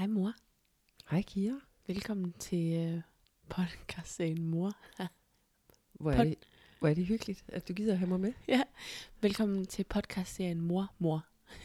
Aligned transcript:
Hej 0.00 0.06
mor. 0.06 0.32
Hej 1.10 1.22
Kira. 1.22 1.60
Velkommen 1.86 2.32
til 2.32 2.72
øh, 2.72 3.02
podcastserien 3.48 4.44
Mor. 4.44 4.72
Hvor 5.92 6.12
er, 6.12 6.16
Pod- 6.16 6.24
det, 6.24 6.34
hvor 6.78 6.88
er 6.88 6.94
det 6.94 7.06
hyggeligt, 7.06 7.44
at 7.48 7.68
du 7.68 7.72
gider 7.72 7.94
have 7.94 8.08
mig 8.08 8.20
med. 8.20 8.32
ja, 8.48 8.62
velkommen 9.20 9.66
til 9.66 9.84
podcastserien 9.84 10.60
Mor, 10.60 10.94
Mor. 10.98 11.26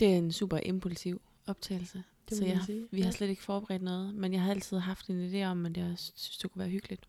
det 0.00 0.12
er 0.12 0.18
en 0.18 0.32
super 0.32 0.58
impulsiv 0.62 1.22
optagelse. 1.46 2.04
Det 2.28 2.38
så 2.38 2.44
jeg, 2.44 2.62
sige. 2.66 2.88
vi 2.90 3.00
har 3.00 3.10
slet 3.10 3.28
ikke 3.28 3.42
forberedt 3.42 3.82
noget, 3.82 4.14
men 4.14 4.32
jeg 4.32 4.42
har 4.42 4.50
altid 4.50 4.78
haft 4.78 5.08
en 5.08 5.34
idé 5.34 5.44
om, 5.46 5.66
at 5.66 5.76
jeg 5.76 5.98
synes, 5.98 6.38
det 6.38 6.50
kunne 6.50 6.60
være 6.60 6.70
hyggeligt, 6.70 7.08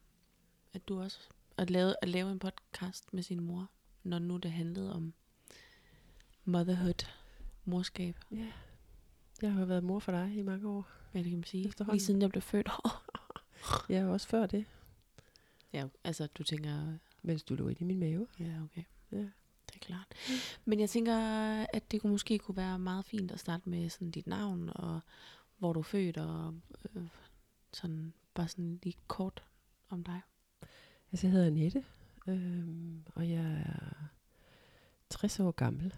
at 0.73 0.87
du 0.87 1.01
også 1.01 1.19
at 1.57 1.69
lave, 1.69 1.95
at 2.01 2.09
lave 2.09 2.31
en 2.31 2.39
podcast 2.39 3.13
med 3.13 3.23
sin 3.23 3.41
mor, 3.41 3.71
når 4.03 4.19
nu 4.19 4.37
det 4.37 4.51
handlede 4.51 4.93
om 4.93 5.13
motherhood, 6.45 7.05
morskab, 7.67 8.15
Ja. 8.31 8.51
Jeg 9.41 9.53
har 9.53 9.65
været 9.65 9.83
mor 9.83 9.99
for 9.99 10.11
dig 10.11 10.33
i 10.35 10.41
mange 10.41 10.67
år. 10.69 10.87
hvad 11.11 11.23
det 11.23 11.29
kan 11.31 11.37
man 11.37 11.43
sige. 11.43 11.73
Lige 11.91 11.99
siden 11.99 12.21
jeg 12.21 12.29
blev 12.29 12.41
født. 12.41 12.69
Er 13.89 14.05
også 14.05 14.27
før 14.27 14.45
det, 14.45 14.65
ja, 15.73 15.87
altså 16.03 16.27
du 16.27 16.43
tænker, 16.43 16.97
mens 17.21 17.43
du 17.43 17.55
lå 17.55 17.67
inde 17.67 17.81
i 17.81 17.83
min 17.83 17.99
mave. 17.99 18.27
ja 18.39 18.63
okay. 18.63 18.83
Ja. 19.11 19.17
Det 19.67 19.75
er 19.75 19.79
klart. 19.79 20.07
Men 20.65 20.79
jeg 20.79 20.89
tænker, 20.89 21.15
at 21.73 21.91
det 21.91 22.01
kunne 22.01 22.11
måske 22.11 22.39
kunne 22.39 22.57
være 22.57 22.79
meget 22.79 23.05
fint 23.05 23.31
at 23.31 23.39
starte 23.39 23.69
med 23.69 23.89
sådan 23.89 24.11
dit 24.11 24.27
navn, 24.27 24.69
og 24.75 24.99
hvor 25.57 25.73
du 25.73 25.79
er 25.79 25.83
født, 25.83 26.17
og 26.17 26.55
øh, 26.95 27.07
sådan, 27.73 28.13
bare 28.33 28.47
sådan 28.47 28.79
lige 28.83 28.95
kort 29.07 29.43
om 29.89 30.03
dig. 30.03 30.21
Altså, 31.11 31.27
jeg 31.27 31.31
hedder 31.31 31.47
Annette, 31.47 31.83
øhm, 32.27 33.03
og 33.15 33.29
jeg 33.29 33.63
er 33.65 33.93
60 35.09 35.39
år 35.39 35.51
gammel. 35.51 35.93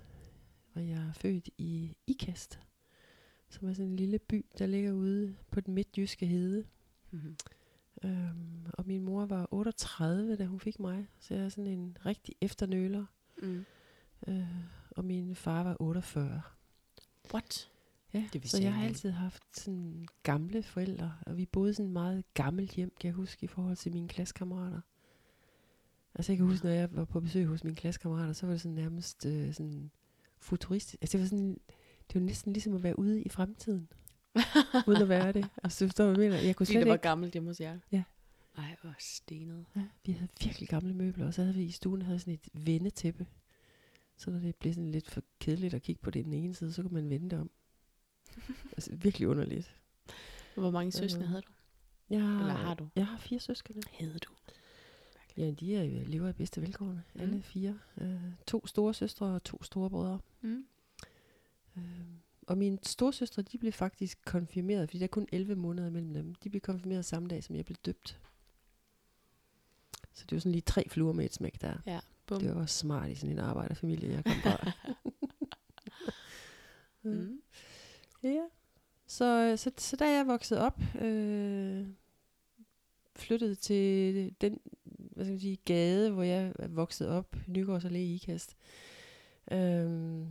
Og 0.79 0.87
jeg 0.87 0.97
er 0.97 1.13
født 1.13 1.49
i 1.57 1.95
Ikast, 2.07 2.59
som 3.49 3.69
er 3.69 3.73
sådan 3.73 3.89
en 3.89 3.95
lille 3.95 4.19
by, 4.19 4.45
der 4.57 4.65
ligger 4.65 4.91
ude 4.91 5.35
på 5.51 5.61
den 5.61 5.73
midtjyske 5.73 6.25
hede. 6.25 6.65
Mm-hmm. 7.11 7.35
Øhm, 8.03 8.65
og 8.73 8.87
min 8.87 9.03
mor 9.03 9.25
var 9.25 9.47
38, 9.51 10.35
da 10.35 10.45
hun 10.45 10.59
fik 10.59 10.79
mig, 10.79 11.07
så 11.19 11.33
jeg 11.33 11.43
er 11.43 11.49
sådan 11.49 11.67
en 11.67 11.97
rigtig 12.05 12.35
efternøler. 12.41 13.05
Mm. 13.41 13.65
Øh, 14.27 14.47
og 14.91 15.05
min 15.05 15.35
far 15.35 15.63
var 15.63 15.77
48. 15.79 16.41
What? 17.33 17.71
Ja, 18.13 18.29
Det 18.33 18.49
så 18.49 18.61
jeg 18.61 18.73
har 18.73 18.85
altid 18.85 19.11
haft 19.11 19.43
sådan 19.57 20.07
gamle 20.23 20.63
forældre, 20.63 21.13
og 21.25 21.37
vi 21.37 21.45
boede 21.45 21.73
sådan 21.73 21.91
meget 21.91 22.23
gammelt 22.33 22.71
hjem, 22.71 22.91
kan 22.99 23.07
jeg 23.07 23.15
huske, 23.15 23.43
i 23.43 23.47
forhold 23.47 23.75
til 23.75 23.93
mine 23.93 24.07
klassekammerater. 24.07 24.81
Altså 26.15 26.31
jeg 26.31 26.37
kan 26.37 26.47
huske, 26.47 26.65
når 26.65 26.73
jeg 26.73 26.95
var 26.95 27.05
på 27.05 27.19
besøg 27.19 27.45
hos 27.45 27.63
mine 27.63 27.75
klassekammerater, 27.75 28.33
så 28.33 28.45
var 28.45 28.53
det 28.53 28.61
sådan 28.61 28.75
nærmest 28.75 29.25
øh, 29.25 29.53
sådan 29.53 29.91
futuristisk. 30.39 31.01
Altså 31.01 31.17
det 31.17 31.23
var 31.23 31.27
sådan, 31.27 31.59
det 32.07 32.15
var 32.15 32.21
næsten 32.21 32.53
ligesom 32.53 32.75
at 32.75 32.83
være 32.83 32.99
ude 32.99 33.21
i 33.21 33.29
fremtiden, 33.29 33.89
uden 34.87 35.01
at 35.01 35.09
være 35.09 35.31
det. 35.31 35.49
Altså 35.63 35.85
du 35.85 35.89
forstår, 35.89 36.05
hvad 36.05 36.23
jeg 36.23 36.31
mener? 36.31 36.43
Jeg 36.43 36.55
kunne 36.55 36.65
slet 36.65 36.79
det 36.79 36.87
var 36.87 36.93
ikke... 36.93 37.03
gammelt 37.03 37.33
hjemme 37.33 37.49
hos 37.49 37.59
jer? 37.59 37.79
Ja. 37.91 38.03
Ej, 38.57 38.75
hvor 38.81 38.95
stenet. 38.99 39.65
Ja, 39.75 39.81
vi 40.05 40.11
havde 40.11 40.29
virkelig 40.43 40.69
gamle 40.69 40.93
møbler, 40.93 41.27
og 41.27 41.33
så 41.33 41.41
havde 41.41 41.55
vi 41.55 41.63
i 41.63 41.71
stuen 41.71 42.01
havde 42.01 42.19
sådan 42.19 42.33
et 42.33 42.49
vendetæppe. 42.53 43.27
Så 44.17 44.31
når 44.31 44.39
det 44.39 44.55
blev 44.55 44.73
sådan 44.73 44.91
lidt 44.91 45.09
for 45.09 45.23
kedeligt 45.39 45.73
at 45.73 45.81
kigge 45.81 46.01
på 46.01 46.11
det 46.11 46.25
den 46.25 46.33
ene 46.33 46.53
side, 46.53 46.73
så 46.73 46.81
kunne 46.81 46.93
man 46.93 47.09
vende 47.09 47.29
det 47.29 47.39
om. 47.39 47.51
altså 48.77 48.95
virkelig 48.95 49.27
underligt. 49.27 49.75
Hvor 50.55 50.71
mange 50.71 50.91
søskende 50.91 51.27
havde 51.27 51.41
du? 51.41 51.51
Har, 52.11 52.39
Eller 52.39 52.53
har 52.53 52.73
du? 52.73 52.89
Jeg 52.95 53.07
har 53.07 53.17
fire 53.17 53.39
søskende. 53.39 53.81
Havde 53.91 54.19
du? 54.19 54.29
Ja, 55.37 55.51
de 55.51 55.75
er 55.75 55.83
jo 55.83 56.03
lever 56.05 56.29
i 56.29 56.33
bedste 56.33 56.61
velgående. 56.61 57.01
Mm. 57.13 57.21
Alle 57.21 57.41
fire. 57.41 57.79
Uh, 57.97 58.05
to 58.47 58.67
store 58.67 58.93
søstre 58.93 59.25
og 59.25 59.43
to 59.43 59.63
store 59.63 59.89
brødre. 59.89 60.19
Mm. 60.41 60.65
Uh, 61.75 61.81
og 62.47 62.57
mine 62.57 62.77
store 62.83 63.13
søstre, 63.13 63.41
de 63.41 63.57
blev 63.57 63.71
faktisk 63.71 64.17
konfirmeret, 64.25 64.89
fordi 64.89 64.97
der 64.97 65.03
er 65.03 65.07
kun 65.07 65.27
11 65.31 65.55
måneder 65.55 65.89
mellem 65.89 66.13
dem. 66.13 66.35
De 66.35 66.49
blev 66.49 66.61
konfirmeret 66.61 67.05
samme 67.05 67.27
dag, 67.27 67.43
som 67.43 67.55
jeg 67.55 67.65
blev 67.65 67.77
døbt. 67.85 68.19
Så 70.13 70.25
det 70.29 70.35
var 70.35 70.39
sådan 70.39 70.51
lige 70.51 70.61
tre 70.61 70.89
fluer 70.89 71.13
med 71.13 71.25
et 71.25 71.33
smæk 71.33 71.61
der. 71.61 71.77
Ja, 71.85 71.99
bum. 72.25 72.39
Det 72.39 72.55
var 72.55 72.61
også 72.61 72.77
smart 72.77 73.09
i 73.09 73.15
sådan 73.15 73.31
en 73.31 73.39
arbejderfamilie, 73.39 74.09
jeg 74.09 74.23
kom 74.23 74.35
fra. 74.43 74.71
Mm. 77.03 77.41
Ja. 78.23 78.45
Så, 79.07 79.53
så, 79.57 79.71
så 79.77 79.95
da 79.95 80.05
jeg 80.05 80.27
voksede 80.27 80.61
op, 80.61 80.81
øh, 81.01 81.87
flyttede 83.15 83.55
til 83.55 84.35
den 84.41 84.59
hvad 85.19 85.25
skal 85.25 85.33
man 85.33 85.39
sige, 85.39 85.57
gade, 85.65 86.11
hvor 86.11 86.23
jeg 86.23 86.53
er 86.59 86.67
vokset 86.67 87.07
op, 87.07 87.35
Nygårds 87.47 87.85
Allé 87.85 87.95
i 87.95 88.13
Ikast. 88.13 88.55
Øh, 89.51 90.21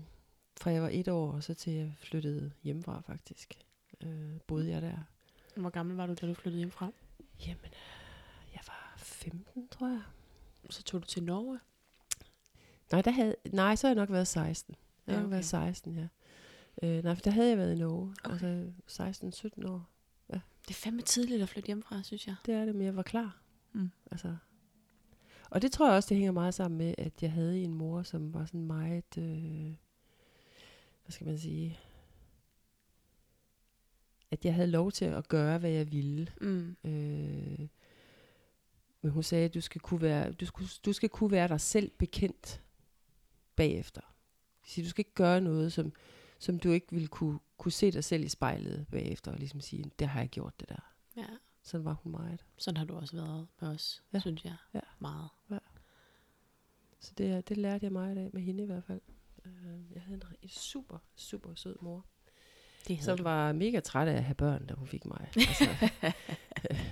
fra 0.60 0.70
jeg 0.70 0.82
var 0.82 0.88
et 0.92 1.08
år, 1.08 1.32
og 1.32 1.42
så 1.44 1.54
til 1.54 1.72
jeg 1.72 1.92
flyttede 1.98 2.52
hjemmefra 2.62 3.00
faktisk. 3.06 3.54
Øh, 4.00 4.40
boede 4.46 4.70
jeg 4.70 4.82
der. 4.82 4.96
Hvor 5.56 5.70
gammel 5.70 5.96
var 5.96 6.06
du, 6.06 6.14
da 6.14 6.26
du 6.26 6.34
flyttede 6.34 6.58
hjemmefra? 6.58 6.90
Jamen, 7.40 7.64
øh, 7.64 8.52
jeg 8.54 8.60
var 8.66 8.94
15, 8.96 9.68
tror 9.68 9.88
jeg. 9.88 10.02
Så 10.70 10.82
tog 10.82 11.02
du 11.02 11.06
til 11.06 11.22
Norge? 11.22 11.58
Nej, 12.92 13.02
der 13.02 13.10
havde, 13.10 13.34
nej, 13.52 13.76
så 13.76 13.86
har 13.86 13.94
jeg 13.94 13.96
nok 14.02 14.10
været 14.10 14.26
16. 14.28 14.74
Jeg 15.06 15.14
har 15.14 15.22
Ja, 15.22 15.26
været 15.28 15.54
okay. 15.54 15.72
16, 15.72 15.94
ja. 15.94 16.08
Øh, 16.82 17.04
nej, 17.04 17.14
for 17.14 17.22
der 17.22 17.30
havde 17.30 17.48
jeg 17.48 17.58
været 17.58 17.74
i 17.76 17.78
Norge. 17.78 18.14
Okay. 18.24 18.64
Altså 18.88 19.48
16-17 19.62 19.68
år. 19.68 19.88
Det 20.68 20.74
er 20.74 20.78
fandme 20.78 21.02
tidligt 21.02 21.42
at 21.42 21.48
flytte 21.48 21.66
hjemmefra, 21.66 22.02
synes 22.02 22.26
jeg. 22.26 22.34
Det 22.46 22.54
er 22.54 22.64
det, 22.64 22.74
men 22.74 22.86
jeg 22.86 22.96
var 22.96 23.02
klar. 23.02 23.36
Mm. 23.72 23.90
Altså. 24.10 24.36
Og 25.50 25.62
det 25.62 25.72
tror 25.72 25.86
jeg 25.86 25.96
også, 25.96 26.08
det 26.08 26.16
hænger 26.16 26.32
meget 26.32 26.54
sammen 26.54 26.78
med, 26.78 26.94
at 26.98 27.22
jeg 27.22 27.32
havde 27.32 27.62
en 27.62 27.74
mor, 27.74 28.02
som 28.02 28.34
var 28.34 28.44
sådan 28.44 28.66
meget, 28.66 29.18
øh, 29.18 29.74
hvad 31.02 31.10
skal 31.10 31.26
man 31.26 31.38
sige, 31.38 31.78
at 34.30 34.44
jeg 34.44 34.54
havde 34.54 34.68
lov 34.68 34.92
til 34.92 35.04
at 35.04 35.28
gøre, 35.28 35.58
hvad 35.58 35.70
jeg 35.70 35.92
ville. 35.92 36.32
Mm. 36.40 36.76
Øh, 36.84 37.68
men 39.02 39.12
hun 39.12 39.22
sagde, 39.22 39.44
at 39.44 39.54
du 39.54 39.60
skal, 39.60 39.80
kunne 39.80 40.02
være, 40.02 40.32
du, 40.32 40.46
skal, 40.46 40.66
du 40.84 40.92
skal 40.92 41.08
kunne 41.08 41.30
være 41.30 41.48
dig 41.48 41.60
selv 41.60 41.90
bekendt 41.98 42.62
bagefter. 43.56 44.00
Så 44.66 44.82
du 44.82 44.88
skal 44.88 45.00
ikke 45.00 45.14
gøre 45.14 45.40
noget, 45.40 45.72
som, 45.72 45.92
som 46.38 46.58
du 46.58 46.70
ikke 46.70 46.86
ville 46.90 47.08
kunne, 47.08 47.38
kunne 47.56 47.72
se 47.72 47.90
dig 47.90 48.04
selv 48.04 48.24
i 48.24 48.28
spejlet 48.28 48.86
bagefter, 48.90 49.32
og 49.32 49.38
ligesom 49.38 49.60
sige, 49.60 49.84
det 49.98 50.08
har 50.08 50.20
jeg 50.20 50.28
gjort 50.28 50.60
det 50.60 50.68
der. 50.68 50.94
Ja, 51.16 51.26
Sådan 51.68 51.84
var 51.84 51.92
hun 52.02 52.12
meget. 52.12 52.44
sådan 52.58 52.76
har 52.76 52.84
du 52.84 52.96
også 52.96 53.16
været 53.16 53.46
med 53.60 53.68
os, 53.68 54.02
ja. 54.12 54.16
Ja. 54.16 54.20
synes 54.20 54.44
jeg. 54.44 54.56
Ja. 54.74 54.80
Meget. 54.98 55.28
Så 57.00 57.12
det, 57.18 57.48
det 57.48 57.56
lærte 57.56 57.84
jeg 57.84 57.92
meget 57.92 58.18
af, 58.18 58.30
med 58.32 58.42
hende 58.42 58.62
i 58.62 58.66
hvert 58.66 58.84
fald. 58.84 59.00
Øh, 59.44 59.92
Jeg 59.94 60.02
havde 60.02 60.14
en, 60.14 60.22
en 60.42 60.48
super, 60.48 60.98
super 61.16 61.54
sød 61.54 61.76
mor, 61.80 62.06
Det 62.88 63.02
som 63.04 63.16
du. 63.16 63.22
var 63.22 63.52
mega 63.52 63.80
træt 63.80 64.08
af 64.08 64.12
at 64.16 64.24
have 64.24 64.34
børn, 64.34 64.66
da 64.66 64.74
hun 64.74 64.86
fik 64.88 65.04
mig. 65.06 65.30
Altså, 65.36 65.90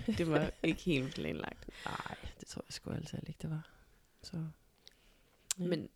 det 0.18 0.30
var 0.30 0.50
ikke 0.62 0.82
helt 0.82 1.14
planlagt. 1.14 1.70
nej, 1.86 2.16
det 2.40 2.48
tror 2.48 2.62
jeg 2.68 2.72
sgu 2.72 2.90
altid 2.90 3.18
ikke, 3.26 3.38
det 3.42 3.50
var. 3.50 3.70
Så, 4.22 4.36
ja. 5.58 5.64
Men, 5.66 5.88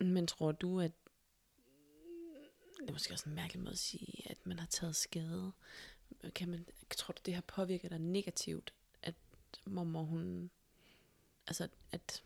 men 0.00 0.26
tror 0.26 0.52
du, 0.52 0.80
at 0.80 0.92
det 2.80 2.88
er 2.88 2.92
måske 2.92 3.12
også 3.14 3.28
en 3.28 3.34
mærkelig 3.34 3.62
måde 3.62 3.72
at 3.72 3.78
sige, 3.78 4.30
at 4.30 4.46
man 4.46 4.58
har 4.58 4.66
taget 4.66 4.96
skade. 4.96 5.52
Kan 6.34 6.48
man, 6.48 6.66
tror 6.96 7.12
du, 7.12 7.20
det 7.26 7.34
har 7.34 7.42
påvirket 7.42 7.90
dig 7.90 7.98
negativt, 7.98 8.72
at 9.02 9.14
mormor 9.66 10.02
hun, 10.02 10.50
altså 11.46 11.68
at, 11.92 12.22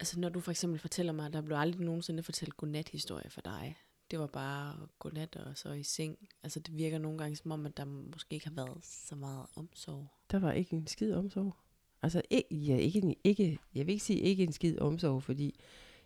altså 0.00 0.20
når 0.20 0.28
du 0.28 0.40
for 0.40 0.50
eksempel 0.50 0.80
fortæller 0.80 1.12
mig, 1.12 1.26
at 1.26 1.32
der 1.32 1.40
blev 1.40 1.56
aldrig 1.56 1.80
nogensinde 1.84 2.22
fortalt 2.22 2.56
godnat-historie 2.56 3.30
for 3.30 3.40
dig. 3.40 3.76
Det 4.10 4.18
var 4.18 4.26
bare 4.26 4.86
godnat 4.98 5.36
og 5.36 5.58
så 5.58 5.72
i 5.72 5.82
seng. 5.82 6.18
Altså 6.42 6.60
det 6.60 6.76
virker 6.76 6.98
nogle 6.98 7.18
gange 7.18 7.36
som 7.36 7.50
om, 7.50 7.66
at 7.66 7.76
der 7.76 7.84
måske 7.84 8.34
ikke 8.34 8.46
har 8.46 8.54
været 8.54 8.84
så 8.84 9.14
meget 9.14 9.46
omsorg. 9.56 10.08
der 10.30 10.38
var 10.38 10.52
ikke 10.52 10.76
en 10.76 10.86
skid 10.86 11.14
omsorg. 11.14 11.56
Altså, 12.02 12.22
ikke, 12.30 12.54
ja, 12.54 12.76
ikke, 12.76 13.16
ikke, 13.24 13.58
jeg 13.74 13.86
vil 13.86 13.92
ikke 13.92 14.04
sige 14.04 14.20
ikke 14.20 14.42
en 14.42 14.52
skid 14.52 14.78
omsorg, 14.78 15.22
fordi 15.22 15.60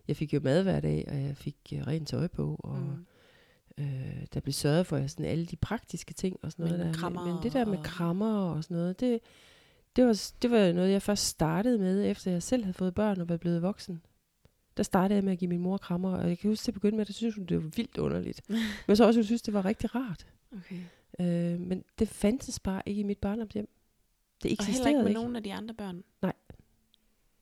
jeg 0.09 0.17
fik 0.17 0.35
jo 0.35 0.41
mad 0.41 0.63
hver 0.63 0.81
dag, 0.81 1.05
og 1.09 1.23
jeg 1.23 1.37
fik 1.37 1.57
uh, 1.73 1.79
rent 1.79 2.09
tøj 2.09 2.27
på, 2.27 2.61
og 2.65 2.81
Mm. 2.81 3.07
Øh, 3.81 4.27
der 4.35 4.41
blev 4.41 4.53
sørget 4.53 4.87
for 4.87 5.07
sådan 5.07 5.27
alle 5.27 5.47
de 5.47 5.57
praktiske 5.57 6.15
ting 6.15 6.37
og 6.43 6.53
sådan 6.53 6.65
Men 6.65 6.73
noget 6.73 6.95
der. 6.95 7.01
krammer 7.01 7.25
men, 7.25 7.35
men 7.35 7.43
det 7.43 7.53
der 7.53 7.65
med 7.65 7.79
krammer 7.83 8.39
og 8.39 8.65
sådan 8.65 8.77
noget, 8.77 9.01
det, 9.01 9.21
det, 9.97 10.07
var, 10.07 10.31
det 10.43 10.51
var 10.51 10.73
noget, 10.73 10.91
jeg 10.91 11.03
først 11.03 11.27
startede 11.27 11.79
med, 11.79 12.11
efter 12.11 12.31
jeg 12.31 12.43
selv 12.43 12.65
havde 12.65 12.75
fået 12.75 12.95
børn 12.95 13.21
og 13.21 13.29
var 13.29 13.37
blevet 13.37 13.63
voksen. 13.63 14.03
Der 14.77 14.83
startede 14.83 15.17
jeg 15.17 15.25
med 15.25 15.33
at 15.33 15.39
give 15.39 15.49
min 15.49 15.61
mor 15.61 15.77
krammer, 15.77 16.17
og 16.17 16.29
jeg 16.29 16.39
kan 16.39 16.51
huske 16.51 16.65
til 16.65 16.71
at 16.71 16.75
begynde 16.75 16.97
med, 16.97 17.01
at 17.03 17.09
jeg 17.09 17.15
synes, 17.15 17.35
det 17.49 17.57
var 17.63 17.71
vildt 17.77 17.99
underligt. 17.99 18.41
men 18.87 18.97
så 18.97 19.07
også, 19.07 19.21
jeg 19.21 19.25
synes, 19.25 19.43
det 19.43 19.55
var 19.55 19.65
rigtig 19.65 19.95
rart. 19.95 20.27
Okay. 20.57 20.81
Øh, 21.21 21.61
men 21.61 21.85
det 21.99 22.09
fandtes 22.09 22.61
bare 22.61 22.83
ikke 22.87 23.01
i 23.01 23.05
mit 23.05 23.19
barndomshjem. 23.19 23.69
Det 24.43 24.45
Og 24.45 24.49
heller 24.49 24.63
eksisterede 24.63 24.91
ikke 24.91 24.99
med 24.99 25.09
ikke. 25.09 25.21
nogen 25.21 25.37
af 25.37 25.43
de 25.43 25.55
andre 25.55 25.75
børn. 25.75 26.05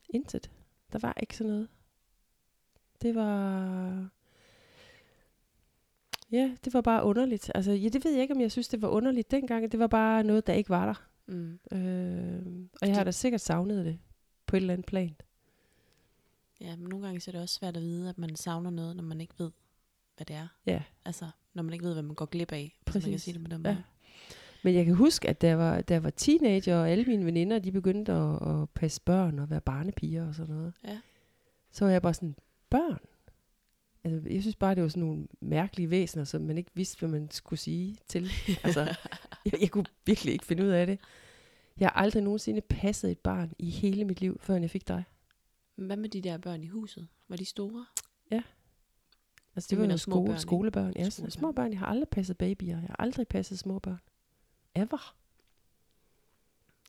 Intet. 0.09 0.51
Der 0.93 0.99
var 0.99 1.15
ikke 1.21 1.37
sådan 1.37 1.53
noget. 1.53 1.69
Det 3.03 3.15
var... 3.15 4.09
Ja, 6.35 6.51
det 6.65 6.75
var 6.75 6.81
bare 6.81 7.05
underligt. 7.05 7.51
Altså, 7.55 7.73
ja, 7.73 7.89
det 7.89 8.05
ved 8.05 8.13
jeg 8.13 8.23
ikke, 8.23 8.35
om 8.35 8.41
jeg 8.41 8.53
synes, 8.53 8.69
det 8.69 8.83
var 8.83 8.89
underligt 8.89 9.31
dengang. 9.31 9.73
Det 9.73 9.81
var 9.81 9.87
bare 9.87 10.25
noget, 10.25 10.47
der 10.47 10.53
ikke 10.53 10.71
var 10.71 10.87
der. 10.87 10.95
Mm. 11.27 11.59
Øh, 11.79 12.43
og 12.83 12.89
jeg 12.89 12.97
har 12.97 13.05
da 13.05 13.11
sikkert 13.11 13.41
savnet 13.41 13.85
det 13.85 13.99
på 14.47 14.57
et 14.57 14.61
eller 14.61 14.73
andet 14.75 14.87
plan. 14.87 15.17
Ja, 16.61 16.77
men 16.77 16.89
nogle 16.89 17.07
gange 17.07 17.21
så 17.21 17.31
er 17.31 17.33
det 17.33 17.41
også 17.43 17.55
svært 17.55 17.77
at 17.77 17.83
vide, 17.83 18.09
at 18.09 18.19
man 18.19 18.37
savner 18.37 18.71
noget, 18.71 18.97
når 18.97 19.03
man 19.03 19.21
ikke 19.21 19.35
ved, 19.39 19.51
hvad 20.17 20.25
det 20.27 20.37
er. 20.37 20.49
Ja. 20.67 20.83
Altså, 21.05 21.25
når 21.55 21.63
man 21.63 21.73
ikke 21.73 21.85
ved, 21.85 21.93
hvad 21.93 22.03
man 22.03 22.15
går 22.15 22.27
glip 22.27 22.53
af. 22.53 22.77
Hvis 22.85 22.95
man 22.95 23.03
kan 23.03 23.11
Præcis. 23.13 23.23
sige 23.23 23.35
det 23.35 23.43
på 23.45 23.57
den 23.57 23.67
Ja. 23.67 23.73
måde. 23.73 23.83
Men 24.65 24.75
jeg 24.75 24.85
kan 24.85 24.95
huske, 24.95 25.29
at 25.29 25.41
der 25.41 25.55
var, 25.55 25.81
der 25.81 26.01
var 26.01 26.11
teenager, 26.11 26.77
og 26.77 26.91
alle 26.91 27.05
mine 27.05 27.25
veninder, 27.25 27.59
de 27.59 27.73
begyndte 27.73 28.13
at, 28.13 28.49
at 28.49 28.71
passe 28.71 29.01
børn 29.01 29.39
og 29.39 29.51
være 29.51 29.61
barnepiger 29.61 30.29
og 30.29 30.35
sådan 30.35 30.55
noget. 30.55 30.73
Ja. 30.85 30.99
Så 31.71 31.85
var 31.85 31.93
jeg 31.93 32.03
bare 32.03 32.15
sådan, 32.15 32.35
børn? 32.71 32.99
Altså, 34.05 34.29
jeg 34.31 34.43
synes 34.43 34.57
bare, 34.57 34.75
det 34.75 34.83
var 34.83 34.89
sådan 34.89 35.03
nogle 35.09 35.27
mærkelige 35.41 35.91
væsener, 35.91 36.25
som 36.25 36.43
man 36.43 36.59
ikke 36.59 36.71
vidste, 36.75 36.99
hvad 36.99 37.09
man 37.09 37.31
skulle 37.31 37.61
sige 37.61 37.97
til. 38.09 38.31
Altså, 38.63 38.81
jeg, 39.45 39.61
jeg 39.61 39.71
kunne 39.71 39.87
virkelig 40.07 40.33
ikke 40.33 40.45
finde 40.47 40.65
ud 40.65 40.69
af 40.69 40.87
det. 40.87 40.99
Jeg 41.79 41.89
har 41.89 41.93
aldrig 42.01 42.23
nogensinde 42.23 42.61
passet 42.61 43.11
et 43.11 43.19
barn 43.19 43.53
i 43.59 43.71
hele 43.71 44.05
mit 44.05 44.21
liv, 44.21 44.39
før 44.41 44.57
jeg 44.57 44.71
fik 44.71 44.89
dig. 44.89 45.05
Hvad 45.75 45.97
med 45.97 46.09
de 46.09 46.21
der 46.21 46.39
børn 46.39 46.65
i 46.65 46.67
huset? 46.69 47.09
Var 47.29 47.37
de 47.37 47.45
store? 47.45 47.87
Altså, 49.57 49.69
Du 49.77 49.81
det 49.81 49.89
var 49.89 49.93
jo 49.93 49.99
skole, 49.99 50.29
børn, 50.29 50.39
skolebørn. 50.39 50.93
Ja, 50.97 51.11
Skolebørn. 51.11 51.31
små 51.31 51.53
børn. 51.53 51.71
Jeg 51.71 51.79
har 51.79 51.87
aldrig 51.87 52.09
passet 52.09 52.39
babyer. 52.39 52.79
Jeg 52.81 52.87
har 52.89 52.97
aldrig 52.99 53.29
passet 53.29 53.59
små 53.59 53.79
børn. 53.79 54.01
Ever. 54.75 55.17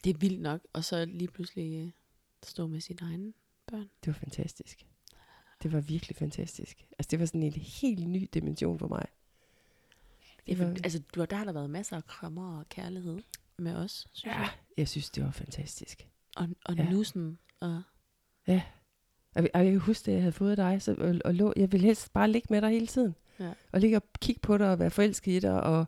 Det 0.03 0.13
er 0.15 0.17
vildt 0.17 0.41
nok. 0.41 0.61
Og 0.73 0.83
så 0.83 1.05
lige 1.05 1.27
pludselig 1.27 1.85
øh, 1.85 1.91
stå 2.43 2.67
med 2.67 2.79
sine 2.79 2.99
egne 3.01 3.33
børn. 3.67 3.89
Det 4.03 4.07
var 4.07 4.13
fantastisk. 4.13 4.85
Det 5.65 5.73
var 5.73 5.79
virkelig 5.81 6.15
fantastisk. 6.17 6.85
Altså, 6.99 7.07
det 7.11 7.19
var 7.19 7.25
sådan 7.25 7.43
en 7.43 7.51
helt 7.53 8.07
ny 8.07 8.29
dimension 8.33 8.79
for 8.79 8.87
mig. 8.87 9.05
Det 10.47 10.59
var-. 10.59 10.65
Altså, 10.65 11.01
du 11.15 11.19
har, 11.19 11.25
der 11.27 11.35
har 11.35 11.45
der 11.45 11.51
været 11.51 11.69
masser 11.69 11.95
af 11.97 12.07
krammer 12.07 12.59
og 12.59 12.69
kærlighed 12.69 13.19
med 13.57 13.75
os, 13.75 14.07
synes 14.13 14.33
Ja, 14.35 14.39
jeg. 14.39 14.49
jeg 14.77 14.87
synes, 14.87 15.09
det 15.09 15.23
var 15.23 15.31
fantastisk. 15.31 16.07
Og, 16.35 16.47
og 16.65 16.75
Ja. 16.75 16.83
ja. 16.83 16.89
nussen. 16.89 17.37
Og, 17.61 17.81
jeg, 18.47 18.63
og 19.35 19.43
jeg 19.65 19.71
kan 19.71 19.79
huske, 19.79 20.11
at 20.11 20.15
jeg 20.15 20.21
havde 20.21 20.31
fået 20.31 20.57
dig, 20.57 20.81
så, 20.81 20.95
og, 20.99 21.15
og 21.25 21.33
lå, 21.35 21.53
jeg 21.55 21.71
ville 21.71 21.85
helst 21.85 22.13
bare 22.13 22.31
ligge 22.31 22.47
med 22.49 22.61
dig 22.61 22.69
hele 22.69 22.87
tiden. 22.87 23.15
Ja. 23.39 23.51
Og 23.71 23.79
ligge 23.79 23.97
og 23.97 24.03
kigge 24.21 24.41
på 24.41 24.57
dig 24.57 24.71
og 24.71 24.79
være 24.79 24.89
forelsket 24.91 25.31
i 25.31 25.39
dig, 25.39 25.63
og 25.63 25.85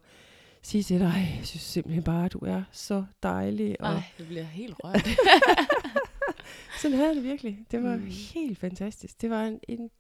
sige 0.62 0.84
til 0.84 1.00
dig, 1.00 1.06
"Ej, 1.06 1.36
jeg 1.38 1.46
synes 1.48 1.62
simpelthen 1.62 2.04
bare, 2.04 2.26
at 2.26 2.34
du 2.34 2.40
er 2.40 2.64
så 2.72 3.06
dejlig. 3.24 3.82
Og 3.82 3.88
ej, 3.94 4.04
det 4.18 4.28
bliver 4.28 4.44
helt 4.44 4.76
rørt. 4.84 5.08
sådan 6.82 6.98
havde 6.98 7.16
det 7.16 7.24
virkelig. 7.24 7.66
Det 7.72 7.84
var 7.84 7.96
mm. 7.96 8.06
Helt 8.34 8.58
fantastisk. 8.58 9.22
Det 9.22 9.30
var 9.30 9.44
en, 9.44 9.60
en 9.68 9.92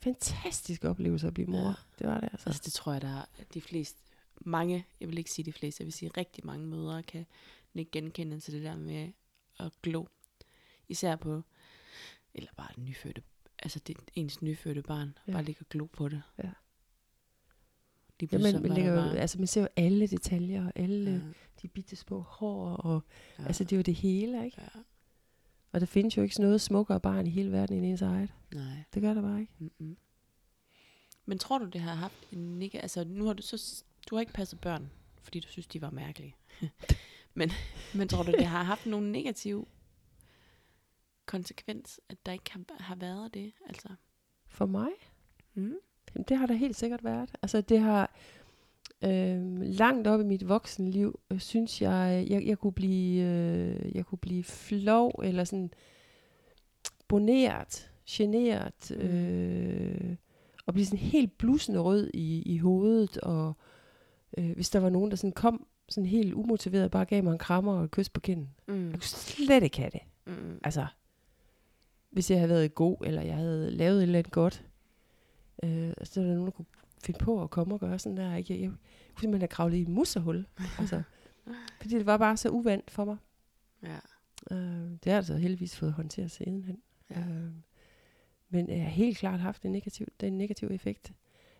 fantastisk 0.00 0.84
oplevelse 0.84 1.26
at 1.26 1.34
blive 1.34 1.48
mor. 1.48 1.58
Ja. 1.58 1.68
Ja. 1.68 1.74
Det 1.98 2.06
var 2.06 2.20
det 2.20 2.28
altså. 2.32 2.48
altså, 2.48 2.62
det 2.64 2.72
tror 2.72 2.92
jeg, 2.92 3.02
der 3.02 3.16
er 3.18 3.24
de 3.54 3.60
fleste, 3.60 3.98
mange, 4.40 4.86
jeg 5.00 5.08
vil 5.08 5.18
ikke 5.18 5.30
sige 5.30 5.44
de 5.44 5.52
fleste, 5.52 5.80
jeg 5.80 5.86
vil 5.86 5.92
sige 5.92 6.10
rigtig 6.16 6.46
mange 6.46 6.66
mødre 6.66 7.02
kan 7.02 7.26
ikke 7.74 7.90
genkende 7.90 8.40
til 8.40 8.54
det 8.54 8.62
der 8.62 8.76
med 8.76 9.12
at 9.58 9.72
glo. 9.82 10.04
Især 10.88 11.16
på, 11.16 11.42
eller 12.34 12.50
bare 12.56 12.68
det 12.76 12.84
nyfødte, 12.84 13.22
altså 13.58 13.78
det 13.86 13.96
ens 14.14 14.42
nyfødte 14.42 14.82
barn, 14.82 15.08
Ja. 15.26 15.32
ja. 15.32 15.32
bare 15.32 15.44
ligge 15.44 15.60
og 15.60 15.68
glo 15.68 15.86
på 15.86 16.08
det. 16.08 16.22
Ja. 16.38 16.42
Ja, 16.46 16.52
Lige 18.20 18.28
pludselig 18.28 18.60
man, 18.60 18.68
man, 18.68 18.78
lægger, 18.78 18.94
bare, 18.94 19.18
altså, 19.18 19.38
man 19.38 19.46
ser 19.46 19.60
jo 19.60 19.68
alle 19.76 20.06
detaljer, 20.06 20.66
og 20.66 20.72
alle 20.74 21.10
ja, 21.10 21.16
ja. 21.16 21.22
de 21.62 21.68
bitte 21.68 21.96
små 21.96 22.20
hår, 22.20 22.68
og 22.76 23.02
ja, 23.38 23.44
altså, 23.46 23.64
det 23.64 23.72
er 23.72 23.76
jo 23.76 23.82
det 23.82 23.94
hele, 23.94 24.44
ikke? 24.44 24.60
ja, 24.60 24.80
Og 25.72 25.80
der 25.80 25.86
findes 25.86 26.16
jo 26.16 26.22
ikke 26.22 26.40
noget 26.40 26.60
smukkere 26.60 27.00
barn 27.00 27.26
i 27.26 27.30
hele 27.30 27.52
verden 27.52 27.76
end 27.76 27.86
ens 27.86 28.02
eget. 28.02 28.32
nej. 28.54 28.84
Det 28.94 29.02
gør 29.02 29.14
der 29.14 29.22
bare 29.22 29.40
ikke. 29.40 29.52
Mm-mm. 29.58 29.96
Men 31.26 31.38
tror 31.38 31.58
du, 31.58 31.64
det 31.64 31.80
har 31.80 31.94
haft 31.94 32.14
en 32.32 32.58
nega... 32.58 32.78
Altså, 32.78 33.04
nu 33.04 33.24
har 33.26 33.32
du 33.32 33.42
så... 33.42 33.84
Du 34.10 34.14
har 34.16 34.20
ikke 34.20 34.32
passet 34.32 34.60
børn, 34.60 34.90
fordi 35.22 35.40
du 35.40 35.48
synes, 35.48 35.66
de 35.66 35.82
var 35.82 35.90
mærkelige. 35.90 36.36
men, 37.34 37.50
men 37.94 38.08
tror 38.08 38.22
du, 38.22 38.32
det 38.32 38.46
har 38.46 38.62
haft 38.62 38.86
nogle 38.86 39.12
negative 39.12 39.66
konsekvens, 41.26 42.00
at 42.08 42.26
der 42.26 42.32
ikke 42.32 42.52
har, 42.52 42.60
har 42.82 42.94
været 42.94 43.34
det? 43.34 43.52
Altså, 43.66 43.88
For 44.48 44.66
mig? 44.66 44.90
mm? 45.54 45.74
Jamen, 46.14 46.24
det 46.28 46.36
har 46.36 46.46
der 46.46 46.54
helt 46.54 46.76
sikkert 46.76 47.04
været. 47.04 47.34
Altså, 47.42 47.60
det 47.60 47.80
har 47.80 48.10
øh, 49.04 49.60
langt 49.60 50.06
op 50.06 50.20
i 50.20 50.24
mit 50.24 50.48
voksenliv, 50.48 51.20
øh, 51.30 51.38
synes 51.40 51.82
jeg, 51.82 52.26
jeg, 52.30 52.46
jeg 52.46 52.58
kunne 52.58 52.72
blive, 52.72 53.22
øh, 53.24 53.96
jeg 53.96 54.06
kunne 54.06 54.18
blive 54.18 54.44
flov, 54.44 55.20
eller 55.24 55.44
sådan 55.44 55.70
boneret, 57.08 57.90
generet, 58.10 58.90
Mm. 58.90 58.96
øh, 59.06 60.16
og 60.66 60.74
blive 60.74 60.86
sådan 60.86 60.98
helt 60.98 61.38
blusende 61.38 61.80
rød 61.80 62.10
i, 62.14 62.42
i 62.42 62.58
hovedet, 62.58 63.18
og 63.18 63.56
øh, 64.38 64.50
hvis 64.54 64.70
der 64.70 64.80
var 64.80 64.88
nogen, 64.90 65.10
der 65.10 65.16
sådan 65.16 65.32
kom 65.32 65.66
sådan 65.88 66.06
helt 66.06 66.34
umotiveret, 66.34 66.90
bare 66.90 67.04
gav 67.04 67.24
mig 67.24 67.32
en 67.32 67.38
krammer 67.38 67.72
og 67.78 67.84
et 67.84 67.90
kys 67.90 68.08
på 68.08 68.20
kinden. 68.20 68.50
Mm. 68.68 68.84
Jeg 68.84 68.92
kunne 68.92 69.02
slet 69.02 69.62
ikke 69.62 69.78
have 69.78 69.90
det. 69.90 70.00
Mm. 70.26 70.60
Altså, 70.64 70.86
hvis 72.10 72.30
jeg 72.30 72.38
havde 72.38 72.50
været 72.50 72.74
god, 72.74 72.96
eller 73.04 73.22
jeg 73.22 73.34
havde 73.34 73.70
lavet 73.70 73.96
et 73.96 74.02
eller 74.02 74.18
andet 74.18 74.32
godt, 74.32 74.64
øh, 75.64 75.92
så 76.02 76.20
er 76.20 76.24
der 76.24 76.32
nogen, 76.34 76.44
der 76.46 76.50
kunne 76.50 76.64
finde 77.02 77.18
på 77.18 77.42
at 77.42 77.50
komme 77.50 77.74
og 77.74 77.80
gøre 77.80 77.98
sådan 77.98 78.16
der. 78.16 78.34
Ikke? 78.34 78.52
Jeg, 78.52 78.60
jeg, 78.60 78.70
jeg 78.70 78.78
kunne 79.14 79.20
simpelthen 79.20 79.40
have 79.40 79.48
kravlet 79.48 79.76
i 79.76 79.82
et 79.82 79.88
musserhul. 79.88 80.46
altså, 80.78 81.02
fordi 81.80 81.94
det 81.94 82.06
var 82.06 82.16
bare 82.16 82.36
så 82.36 82.48
uvandt 82.48 82.90
for 82.90 83.04
mig. 83.04 83.16
Ja. 83.82 83.98
Øh, 84.50 84.90
det 84.90 85.04
har 85.04 85.10
jeg 85.10 85.16
altså 85.16 85.36
heldigvis 85.36 85.76
fået 85.76 85.92
håndteret 85.92 86.30
sidenhen. 86.30 86.82
ja. 87.10 87.20
Øh, 87.20 87.52
men 88.48 88.68
jeg 88.68 88.82
har 88.82 88.90
helt 88.90 89.18
klart 89.18 89.40
haft 89.40 89.62
en 89.62 89.72
negativ, 89.72 90.06
den 90.20 90.38
negative 90.38 90.74
effekt. 90.74 91.12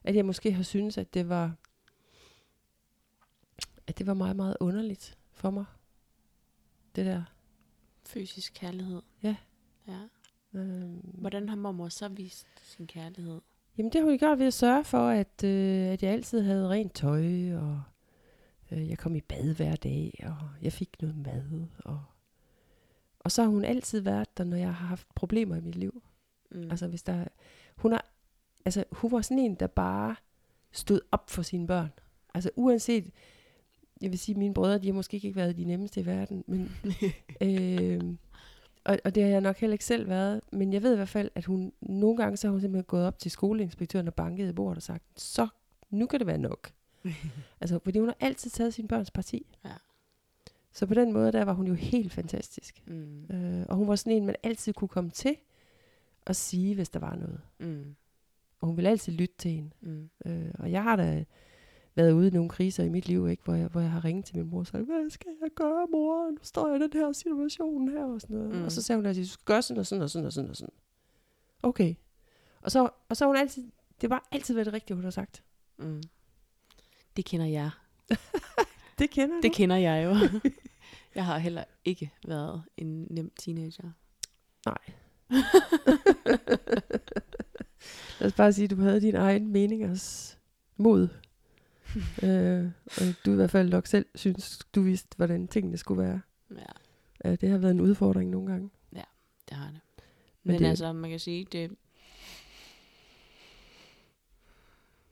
At 0.04 0.16
jeg 0.16 0.26
måske 0.26 0.52
har 0.52 0.62
syntes, 0.62 0.98
at 0.98 1.14
det 1.14 1.28
var 1.28 1.56
at 3.86 3.98
det 3.98 4.06
var 4.06 4.14
meget, 4.14 4.36
meget 4.36 4.56
underligt 4.60 5.18
for 5.30 5.50
mig. 5.50 5.64
Det 6.96 7.06
der. 7.06 7.22
Fysisk 8.06 8.52
kærlighed. 8.54 9.02
Ja. 9.22 9.36
ja. 9.86 10.00
Øh, 10.54 10.90
Hvordan 11.04 11.48
har 11.48 11.56
mormor 11.56 11.88
så 11.88 12.08
vist 12.08 12.46
sin 12.62 12.86
kærlighed? 12.86 13.40
Jamen 13.78 13.92
det 13.92 14.00
har 14.00 14.08
hun 14.08 14.18
gjort 14.18 14.38
ved 14.38 14.46
at 14.46 14.54
sørge 14.54 14.84
for, 14.84 15.08
at, 15.08 15.44
øh, 15.44 15.86
at 15.86 16.02
jeg 16.02 16.12
altid 16.12 16.42
havde 16.42 16.68
rent 16.68 16.94
tøj, 16.94 17.54
og 17.54 17.82
øh, 18.72 18.88
jeg 18.88 18.98
kom 18.98 19.16
i 19.16 19.20
bad 19.20 19.54
hver 19.54 19.76
dag, 19.76 20.24
og 20.26 20.48
jeg 20.62 20.72
fik 20.72 20.96
noget 21.00 21.16
mad. 21.16 21.66
Og, 21.84 22.00
og 23.18 23.32
så 23.32 23.42
har 23.42 23.50
hun 23.50 23.64
altid 23.64 24.00
været 24.00 24.38
der, 24.38 24.44
når 24.44 24.56
jeg 24.56 24.74
har 24.74 24.86
haft 24.86 25.06
problemer 25.14 25.56
i 25.56 25.60
mit 25.60 25.76
liv. 25.76 26.02
Mm. 26.50 26.70
Altså 26.70 26.86
hvis 26.86 27.02
der, 27.02 27.24
hun, 27.76 27.92
har, 27.92 28.06
altså, 28.64 28.84
hun 28.92 29.12
var 29.12 29.20
sådan 29.20 29.38
en, 29.38 29.54
der 29.54 29.66
bare 29.66 30.16
stod 30.72 31.00
op 31.12 31.30
for 31.30 31.42
sine 31.42 31.66
børn. 31.66 31.90
Altså 32.34 32.50
uanset, 32.56 33.10
jeg 34.00 34.10
vil 34.10 34.18
sige, 34.18 34.38
mine 34.38 34.54
brødre, 34.54 34.78
de 34.78 34.86
har 34.86 34.94
måske 34.94 35.14
ikke 35.14 35.36
været 35.36 35.56
de 35.56 35.64
nemmeste 35.64 36.00
i 36.00 36.06
verden, 36.06 36.44
men 36.46 36.70
øh, 37.46 38.00
og, 38.84 38.98
og 39.04 39.14
det 39.14 39.22
har 39.22 39.30
jeg 39.30 39.40
nok 39.40 39.56
heller 39.56 39.72
ikke 39.72 39.84
selv 39.84 40.08
været, 40.08 40.40
men 40.52 40.72
jeg 40.72 40.82
ved 40.82 40.92
i 40.92 40.96
hvert 40.96 41.08
fald, 41.08 41.30
at 41.34 41.44
hun 41.44 41.72
nogle 41.80 42.16
gange, 42.16 42.36
så 42.36 42.46
har 42.46 42.52
hun 42.52 42.60
simpelthen 42.60 42.84
gået 42.84 43.06
op 43.06 43.18
til 43.18 43.30
skoleinspektøren 43.30 44.08
og 44.08 44.14
banket 44.14 44.48
i 44.48 44.52
bordet 44.52 44.76
og 44.76 44.82
sagt, 44.82 45.04
så 45.16 45.48
nu 45.90 46.06
kan 46.06 46.18
det 46.18 46.26
være 46.26 46.38
nok. 46.38 46.72
altså, 47.60 47.78
fordi 47.84 47.98
hun 47.98 48.08
har 48.08 48.16
altid 48.20 48.50
taget 48.50 48.74
sin 48.74 48.88
børns 48.88 49.10
parti. 49.10 49.46
Ja. 49.64 49.70
Så 50.72 50.86
på 50.86 50.94
den 50.94 51.12
måde, 51.12 51.32
der 51.32 51.44
var 51.44 51.52
hun 51.52 51.66
jo 51.66 51.74
helt 51.74 52.12
fantastisk. 52.12 52.82
mm. 52.86 53.24
Øh, 53.30 53.66
og 53.68 53.76
hun 53.76 53.88
var 53.88 53.96
sådan 53.96 54.12
en, 54.12 54.26
man 54.26 54.36
altid 54.42 54.72
kunne 54.72 54.88
komme 54.88 55.10
til 55.10 55.36
og 56.26 56.36
sige, 56.36 56.74
hvis 56.74 56.88
der 56.88 57.00
var 57.00 57.14
noget. 57.14 57.40
Mm. 57.58 57.94
Og 58.60 58.66
hun 58.66 58.76
ville 58.76 58.90
altid 58.90 59.12
lytte 59.12 59.34
til 59.38 59.50
en. 59.50 59.72
Mm. 59.80 60.10
Øh, 60.26 60.50
og 60.58 60.72
jeg 60.72 60.82
har 60.82 60.96
da 60.96 61.24
været 61.94 62.12
ude 62.12 62.28
i 62.28 62.30
nogle 62.30 62.48
kriser 62.48 62.84
i 62.84 62.88
mit 62.88 63.08
liv, 63.08 63.28
ikke, 63.28 63.42
hvor, 63.44 63.54
jeg, 63.54 63.66
hvor 63.66 63.80
jeg 63.80 63.90
har 63.90 64.04
ringet 64.04 64.24
til 64.24 64.36
min 64.36 64.50
mor 64.50 64.58
og 64.58 64.66
sagt, 64.66 64.84
hvad 64.84 65.10
skal 65.10 65.30
jeg 65.42 65.50
gøre, 65.54 65.86
mor? 65.90 66.30
Nu 66.30 66.38
står 66.42 66.68
jeg 66.68 66.76
i 66.76 66.82
den 66.82 66.90
her 66.92 67.12
situation 67.12 67.88
her 67.88 68.04
og 68.04 68.20
sådan 68.20 68.36
noget. 68.36 68.54
Mm. 68.54 68.64
Og 68.64 68.72
så 68.72 68.82
sagde 68.82 68.96
hun 68.96 69.06
altid, 69.06 69.24
du 69.24 69.28
skal 69.28 69.44
gøre 69.44 69.62
sådan 69.62 69.80
og 69.80 69.86
sådan 69.86 70.02
og 70.02 70.10
sådan 70.10 70.26
og 70.26 70.32
sådan 70.32 70.50
og 70.50 70.56
sådan. 70.56 70.74
Okay. 71.62 71.94
Og 72.62 72.70
så, 72.70 72.90
og 73.08 73.16
så 73.16 73.26
hun 73.26 73.36
altid, 73.36 73.70
det 74.00 74.10
var 74.10 74.28
altid 74.32 74.54
været 74.54 74.66
det 74.66 74.74
rigtige, 74.74 74.94
hun 74.94 75.04
har 75.04 75.10
sagt. 75.10 75.42
Mm. 75.78 76.02
Det 77.16 77.24
kender 77.24 77.46
jeg. 77.46 77.70
Det 78.98 79.10
kender 79.10 79.40
Det 79.40 79.52
kender 79.52 79.76
jeg 79.76 80.04
jo. 80.04 80.40
jeg 81.14 81.26
har 81.26 81.38
heller 81.38 81.64
ikke 81.84 82.12
været 82.26 82.62
en 82.76 83.06
nem 83.10 83.32
teenager. 83.38 83.90
Nej. 84.66 84.78
Lad 88.20 88.26
os 88.26 88.32
bare 88.32 88.52
sige, 88.52 88.64
at 88.64 88.70
du 88.70 88.76
havde 88.76 89.00
din 89.00 89.14
egen 89.14 89.48
meningers 89.48 90.38
mod. 90.76 91.08
øh, 92.28 92.70
og 92.86 93.02
du 93.26 93.32
i 93.32 93.34
hvert 93.34 93.50
fald 93.50 93.68
nok 93.70 93.86
selv 93.86 94.06
synes, 94.14 94.58
du 94.74 94.82
vidste, 94.82 95.16
hvordan 95.16 95.48
tingene 95.48 95.76
skulle 95.76 96.02
være. 96.02 96.20
Ja, 96.50 96.64
Øh, 97.24 97.38
det 97.40 97.48
har 97.48 97.58
været 97.58 97.70
en 97.72 97.80
udfordring 97.80 98.30
nogle 98.30 98.52
gange. 98.52 98.70
det 99.48 99.56
har 99.56 99.66
det. 99.70 99.80
Men 99.96 100.02
Men, 100.42 100.52
Men 100.52 100.62
det- 100.62 100.68
altså, 100.68 100.92
man 100.92 101.10
kan 101.10 101.20
sige, 101.20 101.46
det... 101.52 101.70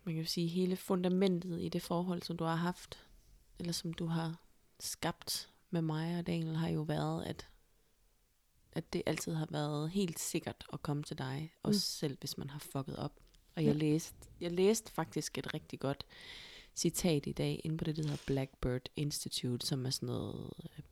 Man 0.05 0.15
kan 0.15 0.27
sige, 0.27 0.47
hele 0.49 0.77
fundamentet 0.77 1.61
i 1.61 1.69
det 1.69 1.83
forhold, 1.83 2.23
som 2.23 2.37
du 2.37 2.45
har 2.45 2.55
haft, 2.57 3.05
eller 3.59 3.73
som 3.73 3.93
du 3.93 4.07
har 4.07 4.41
skabt 4.81 5.49
med 5.71 5.83
mig 5.83 6.19
og 6.19 6.27
Daniel, 6.27 6.57
har 6.57 6.69
jo 6.69 6.83
været, 6.83 7.25
at, 7.25 7.49
at 8.73 8.93
det 8.93 9.03
altid 9.07 9.35
har 9.35 9.47
været 9.51 9.91
helt 9.91 10.19
sikkert 10.19 10.65
at 10.73 10.83
komme 10.83 11.03
til 11.03 11.19
dig, 11.19 11.53
også 11.63 11.79
Mm. 11.79 11.81
selv 12.09 12.17
hvis 12.21 12.39
man 12.39 12.51
har 12.51 12.59
fucket 12.59 12.97
op. 12.97 13.13
Og 13.57 13.65
jeg, 13.65 13.73
Ja. 13.75 13.79
læste, 13.79 14.17
jeg 14.41 14.53
læste 14.53 14.93
faktisk 14.93 15.39
et 15.39 15.55
rigtig 15.55 15.81
godt 15.81 16.05
citat 16.75 17.27
i 17.27 17.33
dag, 17.33 17.61
inde 17.65 17.77
på 17.77 17.85
det, 17.85 17.97
der 17.97 18.03
hedder 18.03 18.23
Blackbird 18.27 18.83
Institute, 18.97 19.67
som 19.67 19.87
er 19.87 19.91
sådan 19.91 20.07
noget 20.07 20.50
øh, 20.65 20.83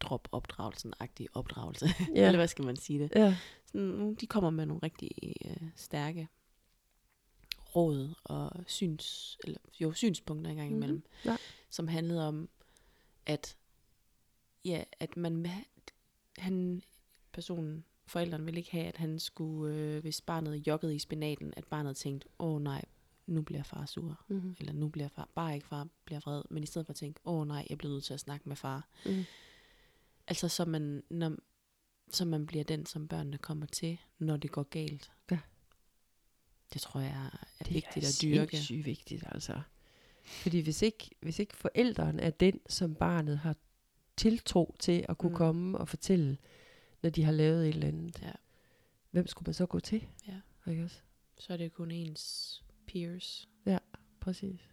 drop 0.00 0.28
opdragelsen-agtig 0.32 1.26
opdragelse. 1.34 1.86
Ja. 2.14 2.26
Eller 2.26 2.38
hvad 2.38 2.48
skal 2.48 2.64
man 2.64 2.76
sige 2.76 2.98
det? 2.98 3.12
Ja. 3.16 3.36
Sådan, 3.66 3.80
nogle- 3.86 4.14
de 4.16 4.26
kommer 4.26 4.50
med 4.50 4.66
nogle 4.66 4.80
rigtig 4.82 5.10
øh, 5.44 5.68
stærke 5.76 6.28
råd 7.76 8.14
og 8.24 8.50
syns, 8.66 9.38
eller 9.44 9.58
jo, 9.80 9.92
synspunkter 9.92 10.50
engang 10.50 10.68
Mhm. 10.70 10.76
imellem, 10.76 11.02
Ja. 11.24 11.36
som 11.70 11.88
handlede 11.88 12.28
om, 12.28 12.48
at, 13.26 13.56
ja, 14.64 14.84
at 15.00 15.16
man, 15.16 15.46
han, 16.38 16.82
personen, 17.32 17.84
forældrene 18.06 18.44
ville 18.44 18.58
ikke 18.58 18.70
have, 18.70 18.86
at 18.86 18.96
han 18.96 19.18
skulle, 19.18 19.74
øh, 19.76 20.00
hvis 20.00 20.20
barnet 20.20 20.66
joggede 20.66 20.94
i 20.94 20.98
spinaten, 20.98 21.54
at 21.56 21.64
barnet 21.64 21.96
tænkte, 21.96 22.28
åh 22.38 22.62
nej, 22.62 22.84
nu 23.26 23.42
bliver 23.42 23.62
far 23.62 23.86
sur. 23.86 24.24
Mm-hmm. 24.28 24.56
Eller 24.60 24.72
nu 24.72 24.88
bliver 24.88 25.08
far, 25.08 25.28
bare 25.34 25.54
ikke 25.54 25.66
far 25.66 25.88
bliver 26.04 26.20
vred, 26.20 26.42
men 26.50 26.62
i 26.62 26.66
stedet 26.66 26.86
for 26.86 26.92
at 26.92 26.96
tænke, 26.96 27.20
åh 27.24 27.46
nej, 27.48 27.66
jeg 27.70 27.78
bliver 27.78 27.92
nødt 27.92 28.04
til 28.04 28.14
at 28.14 28.20
snakke 28.20 28.48
med 28.48 28.56
far. 28.56 28.88
Mm. 29.06 29.24
Altså, 30.26 30.48
så 30.48 30.64
man, 30.64 31.02
når, 31.10 31.36
så 32.10 32.24
man 32.24 32.46
bliver 32.46 32.64
den, 32.64 32.86
som 32.86 33.08
børnene 33.08 33.38
kommer 33.38 33.66
til, 33.66 33.98
når 34.18 34.36
det 34.36 34.50
går 34.52 34.62
galt. 34.62 35.12
Ja. 35.30 35.38
Det 36.72 36.80
tror 36.80 37.00
jeg 37.00 37.10
er 37.10 37.44
Det 37.58 37.68
er 37.68 37.72
vigtigt 37.72 38.06
at 38.06 38.18
dyrke. 38.22 38.50
sindssygt 38.50 38.86
vigtigt, 38.86 39.24
altså. 39.26 39.60
Fordi 40.24 40.60
hvis 40.60 40.82
ikke, 40.82 41.10
hvis 41.20 41.38
ikke 41.38 41.56
forældrene 41.56 42.22
er 42.22 42.30
den, 42.30 42.60
som 42.68 42.94
barnet 42.94 43.38
har 43.38 43.56
tiltro 44.16 44.76
til 44.78 45.06
at 45.08 45.18
kunne 45.18 45.30
mm. 45.30 45.36
komme 45.36 45.78
og 45.78 45.88
fortælle, 45.88 46.38
når 47.02 47.10
de 47.10 47.22
har 47.24 47.32
lavet 47.32 47.68
et 47.68 47.74
eller 47.74 47.88
andet, 47.88 48.22
Ja. 48.22 48.32
hvem 49.10 49.26
skulle 49.26 49.46
man 49.46 49.54
så 49.54 49.66
gå 49.66 49.80
til? 49.80 50.06
Ja. 50.28 50.70
Ikke 50.70 50.84
også? 50.84 51.00
Så 51.38 51.52
er 51.52 51.56
det 51.56 51.72
kun 51.72 51.90
ens 51.90 52.62
peers. 52.86 53.48
Præcis. 54.20 54.68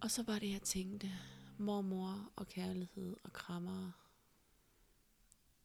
Og 0.00 0.10
så 0.10 0.22
var 0.22 0.38
det, 0.38 0.52
jeg 0.52 0.62
tænkte, 0.62 1.10
mormor 1.58 2.30
og 2.36 2.48
kærlighed 2.48 3.16
og 3.24 3.32
krammer. 3.32 3.92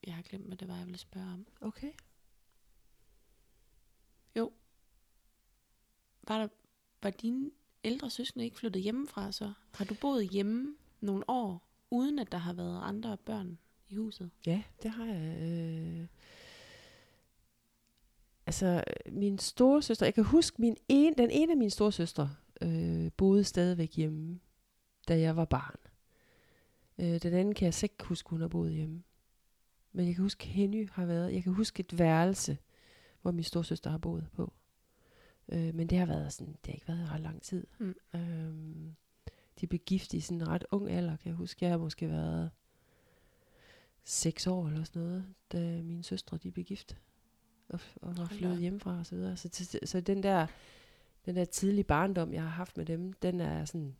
Jeg 0.03 0.15
har 0.15 0.21
glemt, 0.21 0.45
hvad 0.47 0.57
det 0.57 0.67
var, 0.67 0.77
jeg 0.77 0.85
ville 0.85 0.99
spørge 0.99 1.33
om. 1.33 1.45
Okay. 1.61 1.91
Var, 6.27 6.39
der, 6.39 6.47
var 7.01 7.09
dine 7.09 7.51
ældre 7.83 8.09
søskende 8.09 8.45
ikke 8.45 8.57
flyttet 8.57 8.81
hjemmefra 8.81 9.31
så? 9.31 9.53
Har 9.73 9.85
du 9.85 9.95
boet 10.01 10.29
hjemme 10.29 10.75
nogle 11.01 11.29
år, 11.29 11.67
uden 11.89 12.19
at 12.19 12.31
der 12.31 12.37
har 12.37 12.53
været 12.53 12.81
andre 12.83 13.17
børn 13.17 13.57
i 13.89 13.95
huset? 13.95 14.31
Ja, 14.45 14.63
det 14.83 14.91
har 14.91 15.05
jeg. 15.05 15.41
Øh... 15.41 16.07
Altså, 18.53 18.83
min 19.12 19.39
store 19.39 19.81
søster, 19.81 20.05
jeg 20.05 20.13
kan 20.13 20.24
huske, 20.24 20.62
min 20.62 20.77
en, 20.89 21.13
den 21.17 21.29
ene 21.31 21.51
af 21.51 21.57
mine 21.57 21.72
store 21.72 21.91
søstre 21.91 22.36
øh, 22.62 23.12
boede 23.17 23.43
stadigvæk 23.43 23.95
hjemme, 23.95 24.39
da 25.07 25.19
jeg 25.19 25.36
var 25.36 25.45
barn. 25.45 25.75
Øh, 27.00 27.22
den 27.22 27.33
anden 27.33 27.53
kan 27.53 27.65
jeg 27.65 27.74
så 27.74 27.86
ikke 27.86 28.03
huske, 28.03 28.29
hun 28.29 28.41
har 28.41 28.48
boet 28.48 28.74
hjemme. 28.74 29.03
Men 29.91 30.05
jeg 30.05 30.15
kan 30.15 30.24
huske, 30.24 30.45
Henny 30.45 30.89
har 30.89 31.05
været, 31.05 31.33
jeg 31.33 31.43
kan 31.43 31.53
huske 31.53 31.79
et 31.79 32.00
værelse, 32.00 32.57
hvor 33.22 33.31
min 33.31 33.43
store 33.43 33.63
søster 33.63 33.89
har 33.89 33.98
boet 33.98 34.27
på. 34.33 34.53
Øh, 35.50 35.75
men 35.75 35.88
det 35.88 35.98
har 35.98 36.05
været 36.05 36.33
sådan, 36.33 36.53
det 36.53 36.67
har 36.67 36.74
ikke 36.74 36.88
været 36.88 37.12
ret 37.12 37.22
lang 37.22 37.41
tid. 37.41 37.67
Mm. 37.79 37.95
Øhm, 38.15 38.95
de 39.62 39.67
blev 39.67 39.79
gift 39.79 40.13
i 40.13 40.19
sådan 40.19 40.41
en 40.41 40.48
ret 40.48 40.65
ung 40.72 40.89
alder, 40.89 41.17
kan 41.17 41.29
jeg 41.29 41.36
huske. 41.36 41.65
Jeg 41.65 41.74
har 41.74 41.77
måske 41.77 42.10
været 42.10 42.51
seks 44.03 44.48
år 44.48 44.67
eller 44.67 44.83
sådan 44.83 45.01
noget, 45.01 45.25
da 45.51 45.81
mine 45.83 46.03
søstre 46.03 46.38
de 46.38 46.51
blev 46.51 46.65
gift 46.65 46.98
og, 47.70 47.79
og 48.01 48.17
var 48.17 48.25
flyttet 48.25 48.60
hjemmefra 48.60 49.00
og 49.00 49.05
så 49.05 49.15
videre. 49.15 49.38
Så, 49.38 49.50
så, 49.53 49.79
så 49.86 50.01
den 50.01 50.24
der 50.24 50.48
den 51.25 51.36
der 51.36 51.46
tidlige 51.46 51.84
barndom, 51.84 52.34
jeg 52.34 52.41
har 52.41 52.50
haft 52.50 52.77
med 52.77 52.86
dem, 52.86 53.13
den 53.13 53.39
er 53.39 53.65
sådan 53.65 53.96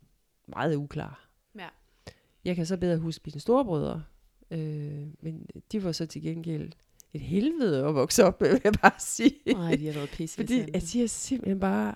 meget 0.48 0.76
uklar. 0.76 1.28
Ja. 1.58 1.68
Jeg 2.44 2.56
kan 2.56 2.66
så 2.66 2.76
bedre 2.76 2.98
huske 2.98 3.22
mine 3.26 3.40
storebrødre, 3.40 4.04
øh, 4.50 5.06
men 5.20 5.46
de 5.72 5.84
var 5.84 5.92
så 5.92 6.06
til 6.06 6.22
gengæld 6.22 6.72
et 7.12 7.20
helvede 7.20 7.86
at 7.86 7.94
vokse 7.94 8.24
op 8.24 8.40
med, 8.40 8.50
vil 8.50 8.60
jeg 8.64 8.72
bare 8.82 9.00
sige. 9.00 9.34
Nej, 9.46 9.74
de 9.74 9.86
har 9.86 9.92
været 9.92 10.10
pisse 10.10 10.36
Fordi 10.36 10.60
at 10.60 10.82
de 10.92 11.02
er 11.02 11.06
simpelthen 11.06 11.60
bare, 11.60 11.94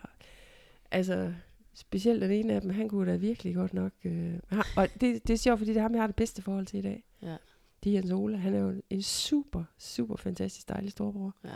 altså 0.91 1.35
specielt 1.75 2.23
den 2.23 2.31
ene 2.31 2.53
af 2.53 2.61
dem, 2.61 2.71
han 2.71 2.89
kunne 2.89 3.13
da 3.13 3.17
virkelig 3.17 3.55
godt 3.55 3.75
nok, 3.75 3.93
øh, 4.05 4.35
og 4.77 4.89
det, 5.01 5.29
det 5.29 5.31
er 5.31 5.37
sjovt, 5.37 5.59
fordi 5.59 5.71
det 5.71 5.79
er 5.79 5.83
ham, 5.83 5.95
jeg 5.95 6.03
har 6.03 6.07
det 6.07 6.17
bedste 6.17 6.43
forhold 6.43 6.67
til 6.67 6.79
i 6.79 6.83
dag. 6.83 7.05
Ja. 7.23 7.37
Det 7.85 7.91
er 7.91 7.95
Jens 7.95 8.11
Ole, 8.11 8.39
han 8.39 8.55
er 8.55 8.59
jo 8.61 8.83
en 8.91 9.03
super, 9.03 9.65
super 9.79 10.17
fantastisk 10.17 10.69
dejlig 10.69 10.91
storbror, 10.93 11.35
Ja, 11.45 11.51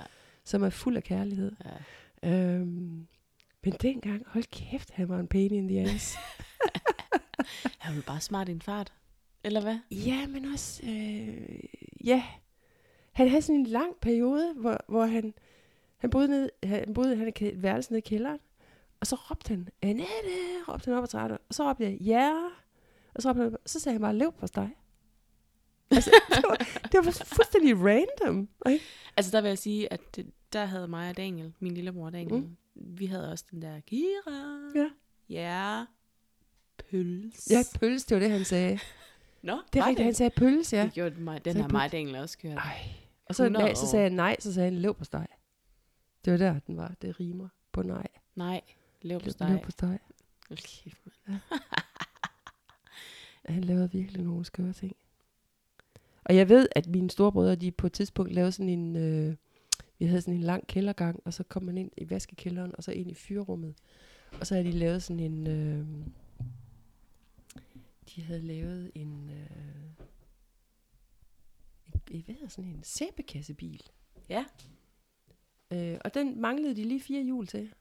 som 0.44 0.62
er 0.62 0.70
fuld 0.70 0.96
af 0.96 1.02
kærlighed. 1.04 1.52
ja. 2.22 2.54
Øhm, 2.54 3.06
men 3.64 3.72
dengang, 3.82 4.22
hold 4.26 4.44
kæft, 4.44 4.90
han 4.90 5.08
var 5.08 5.18
en 5.20 5.26
pain 5.28 5.54
in 5.54 5.68
the 5.68 5.80
ass. 5.80 6.14
Han 7.78 7.96
var 7.96 8.02
bare 8.06 8.20
smart 8.20 8.48
i 8.48 8.52
en 8.52 8.60
fart. 8.62 8.92
Eller 9.44 9.60
hvad? 9.60 9.78
ja, 9.90 10.26
men 10.26 10.44
også, 10.44 10.82
øh, 10.86 11.58
ja, 12.04 12.22
han 13.12 13.28
havde 13.28 13.42
sådan 13.42 13.60
en 13.60 13.66
lang 13.66 13.96
periode, 14.00 14.54
hvor, 14.56 14.78
hvor 14.88 15.04
han, 15.06 15.34
han 15.98 16.10
boede 16.10 16.28
ned, 16.28 16.50
han 16.64 16.94
boede 16.94 17.16
han 17.16 17.32
havde 17.38 17.52
et 17.52 17.62
værelse 17.62 17.90
nede 17.92 17.98
i 17.98 18.08
kælderen, 18.08 18.38
og 19.00 19.06
så 19.06 19.16
råbte 19.16 19.48
han, 19.48 19.68
Annette, 19.82 20.12
råbte 20.68 20.84
han 20.84 20.94
op 20.94 21.02
ad 21.02 21.08
trappen, 21.08 21.38
og 21.48 21.54
så 21.54 21.68
råbte 21.70 21.84
jeg, 21.84 21.92
ja, 22.00 22.32
og 23.14 23.22
så 23.22 23.28
råbte 23.28 23.42
han, 23.42 23.56
så 23.66 23.80
sagde 23.80 23.94
han 23.94 24.00
bare, 24.02 24.16
lev 24.16 24.32
på 24.32 24.46
dig. 24.46 24.70
Altså, 25.92 26.11
det 26.37 26.44
var, 26.49 26.56
det 26.92 27.04
var 27.04 27.11
fuldstændig 27.25 27.76
random. 27.78 28.49
Ikke? 28.70 28.84
Altså 29.16 29.30
der 29.32 29.40
vil 29.40 29.49
jeg 29.49 29.58
sige, 29.58 29.92
at 29.92 30.16
det, 30.16 30.30
der 30.52 30.64
havde 30.64 30.88
mig 30.88 31.11
og 31.11 31.16
Daniel, 31.16 31.52
min 31.61 31.75
lillebror 31.75 32.11
Daniel, 32.11 32.40
Mm. 32.42 32.56
vi 32.75 33.06
havde 33.06 33.30
også 33.32 33.44
den 33.50 33.62
der, 33.62 33.80
Kira, 33.80 34.58
Ja. 34.75 34.88
ja, 35.28 35.84
pøls. 36.90 37.50
Ja, 37.50 37.62
pølse, 37.80 38.06
det 38.08 38.14
var 38.14 38.20
det, 38.20 38.30
han 38.30 38.44
sagde. 38.44 38.78
Nå, 39.42 39.58
Det 39.72 39.78
er 39.80 39.87
rigtigt, 39.87 40.04
han 40.04 40.14
sagde 40.14 40.30
pølse, 40.37 40.76
ja. 40.76 40.84
Det 40.84 40.92
gjorde 40.92 41.20
mig, 41.20 41.44
den 41.44 41.56
har 41.56 41.68
mig 41.68 41.84
og 41.84 41.92
Daniel 41.92 42.16
også 42.16 42.38
kørt. 42.38 42.56
Ej. 42.58 42.78
Og 43.26 43.34
så, 43.34 43.42
100 43.42 43.64
nej, 43.64 43.75
så 43.75 43.87
sagde 43.87 44.02
han 44.02 44.12
nej, 44.12 44.37
så 44.40 44.54
sagde 44.54 44.70
han 44.70 44.78
lev 44.80 44.94
på 44.94 45.04
steg. 45.04 45.26
Det 46.25 46.32
var 46.32 46.38
der, 46.38 46.58
den 46.66 46.76
var. 46.76 46.94
Det 47.02 47.20
rimer 47.20 47.49
på 47.72 47.82
nej. 47.82 48.06
Nej, 48.34 48.61
lev 49.02 49.18
på 49.20 49.25
Lev 49.25 49.32
steg. 49.32 49.61
på 49.64 49.70
steg. 49.70 49.99
Hold 50.49 50.58
kæft, 50.58 50.99
mand. 51.26 51.40
Han 53.44 53.64
lavede 53.64 53.90
virkelig 53.92 54.22
nogle 54.22 54.44
skøre 54.44 54.72
ting. 54.72 54.96
Og 56.24 56.36
jeg 56.36 56.48
ved, 56.48 56.68
at 56.76 56.86
mine 56.86 57.10
storebrødre, 57.10 57.54
de 57.54 57.70
på 57.70 57.86
et 57.86 57.92
tidspunkt 57.92 58.32
lavede 58.32 58.52
sådan 58.52 58.68
en... 58.68 58.96
Øh, 58.96 59.36
vi 59.98 60.06
havde 60.06 60.20
sådan 60.20 60.34
en 60.34 60.40
lang 60.40 60.66
kældergang, 60.66 61.20
og 61.24 61.32
så 61.32 61.42
kom 61.42 61.62
man 61.62 61.78
ind 61.78 61.90
i 61.96 62.10
vaskekælderen, 62.10 62.76
og 62.76 62.82
så 62.82 62.92
ind 62.92 63.10
i 63.10 63.14
fyrrummet. 63.14 63.74
Og 64.40 64.46
så 64.46 64.54
havde 64.54 64.66
de 64.66 64.72
lavet 64.72 65.02
sådan 65.02 65.20
en... 65.20 65.46
Øh, 65.46 65.86
de 68.14 68.22
havde 68.22 68.42
lavet 68.42 68.90
en... 68.94 69.30
Øh, 69.30 70.06
en 72.10 72.22
hvad 72.22 72.34
hedder 72.34 72.48
sådan 72.48 72.70
en 72.70 72.82
sæbekassebil. 72.82 73.82
Ja. 74.28 74.44
Øh, 75.72 75.98
og 76.04 76.14
den 76.14 76.40
manglede 76.40 76.76
de 76.76 76.84
lige 76.84 77.00
fire 77.00 77.22
hjul 77.22 77.46
til. 77.46 77.74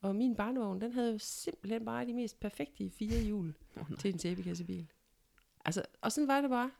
Og 0.00 0.16
min 0.16 0.34
barnevogn, 0.34 0.80
den 0.80 0.92
havde 0.92 1.12
jo 1.12 1.18
simpelthen 1.18 1.84
bare 1.84 2.06
de 2.06 2.14
mest 2.14 2.40
perfekte 2.40 2.90
fire 2.90 3.22
hjul 3.22 3.54
Oh, 3.76 3.98
til 3.98 4.12
en 4.12 4.18
sæbekassebil. 4.18 4.86
Altså, 5.64 5.82
og 6.00 6.12
sådan 6.12 6.28
var 6.28 6.40
det 6.40 6.50
bare. 6.50 6.70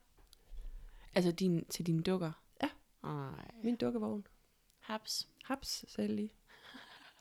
Altså 1.15 1.33
din, 1.33 1.65
til 1.65 1.87
dine 1.87 2.03
dukker? 2.03 2.33
Ja. 2.63 2.69
Ej, 3.05 3.51
Min 3.63 3.77
dukkevogn. 3.77 4.27
haps. 4.79 5.29
Haps, 5.45 5.85
sagde 5.89 6.09
jeg 6.09 6.17
lige. 6.17 6.31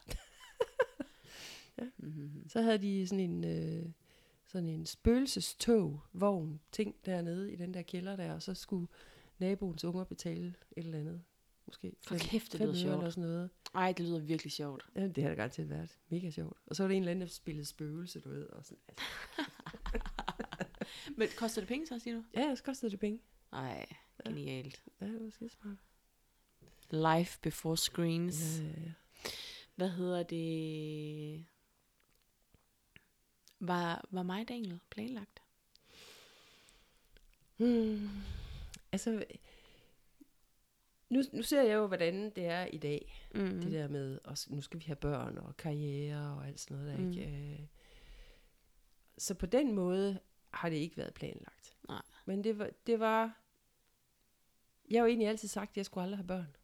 Mm-hmm. 1.98 2.50
Så 2.50 2.62
havde 2.62 2.78
de 2.78 3.08
sådan 3.08 3.20
en, 3.32 3.44
øh, 3.44 3.86
sådan 4.48 4.70
en 4.70 4.86
spøgelsestog, 4.86 6.02
vogn, 6.14 6.60
ting 6.72 6.96
dernede 7.06 7.52
i 7.54 7.56
den 7.56 7.74
der 7.74 7.82
kælder 7.82 8.16
der, 8.16 8.34
og 8.34 8.42
så 8.42 8.54
skulle 8.54 8.88
naboens 9.38 9.84
unger 9.84 10.04
betale 10.04 10.48
et 10.78 10.86
eller 10.86 11.00
andet. 11.00 11.22
Måske 11.66 11.96
Hold 12.08 12.20
kæft, 12.20 12.52
det 12.54 12.62
lyder 12.62 12.76
sjovt. 12.76 12.94
eller 12.98 13.10
sådan 13.10 13.24
noget. 13.30 13.50
Ej, 13.76 13.92
det 13.98 14.06
lyder 14.06 14.20
virkelig 14.20 14.52
sjovt. 14.52 14.86
Ja, 14.96 15.08
det 15.08 15.24
har 15.24 15.30
det 15.30 15.38
garanteret 15.38 15.70
været. 15.70 15.98
Mega 16.10 16.30
sjovt. 16.32 16.58
Og 16.66 16.76
så 16.76 16.84
var 16.84 16.88
det 16.88 16.98
en 16.98 17.04
eller 17.04 17.12
anden, 17.12 17.22
der 17.22 17.28
spillede 17.34 17.66
spøgelse, 17.66 18.20
du 18.20 18.30
ved. 18.30 18.46
Og 18.48 18.66
sådan. 18.66 18.78
Altså, 18.88 19.04
Men 21.18 21.28
koster 21.38 21.62
det 21.62 21.68
penge 21.68 21.88
så, 21.88 22.00
siger 22.00 22.16
du? 22.16 22.24
ja, 22.36 22.56
så 22.56 22.64
kostede 22.64 22.92
det 22.92 23.00
penge. 23.00 23.20
Nej, 23.52 23.86
genialt. 24.26 24.84
Ja, 25.02 25.06
det 25.06 25.24
var 25.24 25.30
skide 25.30 25.50
smart. 25.50 25.78
Life 27.20 27.40
before 27.42 27.78
screens. 27.78 28.60
Ja, 28.60 28.66
ja, 28.66 28.70
ja. 28.86 28.92
Hvad 29.76 29.90
hedder 29.90 30.24
det? 30.24 31.46
Var, 33.60 34.06
var 34.12 34.24
mig 34.24 34.48
Daniel 34.48 34.80
planlagt? 34.90 35.42
Hmm. 37.58 38.10
Altså, 38.92 39.24
nu, 41.10 41.22
nu 41.34 41.44
ser 41.44 41.62
jeg 41.64 41.74
jo, 41.76 41.88
hvordan 41.88 42.30
det 42.30 42.46
er 42.46 42.66
i 42.66 42.78
dag. 42.78 43.28
Mm. 43.36 43.62
Det 43.62 43.72
der 43.72 43.88
med, 43.88 44.20
og 44.24 44.38
nu 44.48 44.62
skal 44.62 44.80
vi 44.80 44.86
have 44.86 44.96
børn 44.96 45.38
og 45.38 45.58
karriere 45.58 46.36
og 46.38 46.48
alt 46.48 46.60
sådan 46.60 46.78
noget 46.78 46.94
der, 46.98 47.04
Mm. 47.04 47.10
ikke? 47.12 47.52
Øh, 47.54 47.60
Så 49.18 49.34
på 49.34 49.46
den 49.46 49.74
måde 49.76 50.20
har 50.54 50.70
det 50.70 50.76
ikke 50.78 50.98
været 50.98 51.14
planlagt. 51.14 51.78
Nej. 51.88 52.02
Men 52.30 52.44
det 52.44 52.60
var, 52.60 52.70
det 52.88 53.00
var, 53.00 53.40
jeg 54.90 55.00
har 55.00 55.06
jo 55.06 55.08
egentlig 55.08 55.28
altid 55.28 55.48
sagt, 55.48 55.72
at 55.72 55.78
jeg 55.78 55.86
skulle 55.86 56.04
aldrig 56.04 56.18
have 56.18 56.28
børn. 56.28 56.56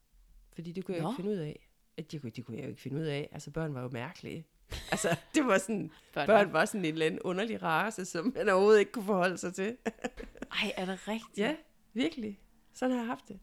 Fordi 0.53 0.71
det 0.71 0.85
kunne 0.85 0.95
jeg 0.95 1.03
Nå. 1.03 1.09
ikke 1.09 1.15
finde 1.15 1.31
ud 1.31 1.37
af. 1.37 1.69
At 1.97 2.11
det, 2.11 2.21
kunne, 2.21 2.29
det 2.29 2.45
kunne 2.45 2.57
jeg 2.57 2.63
jo 2.63 2.69
ikke 2.69 2.81
finde 2.81 2.97
ud 2.97 3.05
af. 3.05 3.29
Altså 3.31 3.51
børn 3.51 3.73
var 3.73 3.81
jo 3.81 3.89
mærkelige. 3.89 4.47
altså 4.91 5.17
det 5.35 5.45
var 5.45 5.57
sådan, 5.57 5.91
Børn. 6.13 6.27
børn 6.27 6.53
var 6.53 6.65
sådan 6.65 6.85
en 6.85 6.93
eller 6.93 7.05
anden 7.05 7.19
underlig 7.19 7.63
race, 7.63 8.05
som 8.05 8.33
man 8.35 8.49
overhovedet 8.49 8.79
ikke 8.79 8.91
kunne 8.91 9.05
forholde 9.05 9.37
sig 9.37 9.53
til. 9.53 9.77
Ej, 10.63 10.71
er 10.77 10.85
det 10.85 11.07
rigtigt? 11.07 11.37
Ja, 11.37 11.55
virkelig. 11.93 12.39
Sådan 12.73 12.91
har 12.95 13.01
jeg 13.01 13.07
haft 13.07 13.27
det. 13.27 13.39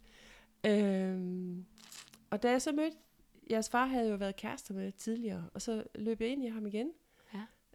Øhm, 0.67 1.67
og 2.31 2.43
da 2.43 2.51
jeg 2.51 2.63
så 2.63 2.73
mødte, 2.73 2.97
jeres 3.51 3.71
far 3.71 3.87
havde 3.87 4.11
jo 4.11 4.17
været 4.17 4.37
kærester 4.37 4.75
med 4.75 4.93
tidligere, 4.93 5.51
og 5.55 5.63
så 5.63 5.85
løb 5.95 6.21
jeg 6.21 6.29
ind 6.29 6.45
i 6.45 6.49
ham 6.49 6.67
igen. 6.67 6.93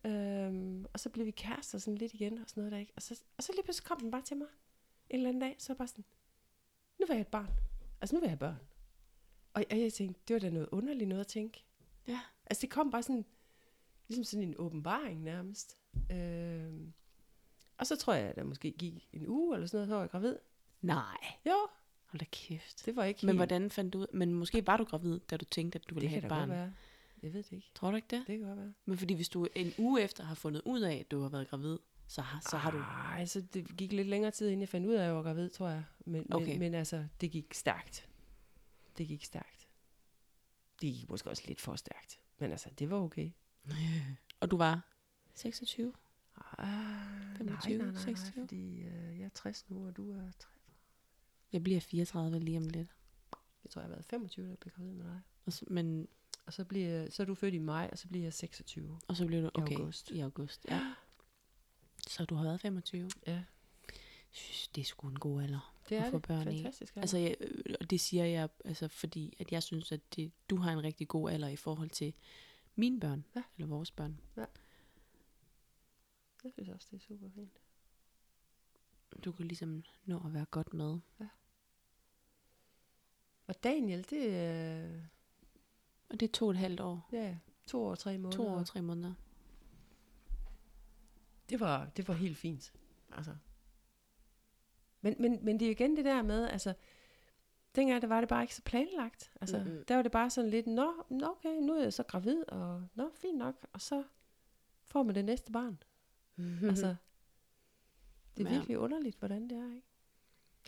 Øhm, 0.06 0.86
og 0.94 1.00
så 1.00 1.10
blev 1.10 1.25
vi 1.25 1.32
kærester 1.32 1.77
sådan 1.77 1.98
lidt 1.98 2.13
igen, 2.13 2.38
og 2.38 2.44
sådan 2.50 2.62
noget 2.62 2.72
der, 2.72 2.77
ikke? 2.77 2.94
Og 2.96 3.01
så, 3.01 3.22
og 3.38 3.44
så 3.44 3.51
lige 3.56 3.63
pludselig 3.63 3.86
kom 3.88 4.00
den 4.00 4.12
bare 4.12 4.22
til 4.22 4.38
mig. 4.38 4.48
En 5.10 5.16
eller 5.16 5.30
anden 5.30 5.42
dag, 5.42 5.56
så 5.60 5.74
var 5.74 5.77
bare 5.77 5.88
sådan, 5.88 6.06
nu 7.00 7.06
vil 7.06 7.13
jeg 7.13 7.22
et 7.22 7.27
barn. 7.27 7.51
Altså, 8.01 8.16
nu 8.16 8.20
vil 8.20 8.25
jeg 8.27 8.32
have 8.32 8.39
børn. 8.39 8.60
Og, 9.54 9.63
og 9.72 9.80
jeg 9.80 9.94
tænkte, 9.94 10.22
det 10.27 10.34
var 10.34 10.39
da 10.39 10.50
noget 10.50 10.70
underligt 10.72 11.08
noget 11.08 11.22
at 11.22 11.27
tænke. 11.27 11.63
Ja. 12.08 12.20
Altså, 12.46 12.62
det 12.62 12.70
kom 12.70 12.92
bare 12.92 13.04
sådan, 13.04 13.25
ligesom 14.08 14.24
sådan 14.24 14.48
en 14.48 14.56
åbenbaring 14.58 15.24
nærmest. 15.24 15.77
Øhm, 16.12 16.94
og 17.77 17.88
så 17.88 17.96
tror 17.96 18.13
jeg, 18.13 18.27
at 18.30 18.36
der 18.36 18.44
måske 18.44 18.72
gik 18.72 19.10
en 19.13 19.27
uge 19.27 19.56
eller 19.56 19.68
sådan 19.68 19.77
noget, 19.77 19.88
så 19.89 19.94
var 19.96 20.01
jeg 20.01 20.10
gravid. 20.10 20.36
Nej. 20.82 21.18
Jo, 21.46 21.68
Hold 22.06 22.20
da 22.20 22.25
kæft. 22.32 22.86
det 22.86 22.96
var 22.96 23.04
ikke 23.04 23.25
Men 23.25 23.30
helt... 23.36 23.39
hvordan 23.39 23.70
fandt 23.72 23.94
du 23.94 24.00
ud? 24.00 24.08
Men 24.13 24.34
måske 24.34 24.68
var 24.68 24.77
du 24.77 24.84
gravid, 24.84 25.20
da 25.20 25.38
du 25.38 25.46
tænkte, 25.46 25.80
at 25.80 25.89
du 25.89 25.94
ville 25.96 26.06
det 26.06 26.10
have 26.10 26.22
kan 26.22 26.27
et 26.27 26.30
da 26.32 26.36
godt 26.36 26.50
barn. 26.50 26.58
være. 26.58 26.74
Jeg 27.24 27.33
ved 27.33 27.43
det 27.43 27.51
ikke. 27.51 27.71
Tror 27.75 27.89
du 27.89 27.95
ikke 27.95 28.07
det? 28.09 28.24
Det 28.27 28.39
kan 28.39 28.47
godt 28.47 28.59
være. 28.59 28.74
Men 28.86 28.97
fordi 28.97 29.13
hvis 29.13 29.29
du 29.29 29.47
en 29.55 29.74
uge 29.77 30.01
efter 30.01 30.24
har 30.24 30.36
fundet 30.36 30.62
ud 30.65 30.81
af, 30.81 30.95
at 30.95 31.12
du 31.12 31.21
har 31.21 31.29
været 31.29 31.47
gravid, 31.50 31.77
så 32.07 32.21
har, 32.21 32.39
så 32.50 32.57
har 32.57 32.71
du... 32.71 32.77
Ej, 32.77 33.19
altså 33.19 33.41
det 33.41 33.77
gik 33.77 33.93
lidt 33.93 34.07
længere 34.07 34.31
tid, 34.31 34.47
inden 34.47 34.62
jeg 34.62 34.69
fandt 34.69 34.88
ud 34.88 34.93
af, 34.93 35.00
at 35.00 35.05
jeg 35.05 35.15
var 35.15 35.24
gravid, 35.24 35.50
tror 35.50 35.69
jeg. 35.69 35.83
Men, 36.05 36.33
Okay. 36.33 36.47
men, 36.47 36.59
men 36.59 36.74
altså, 36.74 37.07
det 37.21 37.31
gik 37.31 37.53
stærkt. 37.53 38.09
Det 38.97 39.07
gik 39.07 39.25
stærkt. 39.25 39.67
Det 40.81 40.93
gik 40.93 41.09
måske 41.09 41.29
også 41.29 41.43
lidt 41.47 41.62
for 41.62 41.75
stærkt. 41.75 42.19
Men 42.39 42.51
altså, 42.51 42.69
det 42.79 42.89
var 42.89 42.97
okay. 42.97 43.31
Og 44.41 44.51
du 44.51 44.57
var 44.57 44.93
26? 45.33 45.93
Ah, 46.57 46.67
25, 47.38 47.77
nej, 47.77 47.86
nej, 47.86 47.91
nej, 47.93 48.01
26? 48.01 48.36
nej, 48.36 48.47
fordi 48.47 48.79
øh, 48.81 49.19
jeg 49.19 49.25
er 49.25 49.29
60 49.29 49.69
nu, 49.69 49.88
og 49.88 49.97
du 49.97 50.12
er 50.12 50.31
3. 50.39 50.50
Jeg 51.53 51.63
bliver 51.63 51.79
34 51.79 52.39
lige 52.39 52.57
om 52.57 52.63
lidt. 52.67 52.95
Jeg 53.63 53.69
tror, 53.71 53.81
jeg 53.81 53.88
har 53.88 53.89
været 53.95 54.05
25, 54.05 54.45
da 54.45 54.50
jeg 54.50 54.59
blev 54.59 54.74
gravid 54.74 54.91
med 54.93 55.05
dig. 55.05 55.21
Og 55.45 55.53
så, 55.53 55.65
men, 55.67 56.07
Og 56.48 56.54
så, 56.54 56.66
bliver, 56.66 57.10
så 57.10 57.24
er 57.24 57.27
du 57.27 57.36
født 57.36 57.54
i 57.54 57.58
maj, 57.58 57.89
og 57.92 57.98
så 57.98 58.08
bliver 58.08 58.24
jeg 58.24 58.34
26. 58.34 59.00
og 59.08 59.16
så 59.16 59.25
blev 59.25 59.42
du... 59.42 59.48
I 59.48 59.51
Okay, 59.54 59.75
august. 59.75 60.12
i 60.12 60.20
august. 60.20 60.66
Ja. 60.70 60.94
Så 62.08 62.25
du 62.25 62.36
har 62.36 62.44
været 62.44 62.62
25. 62.62 63.10
Ja, 63.27 63.32
Jeg 63.34 63.44
synes, 64.32 64.68
det 64.68 64.82
er 64.82 64.86
sgu 64.86 65.08
en 65.08 65.20
god 65.20 65.42
alder. 65.44 65.74
det 65.89 65.96
at 65.96 66.06
er 66.06 66.12
få 66.12 66.18
det. 66.18 66.27
børn 66.27 66.48
i. 66.54 66.58
Fantastisk. 66.58 66.94
alder. 66.96 67.01
Altså, 67.01 67.18
jeg, 67.18 67.36
øh, 67.39 67.75
det 67.89 68.00
siger 68.00 68.25
jeg, 68.25 68.50
altså, 68.66 68.88
fordi 68.88 69.34
at 69.39 69.51
jeg 69.51 69.63
synes, 69.63 69.92
at 69.92 70.01
det, 70.16 70.32
du 70.50 70.56
har 70.58 70.72
en 70.72 70.84
rigtig 70.84 71.08
god 71.08 71.32
alder 71.32 71.48
i 71.48 71.56
forhold 71.56 71.89
til 71.89 72.13
mine 72.75 73.00
børn, 73.00 73.25
Ja. 73.36 73.44
eller 73.58 73.68
vores 73.68 73.92
børn. 73.92 74.20
jeg 76.44 76.51
synes 76.54 76.70
også, 76.70 76.88
det 76.92 76.98
er 76.98 77.01
super 77.08 77.30
fint. 77.36 77.60
Du 79.25 79.32
kan 79.32 79.48
ligesom 79.48 79.84
nå 80.06 80.22
at 80.25 80.34
være 80.34 80.46
godt 80.46 80.74
med. 80.74 81.00
Og 83.48 83.63
Daniel, 83.63 84.06
det 84.10 84.36
er 84.36 85.01
Og 86.09 86.19
det 86.19 86.27
er 86.27 86.31
to 86.31 86.45
og 86.45 86.51
et 86.51 86.57
halvt 86.57 86.79
år. 86.79 87.09
ja, 87.11 87.37
to 87.65 87.83
år 87.83 87.91
og 87.91 87.99
tre 87.99 88.17
måneder. 88.17 88.37
To 88.37 88.47
år 88.47 88.57
og 88.59 88.65
tre 88.67 88.81
måneder. 88.81 89.13
det 91.49 91.59
var, 91.59 91.85
det 91.85 92.07
var 92.07 92.13
helt 92.13 92.37
fint. 92.37 92.73
Altså. 93.11 93.35
Men, 95.01 95.15
men, 95.19 95.39
men 95.45 95.59
det 95.59 95.65
er 95.65 95.69
jo 95.69 95.71
igen 95.71 95.95
det 95.97 96.05
der 96.05 96.21
med, 96.21 96.47
altså, 96.49 96.73
dengang 97.75 98.01
der 98.01 98.07
var 98.07 98.19
det 98.21 98.29
bare 98.29 98.43
ikke 98.43 98.55
så 98.55 98.61
planlagt. 98.61 99.31
Altså, 99.41 99.57
Mhm. 99.57 99.67
mm-hmm. 99.67 99.85
der 99.85 99.95
var 99.95 100.01
det 100.01 100.11
bare 100.11 100.29
sådan 100.29 100.49
lidt, 100.49 100.67
nå, 100.67 100.93
nå, 101.09 101.27
okay, 101.31 101.55
nu 101.61 101.73
er 101.73 101.83
jeg 101.83 101.93
så 101.93 102.03
gravid, 102.03 102.43
og 102.47 102.87
nå, 102.95 103.11
fint 103.13 103.37
nok, 103.37 103.55
og 103.73 103.81
så 103.81 104.03
får 104.83 105.03
man 105.03 105.15
det 105.15 105.25
næste 105.25 105.51
barn. 105.51 105.83
Mm-hmm. 106.35 106.67
Altså, 106.69 106.95
det 108.37 108.45
er 108.47 108.49
Ja. 108.51 108.55
virkelig 108.55 108.77
underligt, 108.79 109.17
hvordan 109.19 109.49
det 109.49 109.57
er, 109.57 109.75
ikke? 109.75 109.87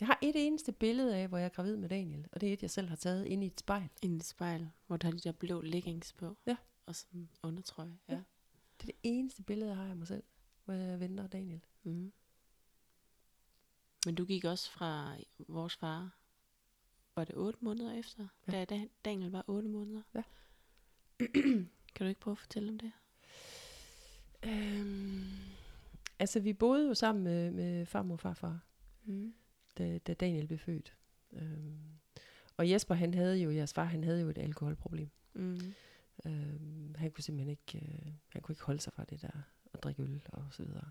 Jeg 0.00 0.06
har 0.06 0.18
et 0.22 0.46
eneste 0.46 0.72
billede 0.72 1.16
af, 1.16 1.28
hvor 1.28 1.38
jeg 1.38 1.44
er 1.44 1.48
gravid 1.48 1.76
med 1.76 1.88
Daniel, 1.88 2.26
og 2.32 2.40
det 2.40 2.48
er 2.48 2.52
et, 2.52 2.62
jeg 2.62 2.70
selv 2.70 2.88
har 2.88 2.96
taget 2.96 3.26
ind 3.26 3.44
i 3.44 3.46
et 3.46 3.60
spejl. 3.60 3.88
Ind 4.02 4.12
i 4.14 4.16
et 4.16 4.24
spejl, 4.24 4.70
hvor 4.86 4.96
der 4.96 5.08
er 5.08 5.12
de 5.12 5.18
der 5.20 5.32
blå 5.32 5.60
leggings 5.60 6.12
på. 6.12 6.36
Ja. 6.46 6.56
Og 6.86 6.94
sådan 6.96 7.28
undertrøje. 7.42 7.98
Ja. 8.08 8.14
Ja. 8.14 8.20
Det 8.80 8.82
er 8.88 8.92
det 8.92 8.96
eneste 9.02 9.42
billede, 9.42 9.70
jeg 9.70 9.76
har 9.76 9.88
af 9.90 9.96
mig 9.96 10.06
selv, 10.06 10.22
hvor 10.64 10.74
jeg 10.74 11.00
venter 11.00 11.26
Daniel. 11.26 11.60
Mm. 11.82 12.12
Men 14.06 14.14
du 14.14 14.24
gik 14.24 14.44
også 14.44 14.70
fra 14.70 15.16
vores 15.48 15.76
far, 15.76 16.16
var 17.16 17.24
det 17.24 17.34
otte 17.36 17.58
måneder 17.62 17.92
efter, 17.92 18.26
Ja. 18.46 18.52
da 18.52 18.64
Dan- 18.74 18.90
Daniel 19.04 19.30
var 19.30 19.44
otte 19.48 19.68
måneder? 19.68 20.02
Ja. 20.14 20.22
kan 21.94 22.04
du 22.04 22.04
ikke 22.04 22.20
prøve 22.20 22.32
at 22.32 22.38
fortælle 22.38 22.68
om 22.68 22.78
det? 22.78 22.92
Øhm, 24.42 25.24
altså, 26.18 26.40
vi 26.40 26.52
boede 26.52 26.88
jo 26.88 26.94
sammen 26.94 27.24
med, 27.24 27.50
med 27.50 27.86
farmor 27.86 28.14
og 28.14 28.20
farfar. 28.20 28.60
Mm. 29.04 29.34
Da, 29.80 29.98
da 29.98 30.14
Daniel 30.14 30.46
blev 30.46 30.58
født. 30.58 30.94
Øhm, 31.32 31.78
og 32.56 32.70
Jesper, 32.70 32.94
han 32.94 33.14
havde 33.14 33.36
jo, 33.36 33.50
jeres 33.50 33.72
far, 33.72 33.84
han 33.84 34.04
havde 34.04 34.20
jo 34.20 34.28
et 34.28 34.38
alkoholproblem. 34.38 35.10
Mm. 35.34 35.74
Øhm, 36.26 36.94
han 36.98 37.10
kunne 37.10 37.24
simpelthen 37.24 37.50
ikke, 37.50 37.86
øh, 37.86 38.12
han 38.28 38.42
kunne 38.42 38.52
ikke 38.52 38.64
holde 38.64 38.80
sig 38.80 38.92
fra 38.92 39.04
det 39.04 39.22
der, 39.22 39.42
at 39.72 39.82
drikke 39.82 40.02
øl 40.02 40.22
og 40.26 40.44
så 40.50 40.62
videre. 40.62 40.90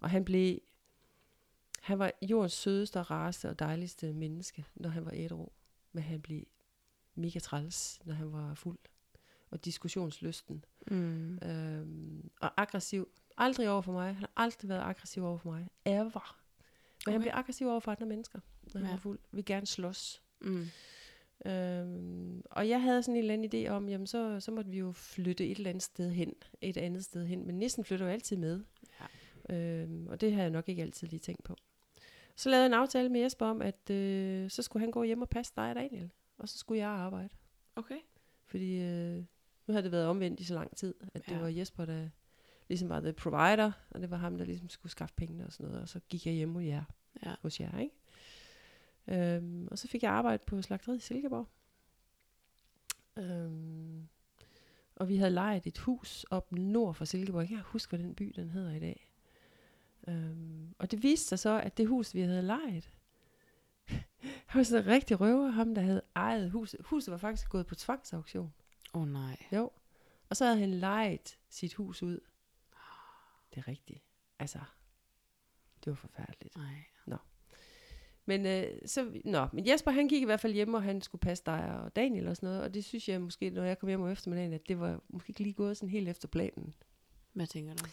Og 0.00 0.10
han 0.10 0.24
blev, 0.24 0.58
han 1.80 1.98
var 1.98 2.12
jordens 2.22 2.52
sødeste, 2.52 3.02
rareste 3.02 3.48
og 3.48 3.58
dejligste 3.58 4.12
menneske, 4.12 4.64
når 4.74 4.90
han 4.90 5.04
var 5.04 5.12
ædru. 5.14 5.48
Men 5.92 6.02
han 6.02 6.22
blev 6.22 6.44
mega 7.14 7.38
træls, 7.38 8.00
når 8.04 8.14
han 8.14 8.32
var 8.32 8.54
fuld. 8.54 8.78
Og 9.50 9.64
diskussionslysten. 9.64 10.64
Mm. 10.90 11.38
Øhm, 11.38 12.30
og 12.40 12.60
aggressiv. 12.60 13.08
Aldrig 13.36 13.70
over 13.70 13.82
for 13.82 13.92
mig. 13.92 14.06
Han 14.06 14.20
har 14.20 14.30
aldrig 14.36 14.68
været 14.68 14.80
aggressiv 14.80 15.24
over 15.24 15.38
for 15.38 15.50
mig. 15.50 15.68
Ever. 15.84 16.37
Men 17.08 17.10
okay. 17.10 17.12
han 17.12 17.20
Okay. 17.20 17.24
bliver 17.24 17.34
aggressiv 17.38 17.68
over 17.68 17.80
for 17.80 17.90
andre 17.92 18.06
mennesker, 18.06 18.40
når 18.74 18.80
han 18.80 18.88
Ja. 18.88 18.94
er 18.94 18.98
fuld. 18.98 19.18
Vil 19.32 19.44
gerne 19.44 19.66
slås. 19.66 20.22
Mm. 20.40 20.66
Øhm, 21.46 22.42
og 22.50 22.68
jeg 22.68 22.82
havde 22.82 23.02
sådan 23.02 23.14
en 23.16 23.18
eller 23.18 23.34
anden 23.34 23.66
idé 23.66 23.68
om, 23.70 23.88
jamen 23.88 24.06
så, 24.06 24.40
så 24.40 24.50
måtte 24.50 24.70
vi 24.70 24.78
jo 24.78 24.92
flytte 24.92 25.46
et 25.48 25.56
eller 25.58 25.70
andet 25.70 25.82
sted 25.82 26.10
hen, 26.12 26.32
et 26.60 26.76
andet 26.76 27.04
sted 27.04 27.26
hen. 27.26 27.46
Men 27.46 27.58
nissen 27.58 27.84
flytter 27.84 28.06
jo 28.06 28.12
altid 28.12 28.36
med. 28.36 28.60
Ja. 29.50 29.56
Øhm, 29.56 30.06
og 30.06 30.20
det 30.20 30.32
har 30.32 30.40
jeg 30.42 30.50
nok 30.50 30.68
ikke 30.68 30.82
altid 30.82 31.06
lige 31.08 31.20
tænkt 31.20 31.44
på. 31.44 31.56
Så 32.36 32.48
lavede 32.50 32.62
jeg 32.62 32.66
en 32.68 32.74
aftale 32.74 33.08
med 33.08 33.20
Jesper 33.20 33.46
om, 33.46 33.62
at 33.62 33.90
øh, 33.90 34.50
så 34.50 34.62
skulle 34.62 34.80
han 34.80 34.90
gå 34.90 35.02
hjem 35.02 35.22
og 35.22 35.28
passe 35.28 35.52
dig 35.56 35.68
og 35.70 35.74
Daniel. 35.76 36.10
Og 36.38 36.48
så 36.48 36.58
skulle 36.58 36.78
jeg 36.80 36.88
arbejde. 36.88 37.28
Okay. 37.76 37.98
Fordi 38.46 38.80
øh, 38.80 39.16
nu 39.66 39.72
havde 39.72 39.82
det 39.82 39.92
været 39.92 40.06
omvendt 40.06 40.40
i 40.40 40.44
så 40.44 40.54
lang 40.54 40.76
tid, 40.76 40.94
at 41.14 41.26
det 41.26 41.32
Ja. 41.34 41.38
var 41.40 41.48
Jesper, 41.48 41.84
der 41.84 42.08
ligesom 42.68 42.88
var 42.88 43.00
the 43.00 43.12
provider, 43.12 43.72
og 43.90 44.00
det 44.00 44.10
var 44.10 44.16
ham, 44.16 44.38
der 44.38 44.44
ligesom 44.44 44.68
skulle 44.68 44.90
skaffe 44.90 45.14
pengene 45.14 45.46
og 45.46 45.52
sådan 45.52 45.66
noget. 45.66 45.82
Og 45.82 45.88
så 45.88 46.00
gik 46.08 46.26
jeg 46.26 46.34
hjem 46.34 46.54
hos 46.54 46.64
jer, 46.64 46.84
Ja. 47.24 47.34
hos 47.42 47.60
jer 47.60 47.78
ikke? 47.78 47.94
Øhm, 49.08 49.68
og 49.70 49.78
så 49.78 49.88
fik 49.88 50.02
jeg 50.02 50.10
arbejde 50.10 50.44
på 50.46 50.62
slagteriet 50.62 50.98
i 50.98 51.00
Silkeborg. 51.00 51.48
Øhm, 53.16 54.08
og 54.96 55.08
vi 55.08 55.16
havde 55.16 55.30
lejet 55.30 55.66
et 55.66 55.78
hus 55.78 56.24
op 56.30 56.52
nord 56.52 56.94
for 56.94 57.04
Silkeborg. 57.04 57.40
Jeg 57.40 57.48
kan 57.48 57.60
huske, 57.60 57.90
hvad 57.90 57.98
den 57.98 58.14
by 58.14 58.32
den 58.36 58.50
hedder 58.50 58.72
i 58.74 58.80
dag. 58.80 59.12
Øhm, 60.08 60.74
og 60.78 60.90
det 60.90 61.02
viste 61.02 61.28
sig 61.28 61.38
så, 61.38 61.60
at 61.60 61.76
det 61.76 61.88
hus, 61.88 62.14
vi 62.14 62.20
havde 62.20 62.42
lejet, 62.42 62.90
han 64.46 64.58
var 64.58 64.62
sådan 64.62 64.84
en 64.84 64.90
rigtig 64.90 65.20
røver, 65.20 65.50
ham 65.50 65.74
der 65.74 65.82
havde 65.82 66.02
ejet 66.16 66.50
huset. 66.50 66.80
Huset 66.84 67.12
var 67.12 67.18
faktisk 67.18 67.48
gået 67.48 67.66
på 67.66 67.74
tvangsauktion. 67.74 68.54
Åh 68.94 69.02
oh, 69.02 69.08
nej. 69.08 69.36
Jo. 69.52 69.70
Og 70.28 70.36
så 70.36 70.44
havde 70.44 70.58
han 70.58 70.70
lejet 70.70 71.38
sit 71.48 71.74
hus 71.74 72.02
ud. 72.02 72.20
Det 73.50 73.58
er 73.58 73.68
rigtigt. 73.68 74.02
Altså, 74.38 74.58
det 75.84 75.90
var 75.90 75.94
forfærdeligt. 75.94 76.56
Nej. 76.56 76.84
Men, 78.28 78.46
øh, 78.46 78.64
så, 78.86 79.20
nå, 79.24 79.46
men 79.52 79.68
Jesper 79.68 79.90
han 79.90 80.08
gik 80.08 80.22
i 80.22 80.24
hvert 80.24 80.40
fald 80.40 80.52
hjem, 80.52 80.74
og 80.74 80.82
han 80.82 81.00
skulle 81.00 81.20
passe 81.20 81.44
dig 81.46 81.80
og 81.80 81.96
Daniel 81.96 82.28
og 82.28 82.36
sådan 82.36 82.46
noget. 82.46 82.62
Og 82.62 82.74
det 82.74 82.84
synes 82.84 83.08
jeg 83.08 83.20
måske, 83.20 83.50
når 83.50 83.64
jeg 83.64 83.78
kom 83.78 83.88
hjem 83.88 84.00
om 84.00 84.08
eftermiddagen, 84.08 84.52
at 84.52 84.68
det 84.68 84.80
var 84.80 85.00
måske 85.08 85.30
ikke 85.30 85.42
lige 85.42 85.54
gået 85.54 85.76
sådan 85.76 85.88
helt 85.88 86.08
efter 86.08 86.28
planen. 86.28 86.74
Hvad 87.32 87.46
tænker 87.46 87.74
du? 87.74 87.84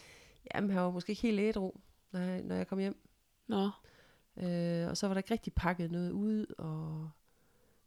Jamen, 0.54 0.70
han 0.70 0.82
var 0.82 0.90
måske 0.90 1.10
ikke 1.10 1.22
helt 1.22 1.40
ædru, 1.40 1.72
når 2.12 2.20
jeg, 2.20 2.42
når 2.42 2.54
jeg 2.54 2.66
kom 2.66 2.78
hjem. 2.78 3.08
Nå. 3.46 3.70
Øh, 4.36 4.88
og 4.88 4.96
så 4.96 5.06
var 5.06 5.14
der 5.14 5.18
ikke 5.18 5.30
rigtig 5.30 5.52
pakket 5.52 5.90
noget 5.90 6.10
ud, 6.10 6.46
og 6.58 7.10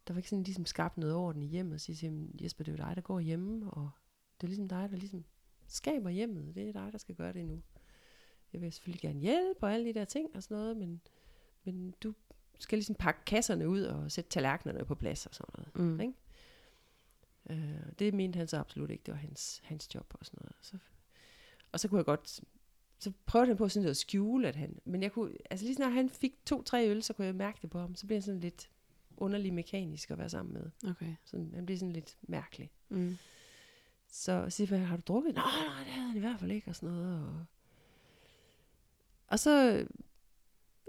der 0.06 0.14
var 0.14 0.18
ikke 0.18 0.28
sådan 0.28 0.42
ligesom 0.42 0.66
skabt 0.66 0.98
noget 0.98 1.14
orden 1.14 1.42
i 1.42 1.46
hjemmet. 1.46 1.74
Og 1.74 1.80
sige 1.80 1.96
til 1.96 2.08
ham, 2.08 2.30
Jesper, 2.42 2.64
det 2.64 2.72
er 2.72 2.76
jo 2.76 2.88
dig, 2.88 2.96
der 2.96 3.02
går 3.02 3.20
hjemme, 3.20 3.70
og 3.70 3.90
det 4.40 4.46
er 4.46 4.48
ligesom 4.48 4.68
dig, 4.68 4.88
der 4.90 4.96
ligesom 4.96 5.24
skaber 5.66 6.10
hjemmet. 6.10 6.54
Det 6.54 6.68
er 6.68 6.72
dig, 6.72 6.92
der 6.92 6.98
skal 6.98 7.14
gøre 7.14 7.32
det 7.32 7.44
nu. 7.44 7.62
Jeg 8.52 8.60
vil 8.60 8.72
selvfølgelig 8.72 9.00
gerne 9.00 9.20
hjælpe 9.20 9.62
og 9.62 9.74
alle 9.74 9.86
de 9.86 9.94
der 9.94 10.04
ting 10.04 10.36
og 10.36 10.42
sådan 10.42 10.56
noget, 10.56 10.76
men, 10.76 11.00
men 11.64 11.94
du 12.02 12.14
skal 12.62 12.78
ligesom 12.78 12.94
pakke 12.94 13.20
kasserne 13.26 13.68
ud 13.68 13.82
og 13.82 14.12
sætte 14.12 14.30
tallerkenerne 14.30 14.84
på 14.84 14.94
plads 14.94 15.26
og 15.26 15.34
sådan 15.34 15.52
noget. 15.54 15.76
Mm. 15.76 16.00
Ikke? 16.00 16.14
Øh, 17.50 17.92
det 17.98 18.14
mente 18.14 18.36
han 18.36 18.48
så 18.48 18.56
absolut 18.56 18.90
ikke. 18.90 19.02
Det 19.06 19.12
var 19.14 19.20
hans, 19.20 19.60
hans 19.64 19.94
job 19.94 20.14
og 20.20 20.26
sådan 20.26 20.38
noget. 20.42 20.56
Så, 20.60 20.76
og 21.72 21.80
så 21.80 21.88
kunne 21.88 21.98
jeg 21.98 22.04
godt... 22.04 22.40
Så 22.98 23.12
prøvede 23.26 23.46
han 23.46 23.56
på 23.56 23.68
sådan 23.68 23.82
noget 23.82 23.90
at 23.90 23.96
skjule, 23.96 24.48
at 24.48 24.56
han... 24.56 24.78
Men 24.84 25.02
jeg 25.02 25.12
kunne... 25.12 25.32
Altså 25.50 25.66
lige 25.66 25.76
snart 25.76 25.92
han 25.92 26.10
fik 26.10 26.32
to-tre 26.46 26.88
øl, 26.88 27.02
så 27.02 27.12
kunne 27.12 27.26
jeg 27.26 27.34
mærke 27.34 27.58
det 27.62 27.70
på 27.70 27.80
ham. 27.80 27.94
Så 27.94 28.06
blev 28.06 28.16
han 28.16 28.22
sådan 28.22 28.40
lidt 28.40 28.70
underlig 29.16 29.54
mekanisk 29.54 30.10
at 30.10 30.18
være 30.18 30.28
sammen 30.28 30.54
med. 30.54 30.90
Okay. 30.90 31.14
Sådan, 31.24 31.52
han 31.54 31.66
blev 31.66 31.78
sådan 31.78 31.92
lidt 31.92 32.16
mærkelig. 32.22 32.70
Mm. 32.88 33.18
Så 34.10 34.46
siger 34.50 34.76
jeg, 34.76 34.88
har 34.88 34.96
du 34.96 35.02
drukket? 35.06 35.34
Nej, 35.34 35.44
nej, 35.44 35.84
det 35.84 35.92
havde 35.92 36.06
han 36.06 36.16
i 36.16 36.20
hvert 36.20 36.40
fald 36.40 36.50
ikke, 36.50 36.70
og 36.70 36.76
sådan 36.76 36.88
noget. 36.88 37.26
Og, 37.26 37.44
og 39.26 39.38
så 39.38 39.86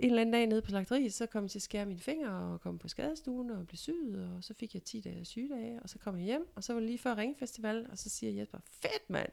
en 0.02 0.10
eller 0.10 0.22
anden 0.22 0.34
dag 0.34 0.48
nede 0.48 0.62
på 0.62 0.70
slagteriet, 0.70 1.14
så 1.14 1.26
kom 1.26 1.44
jeg 1.44 1.52
til 1.52 1.60
at 1.60 1.64
skære 1.64 1.86
mine 1.86 2.00
fingre 2.00 2.54
og 2.54 2.62
kom 2.62 2.80
på 2.80 2.88
skadestuen 2.88 3.50
og 3.50 3.68
blev 3.68 3.78
syet, 3.78 4.30
og 4.36 4.44
så 4.44 4.54
fik 4.54 4.74
jeg 4.74 4.84
10 4.84 5.02
dage 5.02 5.26
sygedage, 5.26 5.80
og 5.84 5.90
så 5.90 6.00
kom 6.00 6.18
jeg 6.18 6.26
hjem, 6.26 6.48
og 6.56 6.64
så 6.64 6.74
var 6.74 6.80
det 6.80 6.88
lige 6.88 7.00
før 7.00 7.18
Ringefestival, 7.18 7.88
og 7.92 7.98
så 7.98 8.10
siger 8.10 8.32
Jesper, 8.32 8.58
fedt 8.66 9.10
mand, 9.10 9.32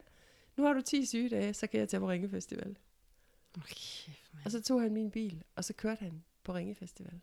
nu 0.57 0.63
har 0.63 0.73
du 0.73 0.81
10 0.81 1.05
sygedage, 1.05 1.53
så 1.53 1.67
kan 1.67 1.79
jeg 1.79 1.89
tage 1.89 1.99
på 1.99 2.09
Ringefestival. 2.09 2.77
Okay, 3.57 4.11
Og 4.45 4.51
så 4.51 4.61
tog 4.61 4.81
han 4.81 4.93
min 4.93 5.11
bil, 5.11 5.43
og 5.55 5.63
så 5.63 5.73
kørte 5.73 5.99
han 6.03 6.23
på 6.43 6.53
Ringefestival. 6.53 7.21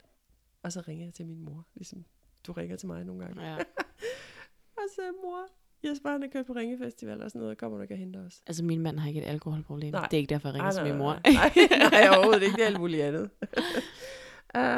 Og 0.62 0.72
så 0.72 0.80
ringede 0.80 1.06
jeg 1.06 1.14
til 1.14 1.26
min 1.26 1.40
mor, 1.40 1.66
ligesom 1.74 2.04
du 2.46 2.52
ringer 2.52 2.76
til 2.76 2.86
mig 2.86 3.04
nogle 3.04 3.24
gange. 3.24 3.42
ja. 3.42 3.56
Og 4.80 4.82
så 4.94 5.12
mor, 5.22 5.46
Jesper 5.84 6.10
han 6.10 6.22
er 6.22 6.28
kørt 6.28 6.46
på 6.46 6.52
Ringefestival 6.52 7.22
og 7.22 7.30
sådan 7.30 7.40
noget, 7.40 7.58
kommer 7.58 7.78
du 7.78 7.82
ikke 7.82 7.94
og 7.94 7.98
henter 7.98 8.26
os? 8.26 8.42
Altså, 8.46 8.64
min 8.64 8.80
mand 8.80 8.98
har 8.98 9.08
ikke 9.08 9.20
et 9.20 9.26
alkoholproblem. 9.26 9.92
Nej. 9.92 10.08
Det 10.10 10.16
er 10.16 10.18
ikke 10.18 10.30
derfor, 10.30 10.48
jeg 10.48 10.54
ringer 10.54 10.70
til 10.70 10.84
min 10.84 10.98
mor. 10.98 11.12
Nej, 11.12 11.52
nej, 11.70 11.90
nej, 11.90 12.08
overhovedet 12.16 12.42
ikke. 12.42 12.56
Det 12.56 12.62
er 12.62 12.66
alt 12.66 12.80
muligt 12.80 13.02
andet. 13.02 13.30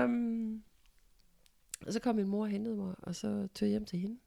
um, 0.04 0.62
og 1.86 1.92
så 1.92 2.00
kom 2.00 2.16
min 2.16 2.28
mor 2.28 2.42
og 2.42 2.48
hentede 2.48 2.76
mig, 2.76 2.94
og 3.02 3.14
så 3.14 3.48
tog 3.54 3.66
jeg 3.66 3.70
hjem 3.70 3.84
til 3.84 3.98
hende. 3.98 4.18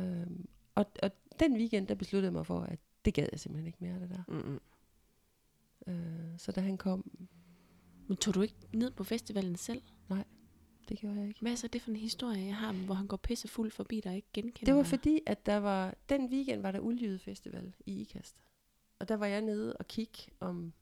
Um, 0.00 0.48
og, 0.74 0.86
og 1.02 1.10
den 1.40 1.56
weekend, 1.56 1.86
der 1.86 1.94
besluttede 1.94 2.26
jeg 2.26 2.32
mig 2.32 2.46
for, 2.46 2.60
at 2.60 2.78
det 3.04 3.14
gad 3.14 3.26
jeg 3.32 3.40
simpelthen 3.40 3.66
ikke 3.66 3.78
mere, 3.80 4.00
det 4.00 4.10
der. 4.10 4.22
Mm-mm. 4.28 4.60
Uh, 5.86 6.38
så 6.38 6.52
da 6.52 6.60
han 6.60 6.78
kom, 6.78 7.10
Men 8.08 8.16
tog 8.16 8.34
du 8.34 8.42
ikke 8.42 8.54
ned 8.74 8.90
på 8.90 9.04
festivalen 9.04 9.56
selv? 9.56 9.82
Det 10.88 10.98
gjorde 10.98 11.18
jeg 11.20 11.28
ikke. 11.28 11.40
Hvad 11.40 11.52
er 11.52 11.56
så 11.56 11.68
det 11.68 11.82
for 11.82 11.90
en 11.90 11.96
historie, 11.96 12.44
jeg 12.46 12.56
har, 12.56 12.72
hvor 12.72 12.94
han 12.94 13.06
går 13.06 13.16
pisse 13.16 13.48
fuld 13.48 13.70
forbi 13.70 14.00
dig 14.00 14.10
og 14.10 14.16
ikke 14.16 14.28
genkender 14.32 14.64
Det 14.64 14.74
var 14.74 14.82
dig? 14.82 14.88
fordi, 14.90 15.20
at 15.26 15.46
der 15.46 15.56
var, 15.56 15.94
den 16.08 16.26
weekend 16.32 16.62
var 16.62 16.70
der 16.72 16.80
Uljyde 16.80 17.18
Festival 17.18 17.72
i 17.86 18.00
Ikast. 18.00 18.36
Og 18.98 19.08
der 19.08 19.14
var 19.14 19.26
jeg 19.26 19.40
nede 19.42 19.76
og 19.76 19.88
kigge 19.88 20.18
om 20.40 20.72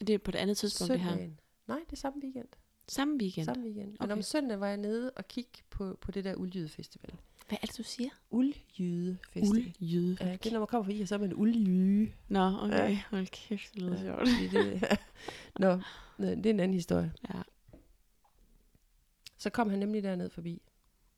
Det 0.00 0.10
er 0.10 0.18
på 0.18 0.30
et 0.30 0.34
andet 0.34 0.56
tidspunkt, 0.56 0.92
det 0.92 1.00
her. 1.00 1.10
søndagen. 1.10 1.40
Nej, 1.66 1.78
det 1.86 1.92
er 1.92 1.96
samme 1.96 2.22
weekend. 2.22 2.48
Samme 2.88 3.16
weekend. 3.20 3.44
Samme 3.44 3.64
weekend. 3.64 3.86
Men 3.88 3.96
Okay. 4.00 4.12
om 4.12 4.22
søndagen 4.22 4.60
var 4.60 4.68
jeg 4.68 4.76
nede 4.76 5.10
og 5.10 5.28
kigge 5.28 5.50
på, 5.70 5.98
på 6.00 6.10
det 6.10 6.24
der 6.24 6.34
Uljyde 6.34 6.68
Festival. 6.68 7.10
Hvad 7.48 7.58
er 7.62 7.66
det, 7.66 7.78
du 7.78 7.82
siger? 7.82 8.08
Uljyde 8.30 9.18
Festival. 9.32 9.58
Uldjyde. 9.80 10.16
Ja, 10.20 10.32
det 10.32 10.46
er, 10.46 10.52
når 10.52 10.58
man 10.58 10.66
kommer 10.66 10.84
fra 10.84 10.92
I, 10.92 11.06
så 11.06 11.14
er 11.14 11.18
man 11.18 11.34
uljyde. 11.34 12.12
Nå, 12.28 12.58
okay. 12.62 12.90
Ja. 12.90 13.02
Hold 13.10 13.26
kæft, 13.26 13.74
det 13.74 13.82
lyder 13.82 13.94
Ja, 13.94 14.02
sjovt. 14.02 14.28
fordi 14.28 14.48
det, 14.48 14.98
nå, 15.60 15.72
det 16.18 16.46
er 16.46 16.50
en 16.50 16.60
anden 16.60 16.74
historie. 16.74 17.12
Ja. 17.34 17.40
Så 19.44 19.50
kom 19.50 19.70
han 19.70 19.78
nemlig 19.78 20.02
derned 20.02 20.30
forbi. 20.30 20.62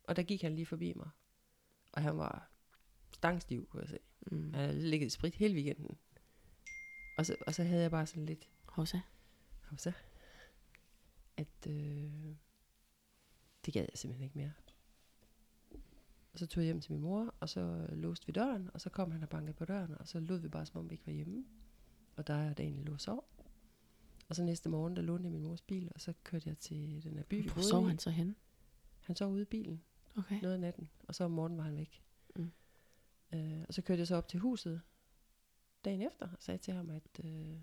Og 0.05 0.17
der 0.17 0.23
gik 0.23 0.43
han 0.43 0.55
lige 0.55 0.67
forbi 0.67 0.93
mig. 0.97 1.09
Og 1.93 2.03
han 2.03 2.19
var 2.19 2.51
stangstiv, 3.13 3.69
kunne 3.69 3.81
jeg 3.81 3.89
se. 3.89 3.99
Mm. 4.21 4.55
Han 4.55 4.65
havde 4.65 4.91
ligget 4.91 5.07
i 5.07 5.11
sprit 5.11 5.35
hele 5.35 5.55
weekenden. 5.55 5.99
Og 7.19 7.27
så, 7.27 7.37
og 7.47 7.55
så 7.55 7.63
havde 7.63 7.83
jeg 7.83 7.91
bare 7.91 8.07
sådan 8.07 8.27
lidt, 8.27 8.49
Hovsa. 8.65 9.01
og 9.71 9.81
så, 9.81 9.93
at 11.37 11.67
øh, 11.69 12.35
det 13.65 13.75
gad 13.75 13.83
jeg 13.83 13.91
simpelthen 13.95 14.25
ikke 14.25 14.39
mere. 14.39 14.53
Og 16.33 16.39
så 16.39 16.47
tog 16.47 16.63
jeg 16.63 16.67
hjem 16.67 16.81
til 16.81 16.93
min 16.93 17.01
mor, 17.01 17.35
og 17.41 17.49
så 17.49 17.87
låste 17.93 18.27
vi 18.27 18.33
døren, 18.33 18.71
og 18.75 18.81
så 18.81 18.91
kom 18.91 19.11
han 19.11 19.23
og 19.23 19.29
bankede 19.29 19.55
på 19.55 19.65
døren, 19.65 19.95
og 19.99 20.09
så 20.09 20.21
lød 20.21 20.39
vi 20.39 20.49
bare, 20.49 20.67
som 20.67 20.79
om 20.79 20.91
vi 20.91 20.95
ikke 20.95 21.07
var 21.07 21.13
hjemme. 21.13 21.45
Og 22.17 22.27
der 22.27 22.35
er 22.35 22.55
der 22.55 22.65
egentlig 22.65 22.85
lå 22.85 22.93
og 22.93 23.01
sov. 23.01 23.36
Og 24.29 24.37
så 24.37 24.43
næste 24.43 24.69
morgen, 24.69 24.97
der 24.97 25.03
lånte 25.03 25.25
jeg 25.25 25.33
min 25.33 25.43
mors 25.43 25.63
bil, 25.63 25.91
og 25.95 26.01
så 26.01 26.13
kørte 26.25 26.49
jeg 26.49 26.59
til 26.59 27.05
den 27.05 27.17
her 27.17 27.25
by, 27.25 27.51
Hvor 27.51 27.63
sov 27.63 27.89
han 27.89 27.99
så 27.99 28.11
henne? 28.11 28.35
Han 29.01 29.17
sov 29.17 29.33
ude 29.33 29.43
i 29.43 29.45
bilen 29.45 29.83
Okay. 30.19 30.41
noget 30.41 30.55
af 30.55 30.61
natten, 30.61 30.91
og 31.09 31.15
så 31.15 31.25
om 31.25 31.31
morgenen 31.31 31.59
var 31.59 31.65
han 31.65 31.77
væk. 31.77 32.03
Mm. 32.37 32.53
Øh, 33.33 33.65
og 33.69 33.75
så 33.75 33.83
kørte 33.83 34.01
jeg 34.01 34.07
så 34.07 34.17
op 34.17 34.29
til 34.29 34.41
huset 34.41 34.81
dagen 35.85 36.03
efter, 36.03 36.29
og 36.29 36.37
sagde 36.39 36.59
til 36.59 36.75
ham, 36.75 36.91
at 36.91 37.21
øh, 37.25 37.57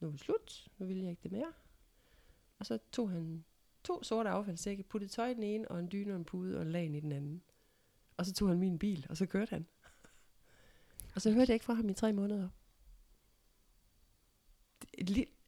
nu 0.00 0.06
er 0.06 0.10
det 0.10 0.20
slut, 0.20 0.68
nu 0.78 0.86
vil 0.86 0.98
jeg 0.98 1.10
ikke 1.10 1.22
det 1.22 1.32
mere. 1.32 1.52
Og 2.58 2.66
så 2.66 2.78
tog 2.92 3.10
han 3.10 3.44
to 3.84 4.02
sorte 4.02 4.30
affaldssække, 4.30 4.82
puttede 4.82 5.12
tøj 5.12 5.28
i 5.28 5.34
den 5.34 5.42
ene, 5.42 5.68
og 5.68 5.80
en 5.80 5.88
dyne 5.92 6.12
og 6.12 6.16
en 6.16 6.24
pude 6.24 6.56
og 6.56 6.62
en 6.62 6.72
lagen 6.72 6.94
i 6.94 7.00
den 7.00 7.12
anden. 7.12 7.42
Og 8.16 8.26
så 8.26 8.34
tog 8.34 8.48
han 8.48 8.58
min 8.58 8.78
bil, 8.78 9.06
og 9.08 9.16
så 9.16 9.26
kørte 9.26 9.50
han. 9.50 9.66
Og 11.14 11.22
så 11.22 11.32
hørte 11.32 11.50
jeg 11.50 11.54
ikke 11.54 11.64
fra 11.64 11.74
ham 11.74 11.88
i 11.88 11.94
tre 11.94 12.12
måneder. 12.12 12.48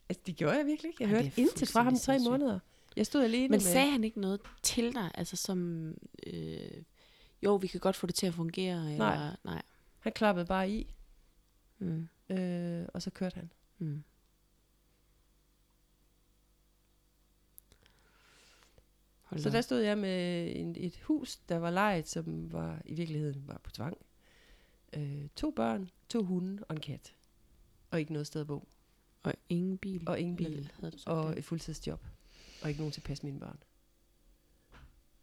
Altså, 0.08 0.22
det 0.26 0.36
gjorde 0.36 0.56
jeg 0.56 0.66
virkelig 0.66 0.88
ikke. 0.88 1.04
Jeg 1.04 1.10
Ej, 1.12 1.22
hørte 1.22 1.40
intet 1.40 1.68
fra 1.68 1.82
ham 1.82 1.94
i 1.94 1.98
tre 1.98 2.18
måneder. 2.18 2.58
Jeg 2.96 3.06
stod 3.06 3.24
alene 3.24 3.42
Men 3.42 3.50
med... 3.50 3.60
sagde 3.60 3.90
han 3.90 4.04
ikke 4.04 4.20
noget 4.20 4.40
til 4.62 4.94
dig, 4.94 5.10
altså 5.14 5.36
som, 5.36 5.88
øh, 6.26 6.82
jo, 7.42 7.54
vi 7.56 7.66
kan 7.66 7.80
godt 7.80 7.96
få 7.96 8.06
det 8.06 8.14
til 8.14 8.26
at 8.26 8.34
fungere, 8.34 8.92
eller, 8.92 9.36
nej. 9.44 9.62
Han 9.98 10.12
klappede 10.12 10.46
bare 10.46 10.70
i, 10.70 10.92
Mm. 11.78 12.08
øh, 12.30 12.86
og 12.94 13.02
så 13.02 13.10
kørte 13.10 13.34
han. 13.34 13.50
Mm. 13.78 14.04
Hold 19.22 19.40
Så 19.40 19.50
der 19.50 19.60
stod 19.60 19.80
jeg 19.80 19.98
med 19.98 20.52
en, 20.56 20.76
et 20.78 21.00
hus, 21.00 21.36
der 21.36 21.56
var 21.56 21.70
lejet, 21.70 22.08
som 22.08 22.52
var 22.52 22.82
i 22.84 22.94
virkeligheden 22.94 23.48
var 23.48 23.60
på 23.64 23.70
tvang. 23.70 23.98
Øh, 24.92 25.28
to 25.36 25.50
børn, 25.50 25.90
to 26.08 26.22
hunde 26.24 26.64
og 26.68 26.74
en 26.74 26.80
kat. 26.80 27.14
Og 27.90 28.00
ikke 28.00 28.12
noget 28.12 28.26
sted 28.26 28.40
at 28.40 28.46
bo. 28.46 28.68
Og 29.26 29.34
ingen 29.48 29.78
bil. 29.78 30.02
Og 30.06 30.20
ingen 30.20 30.36
bil. 30.36 30.72
Havde 30.80 30.92
du 30.92 31.10
Og 31.10 31.30
det? 31.30 31.38
et 31.38 31.44
fuldtidsjob. 31.44 32.00
Og 32.62 32.68
ikke 32.68 32.80
nogen 32.80 32.92
til 32.92 33.00
at 33.00 33.04
passe 33.04 33.26
mine 33.26 33.40
børn. 33.40 33.58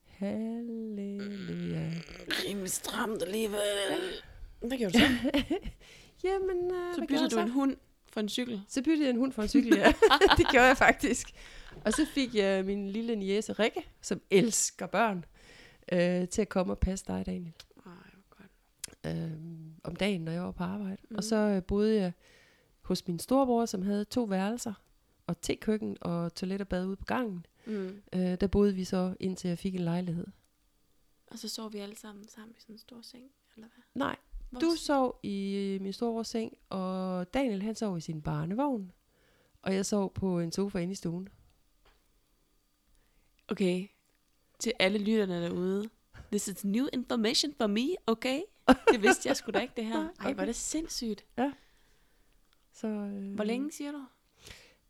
Halleluja. 0.06 1.92
Rimelig 2.48 2.72
stramt 2.72 3.22
alligevel. 3.24 3.60
Hvad 4.60 4.78
gjorde 4.78 4.94
du 4.94 5.00
så? 5.00 5.06
Jamen, 6.28 6.58
uh, 6.72 6.96
Så 6.96 7.06
byttede 7.10 7.30
du 7.30 7.40
en 7.40 7.50
hund 7.50 7.78
for 8.14 8.20
en 8.20 8.30
cykel. 8.30 8.62
Så 8.68 8.84
byttede 8.84 9.04
jeg 9.04 9.10
en 9.10 9.18
hund 9.20 9.32
for 9.32 9.42
en 9.42 9.48
cykel, 9.50 9.78
ja. 9.78 9.88
det 10.38 10.48
gjorde 10.52 10.68
jeg 10.68 10.78
faktisk. 10.78 11.28
Og 11.86 11.94
så 11.94 12.06
fik 12.14 12.36
jeg 12.36 12.66
min 12.66 12.90
lille 12.90 13.16
niece 13.16 13.54
Rikke, 13.54 13.82
som 14.02 14.22
elsker 14.32 14.88
børn, 14.88 15.26
øh, 15.92 16.28
til 16.28 16.42
at 16.42 16.50
komme 16.50 16.74
og 16.74 16.80
passe 16.80 17.06
dig, 17.08 17.26
Daniel. 17.26 17.54
Ej, 17.86 17.92
hvor 18.14 18.38
godt. 18.38 19.18
øh, 19.18 19.32
om 19.84 19.96
dagen, 19.96 20.22
når 20.22 20.32
jeg 20.32 20.42
var 20.42 20.52
på 20.52 20.64
arbejde. 20.64 20.98
Mm. 21.10 21.16
Og 21.16 21.24
så 21.24 21.36
øh, 21.36 21.64
boede 21.64 21.96
jeg 22.02 22.12
hos 22.94 23.08
min 23.08 23.20
storebror, 23.20 23.66
som 23.66 23.82
havde 23.82 24.06
to 24.06 24.24
værelser, 24.24 24.74
og 25.28 25.42
tekøkken 25.42 25.98
og 26.02 26.36
toilet 26.36 26.62
og 26.62 26.68
bad 26.68 26.86
ude 26.86 26.96
på 26.96 27.06
gangen. 27.06 27.46
Mm. 27.66 28.02
Øh, 28.14 28.22
der 28.22 28.48
boede 28.48 28.76
vi 28.76 28.84
så, 28.84 29.16
indtil 29.20 29.48
jeg 29.48 29.58
fik 29.58 29.76
en 29.76 29.82
lejlighed. 29.82 30.28
Og 31.28 31.40
så 31.40 31.50
sov 31.50 31.74
vi 31.74 31.78
alle 31.78 31.96
sammen 31.96 32.28
sammen 32.28 32.56
i 32.58 32.62
sådan 32.62 32.76
en 32.76 32.80
stor 32.80 33.02
seng, 33.02 33.24
eller 33.56 33.68
hvad? 33.68 33.84
Nej, 33.96 34.16
Hvor 34.50 34.60
du 34.60 34.76
sov 34.78 35.20
i 35.24 35.78
min 35.82 35.94
storebrors 35.94 36.28
seng, 36.28 36.58
og 36.70 37.34
Daniel 37.34 37.62
han 37.62 37.76
sov 37.76 37.98
i 37.98 38.02
sin 38.02 38.22
barnevogn. 38.22 38.92
Og 39.62 39.76
jeg 39.76 39.86
sov 39.86 40.14
på 40.14 40.40
en 40.40 40.52
sofa 40.52 40.80
inde 40.80 40.92
i 40.92 40.96
stuen. 40.96 41.30
Okay, 43.48 43.88
til 44.60 44.74
alle 44.80 45.00
lytterne 45.00 45.42
derude. 45.42 45.90
This 46.32 46.48
is 46.48 46.66
new 46.66 46.88
information 46.94 47.54
for 47.58 47.68
me, 47.68 47.88
okay? 48.08 48.42
Det 48.92 49.02
vidste 49.02 49.30
jeg 49.30 49.38
sgu 49.38 49.52
da 49.52 49.60
ikke, 49.60 49.74
det 49.76 49.86
her. 49.86 50.10
Ej, 50.20 50.34
hvor 50.34 50.42
er 50.42 50.46
det 50.46 50.56
sindssygt. 50.56 51.26
Så, 52.74 52.88
øh, 52.88 53.34
Hvor 53.36 53.44
længe, 53.44 53.72
siger 53.72 53.92
du? 53.92 54.06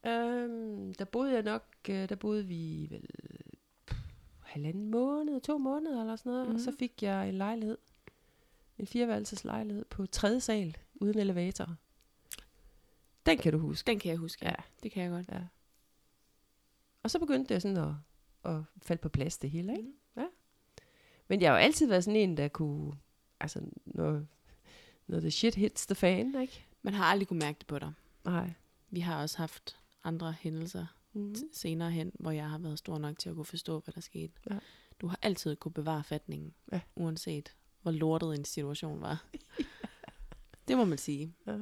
Øhm, 0.10 0.94
der 0.94 1.06
boede 1.06 1.34
jeg 1.34 1.44
nok, 1.44 1.66
øh, 1.90 2.10
der 2.10 2.16
boede 2.16 2.46
vi 2.48 2.88
vel 2.90 3.06
pff, 3.88 4.00
halvanden 4.42 4.90
måned, 4.92 5.42
to 5.42 5.58
måneder 5.58 6.02
eller 6.02 6.16
sådan 6.16 6.32
noget. 6.32 6.48
Mm. 6.50 6.54
Og 6.56 6.60
så 6.62 6.70
Mhm. 6.72 6.78
fik 6.80 7.04
jeg 7.04 7.30
en 7.30 7.36
lejlighed. 7.36 7.78
En 8.78 8.88
fireværelses 8.88 9.44
lejlighed 9.44 9.86
på 9.86 10.06
tredje 10.06 10.40
sal, 10.40 10.78
uden 10.96 11.20
elevator. 11.20 11.76
Den 13.26 13.38
kan 13.38 13.52
du 13.54 13.58
huske. 13.60 13.88
Den 13.88 14.00
kan 14.00 14.10
jeg 14.10 14.18
huske, 14.18 14.46
ja. 14.46 14.50
Ja. 14.50 14.56
Det 14.84 14.92
kan 14.92 15.04
jeg 15.04 15.12
godt. 15.12 15.30
Ja. 15.32 15.42
Og 17.04 17.12
så 17.12 17.20
begyndte 17.20 17.54
det 17.54 17.62
sådan 17.62 17.78
at, 17.78 17.94
at 18.52 18.62
falde 18.82 19.02
på 19.02 19.10
plads 19.10 19.38
det 19.38 19.50
hele, 19.50 19.78
ikke? 19.78 19.90
Mm. 20.16 20.24
Men 21.28 21.42
jeg 21.42 21.52
har 21.52 21.58
jo 21.58 21.64
altid 21.64 21.88
været 21.88 22.04
sådan 22.04 22.20
en, 22.20 22.38
der 22.38 22.48
kunne, 22.48 22.94
altså 23.40 23.62
når, 23.86 24.24
når 25.08 25.20
the 25.20 25.32
shit 25.32 25.56
hits 25.56 25.86
the 25.86 25.96
fan, 25.96 26.42
ikke? 26.42 26.66
Man 26.84 26.94
har 26.94 27.04
aldrig 27.06 27.28
kunne 27.28 27.40
mærke 27.40 27.60
det 27.60 27.68
på 27.68 27.80
dig. 27.80 27.94
Nej. 28.26 28.54
Vi 28.90 29.00
har 29.00 29.22
også 29.22 29.38
haft 29.38 29.78
andre 30.04 30.32
hændelser 30.32 30.86
Mm. 31.16 31.22
mm. 31.22 31.36
senere 31.54 31.92
hen, 31.92 32.12
hvor 32.20 32.32
jeg 32.32 32.50
har 32.50 32.58
været 32.58 32.80
stor 32.80 32.98
nok 32.98 33.20
til 33.20 33.30
at 33.30 33.36
kunne 33.36 33.46
forstå, 33.46 33.80
hvad 33.80 33.94
der 33.94 34.02
skete. 34.02 34.34
Ja. 34.50 34.60
Du 35.02 35.08
har 35.08 35.20
altid 35.22 35.56
kunne 35.56 35.72
bevare 35.72 36.04
fatningen, 36.04 36.54
Ja. 36.72 36.82
uanset 36.96 37.56
hvor 37.82 37.92
lortet 37.92 38.36
en 38.36 38.46
situation 38.46 39.02
var. 39.02 39.26
det 40.68 40.78
må 40.78 40.86
man 40.86 40.98
sige. 40.98 41.36
Ja. 41.48 41.52
ja, 41.52 41.58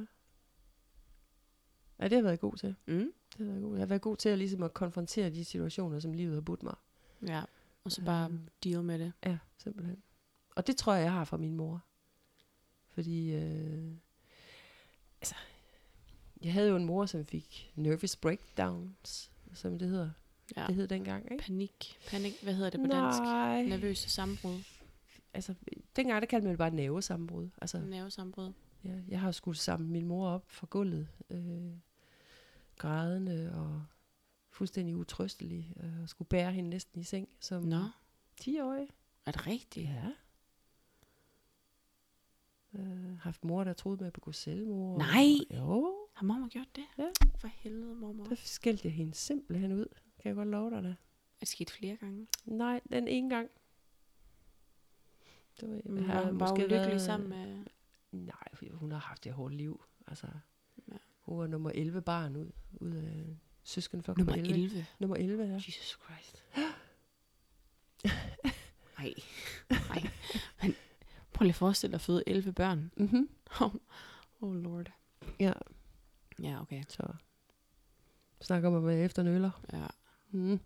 det 2.04 2.12
har 2.12 2.16
jeg 2.16 2.24
været 2.24 2.40
god 2.40 2.56
til. 2.56 2.74
Mm. 2.86 3.12
Det 3.38 3.38
har 3.38 3.44
været 3.44 3.62
god. 3.62 3.72
Jeg 3.74 3.80
har 3.80 3.86
været 3.86 4.02
god 4.02 4.16
til 4.16 4.28
at, 4.28 4.38
ligesom 4.38 4.62
at 4.62 4.74
konfrontere 4.74 5.30
de 5.30 5.44
situationer, 5.44 6.00
som 6.00 6.12
livet 6.12 6.34
har 6.34 6.40
budt 6.40 6.62
mig. 6.62 6.74
Ja, 7.26 7.42
og 7.84 7.92
så 7.92 8.04
bare 8.04 8.28
Øhm. 8.30 8.48
deal 8.64 8.82
med 8.82 8.98
det. 8.98 9.12
Ja, 9.26 9.38
simpelthen. 9.58 10.02
Og 10.56 10.66
det 10.66 10.76
tror 10.76 10.94
jeg, 10.94 11.02
jeg 11.04 11.12
har 11.12 11.24
fra 11.24 11.36
min 11.36 11.56
mor. 11.56 11.84
Fordi, 12.88 13.32
øh, 13.34 13.92
altså, 15.22 15.34
jeg 16.42 16.52
havde 16.52 16.68
jo 16.68 16.76
en 16.76 16.84
mor, 16.84 17.06
som 17.06 17.26
fik 17.26 17.72
nervous 17.76 18.16
breakdowns, 18.16 19.30
som 19.54 19.78
det 19.78 19.88
hedder. 19.88 20.10
Ja. 20.56 20.66
Det 20.66 20.74
hed 20.74 20.88
dengang, 20.88 21.32
ikke? 21.32 21.44
Panik. 21.44 21.98
Panik, 22.10 22.42
hvad 22.42 22.54
hedder 22.54 22.70
det 22.70 22.80
på 22.80 22.86
dansk? 22.86 23.18
Nej. 23.20 23.62
Nervøse 23.62 24.10
sammenbrud. 24.10 24.60
Altså, 25.34 25.54
dengang, 25.96 26.22
der 26.22 26.26
kaldte 26.26 26.44
man 26.44 26.50
det 26.50 26.58
bare 26.58 26.70
nervesammenbrud. 26.70 27.48
Altså, 27.60 27.78
Nervesammenbrud. 27.78 28.52
ja, 28.84 28.94
jeg 29.08 29.20
har 29.20 29.32
skudt 29.32 29.58
sammen 29.58 29.90
min 29.90 30.06
mor 30.06 30.28
op 30.28 30.44
fra 30.50 30.66
gulvet. 30.70 31.08
Øh, 31.30 31.72
grædende 32.78 33.52
og 33.54 33.84
fuldstændig 34.50 34.96
utrøstelig, 34.96 35.74
øh, 35.82 36.02
og 36.02 36.08
skulle 36.08 36.28
bære 36.28 36.52
hende 36.52 36.70
næsten 36.70 37.00
i 37.00 37.04
seng 37.04 37.28
som 37.40 37.62
Nå, 37.62 37.84
10-årig. 38.40 38.88
er 39.26 39.30
det 39.32 39.46
rigtigt? 39.46 39.88
Ja. 39.88 40.04
Øh, 42.74 43.18
haft 43.18 43.44
mor, 43.44 43.64
der 43.64 43.72
troede 43.72 43.98
med 43.98 44.06
at 44.06 44.12
begå 44.12 44.32
selvmord. 44.32 44.98
Nej! 44.98 45.58
Jo, 45.58 45.96
Har 46.12 46.26
mormor 46.26 46.48
gjort 46.48 46.76
det? 46.76 46.84
Ja. 46.98 47.08
For 47.38 47.48
helvede, 47.48 47.94
mormor. 47.94 48.24
der 48.24 48.34
skældte 48.34 48.86
jeg 48.88 48.94
hende 48.94 49.14
simpelthen 49.14 49.72
ud. 49.72 49.86
Kan 50.18 50.28
jeg 50.28 50.34
godt 50.34 50.48
love 50.48 50.70
dig 50.70 50.82
det. 50.82 50.90
Er 50.90 50.94
det 51.40 51.48
sket 51.48 51.70
flere 51.70 51.96
gange? 51.96 52.26
Nej, 52.44 52.80
den 52.90 53.08
ene 53.08 53.30
gang. 53.34 53.48
Det 55.60 55.68
var, 55.70 55.80
Mm, 55.84 56.04
har 56.04 56.14
var 56.20 56.24
hun 56.24 56.38
måske 56.38 56.52
ulykkelig 56.54 56.80
været- 56.86 57.02
sammen 57.02 57.28
med... 57.30 57.64
Nej, 58.12 58.68
hun 58.72 58.92
har 58.92 58.98
haft 58.98 59.26
et 59.26 59.32
hårdt 59.32 59.54
liv. 59.54 59.84
Altså, 60.06 60.26
Ja. 60.88 60.96
hun 61.20 61.38
var 61.38 61.46
nummer 61.46 61.70
11 61.70 62.02
barn 62.02 62.36
ud, 62.36 62.50
ud 62.80 62.94
af 62.94 63.36
søsken 63.62 64.04
Nummer 64.16 64.34
11. 64.34 64.86
Nummer 64.98 65.16
11, 65.16 65.44
ja. 65.44 65.54
Jesus 65.54 65.98
Christ. 66.04 66.44
Nej. 68.98 69.14
Nej. 69.70 70.10
Prøv 71.42 71.46
lige 71.46 71.52
at 71.52 71.56
forestille 71.56 71.90
dig 71.92 71.94
at 71.96 72.00
føde 72.00 72.22
11 72.26 72.52
børn. 72.52 72.92
Mm-hmm. 72.96 73.28
Oh, 73.60 73.74
oh 74.40 74.54
lord. 74.54 74.92
Ja, 75.40 75.52
Ja, 76.42 76.60
okay. 76.60 76.84
så 76.88 77.14
snakker 78.40 78.70
man 78.70 78.82
med 78.82 79.04
efter 79.04 79.22
nøller. 79.22 79.50
Ja. 79.72 79.86
Mm. 80.30 80.60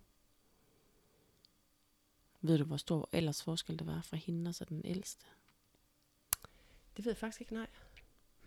Ved 2.41 2.57
du, 2.57 2.63
hvor 2.63 2.77
stor 2.77 3.09
ellers 3.11 3.43
forskel 3.43 3.79
det 3.79 3.87
var 3.87 4.01
fra 4.01 4.17
hende 4.17 4.49
og 4.49 4.55
så 4.55 4.65
den 4.65 4.81
ældste? 4.85 5.25
Det 6.97 7.05
ved 7.05 7.11
jeg 7.11 7.17
faktisk 7.17 7.41
ikke, 7.41 7.53
nej. 7.53 7.67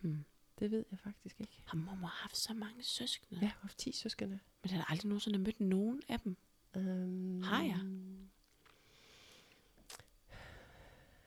Hmm. 0.00 0.24
Det 0.58 0.70
ved 0.70 0.84
jeg 0.90 0.98
faktisk 0.98 1.40
ikke. 1.40 1.62
Har 1.64 1.76
mormor 1.76 2.08
haft 2.08 2.36
så 2.36 2.54
mange 2.54 2.82
søskende? 2.82 3.40
Ja, 3.40 3.52
haft 3.60 3.78
10 3.78 3.92
søskende. 3.92 4.38
Men 4.62 4.70
har 4.70 4.90
aldrig 4.90 5.08
nogensinde 5.08 5.38
mødt 5.38 5.60
nogen 5.60 6.02
af 6.08 6.20
dem. 6.20 6.36
Um, 6.76 7.42
Har 7.42 7.62
jeg? 7.62 7.80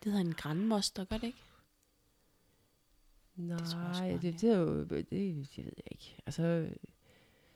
Det 0.04 0.12
hedder 0.12 0.26
en 0.26 0.34
grandmoster, 0.34 1.06
gør 1.06 1.18
det 1.18 1.28
ikke? 1.28 1.40
Nej, 3.36 3.58
Det 3.58 3.60
det, 3.60 3.70
tror 3.70 3.80
jeg 3.80 3.96
sgu 3.96 4.28
det, 4.28 4.44
er 4.44 4.58
jo, 4.58 4.84
det, 4.84 5.10
det 5.10 5.58
ved 5.58 5.74
jeg 5.78 5.88
ikke. 5.92 6.18
Altså, 6.26 6.70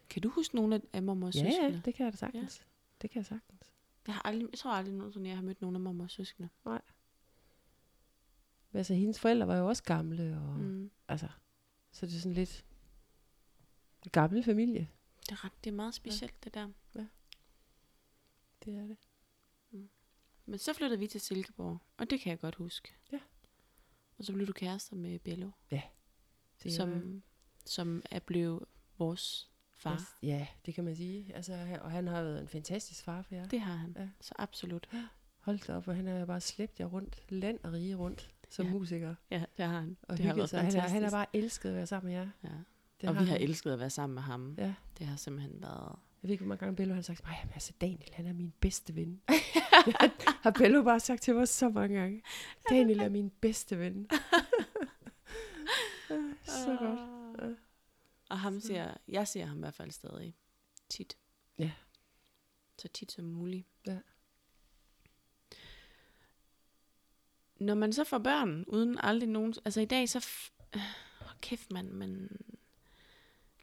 Kan 0.10 0.22
du 0.22 0.30
huske 0.30 0.56
nogle 0.56 0.76
af- 0.76 0.82
af 0.94 1.04
mormors 1.04 1.36
ja, 1.36 1.40
søskende? 1.44 1.70
ja, 1.76 1.82
det 1.86 1.94
kan 1.96 2.04
jeg 2.06 2.14
da 2.14 2.18
sagtens. 2.18 2.60
Ja. 2.60 2.66
Det 3.02 3.10
kan 3.10 3.20
jeg 3.20 3.26
sagtens. 3.26 3.74
Jeg, 4.08 4.16
har 4.16 4.22
aldrig, 4.22 4.48
jeg 4.52 4.60
tror 4.60 4.72
aldrig 4.72 4.94
nogensinde, 4.96 5.30
jeg 5.30 5.38
har 5.38 5.44
mødt 5.44 5.62
nogen 5.62 5.76
af 5.76 5.82
mormors 5.82 6.12
søskende. 6.14 6.50
Men 6.66 6.80
Altså, 8.74 8.94
hendes 8.94 9.20
forældre 9.20 9.48
var 9.48 9.58
jo 9.58 9.68
også 9.68 9.84
gamle, 9.84 10.38
og 10.38 10.60
Mm. 10.60 10.92
altså, 11.08 11.28
så 11.92 12.06
det 12.06 12.16
er 12.16 12.20
sådan 12.20 12.34
lidt 12.34 12.66
gammel 14.12 14.44
familie. 14.44 14.90
Det 15.20 15.32
er, 15.32 15.46
ret, 15.46 15.52
det 15.64 15.70
er 15.70 15.76
meget 15.76 15.94
specielt, 15.94 16.34
ja. 16.34 16.38
det 16.44 16.54
der. 16.54 16.70
Det 18.66 18.76
er 18.76 18.88
det. 18.88 18.98
Men 20.50 20.60
så 20.60 20.74
flyttede 20.74 21.00
vi 21.00 21.08
til 21.08 21.22
Silkeborg, 21.22 21.78
og 21.98 22.10
det 22.10 22.20
kan 22.22 22.30
jeg 22.30 22.40
godt 22.40 22.56
huske. 22.56 22.94
Ja. 23.12 23.20
Og 24.18 24.24
så 24.26 24.34
blev 24.34 24.48
du 24.48 24.54
kærester 24.54 24.96
med 24.96 25.20
Bello, 25.20 25.50
det 25.72 25.82
er 26.66 26.76
som, 26.76 27.24
som 27.66 28.02
er 28.12 28.20
blevet 28.20 28.60
vores 28.98 29.50
far. 29.76 30.18
Ja, 30.24 30.28
Ja, 30.28 30.48
det 30.66 30.74
kan 30.74 30.84
man 30.84 30.96
sige. 30.96 31.36
Altså, 31.36 31.78
og 31.82 31.92
han 31.92 32.08
har 32.08 32.24
været 32.24 32.42
en 32.42 32.48
fantastisk 32.48 33.04
far 33.04 33.22
for 33.22 33.36
jer. 33.36 33.48
Det 33.48 33.62
har 33.62 33.76
han. 33.76 33.96
Ja. 34.00 34.10
Så 34.22 34.34
absolut. 34.40 34.90
Hold 35.40 35.60
da 35.68 35.76
op, 35.76 35.88
og 35.88 35.96
han 35.96 36.08
har 36.08 36.26
bare 36.26 36.42
slæbt 36.42 36.80
jer 36.80 36.86
rundt, 36.86 37.26
land 37.30 37.60
og 37.64 37.74
rige 37.74 37.96
rundt, 37.96 38.34
som 38.50 38.66
Ja. 38.66 38.72
ja. 38.72 38.78
musiker. 38.78 39.16
Ja, 39.32 39.44
det 39.58 39.66
har 39.66 39.80
han. 39.80 39.98
Og 40.02 40.18
det 40.18 40.26
har 40.26 40.34
hygget 40.34 40.38
været 40.38 40.50
sig. 40.50 40.62
Han, 40.62 40.76
er, 40.76 40.80
han 40.82 41.04
har 41.04 41.12
bare 41.12 41.26
elsket 41.34 41.70
at 41.70 41.76
være 41.76 41.88
sammen 41.88 42.12
med 42.14 42.20
jer. 42.20 42.30
Ja. 42.44 42.50
Det 43.02 43.10
og 43.10 43.16
vi 43.16 43.20
har 43.20 43.26
han. 43.26 43.42
elsket 43.42 43.72
at 43.72 43.80
være 43.80 43.90
sammen 43.90 44.14
med 44.16 44.24
ham. 44.24 44.56
Ja. 44.58 44.74
Det 44.98 45.08
har 45.08 45.16
simpelthen 45.16 45.62
været... 45.62 45.96
Jeg 46.24 46.28
ved 46.28 46.32
ikke, 46.32 46.44
hvor 46.44 46.50
mange 46.50 46.60
gange 46.60 46.76
Bello 46.76 46.94
har 46.94 47.02
sagt 47.02 47.22
"Jamen, 47.42 47.54
altså 47.54 47.74
Daniel, 47.82 48.10
han 48.14 48.26
er 48.28 48.34
min 48.34 48.54
bedste 48.60 48.96
ven. 48.96 49.22
Det 49.86 49.96
har 50.44 50.52
Bello 50.52 50.84
bare 50.84 51.00
sagt 51.00 51.22
til 51.22 51.36
mig 51.36 51.48
så 51.48 51.70
mange 51.70 52.00
gange. 52.00 52.24
Daniel 52.70 53.00
er 53.00 53.10
min 53.10 53.30
bedste 53.30 53.80
ven. 53.80 54.10
Ah, 56.10 56.20
så 56.46 56.78
godt. 56.80 57.00
Ja. 57.50 57.56
Og 58.30 58.40
ham 58.40 58.60
ser, 58.60 58.94
jeg 59.08 59.28
ser 59.28 59.46
ham 59.46 59.58
i 59.58 59.60
hvert 59.60 59.74
fald 59.74 59.92
stadig 59.92 60.36
tit. 60.90 61.18
Ja. 61.60 61.72
Så 62.78 62.88
tit 62.88 63.12
som 63.12 63.26
muligt. 63.26 63.68
Ja. 63.88 63.98
Når 67.60 67.76
man 67.76 67.94
så 67.94 68.04
får 68.04 68.18
børn, 68.18 68.64
uden 68.68 68.98
aldrig 69.00 69.30
nogen... 69.30 69.54
Altså 69.66 69.82
i 69.82 69.86
dag, 69.86 70.10
så... 70.10 70.20
F- 70.20 70.52
øh, 70.76 70.82
kæft, 71.42 71.72
man, 71.72 71.94
man 71.94 72.30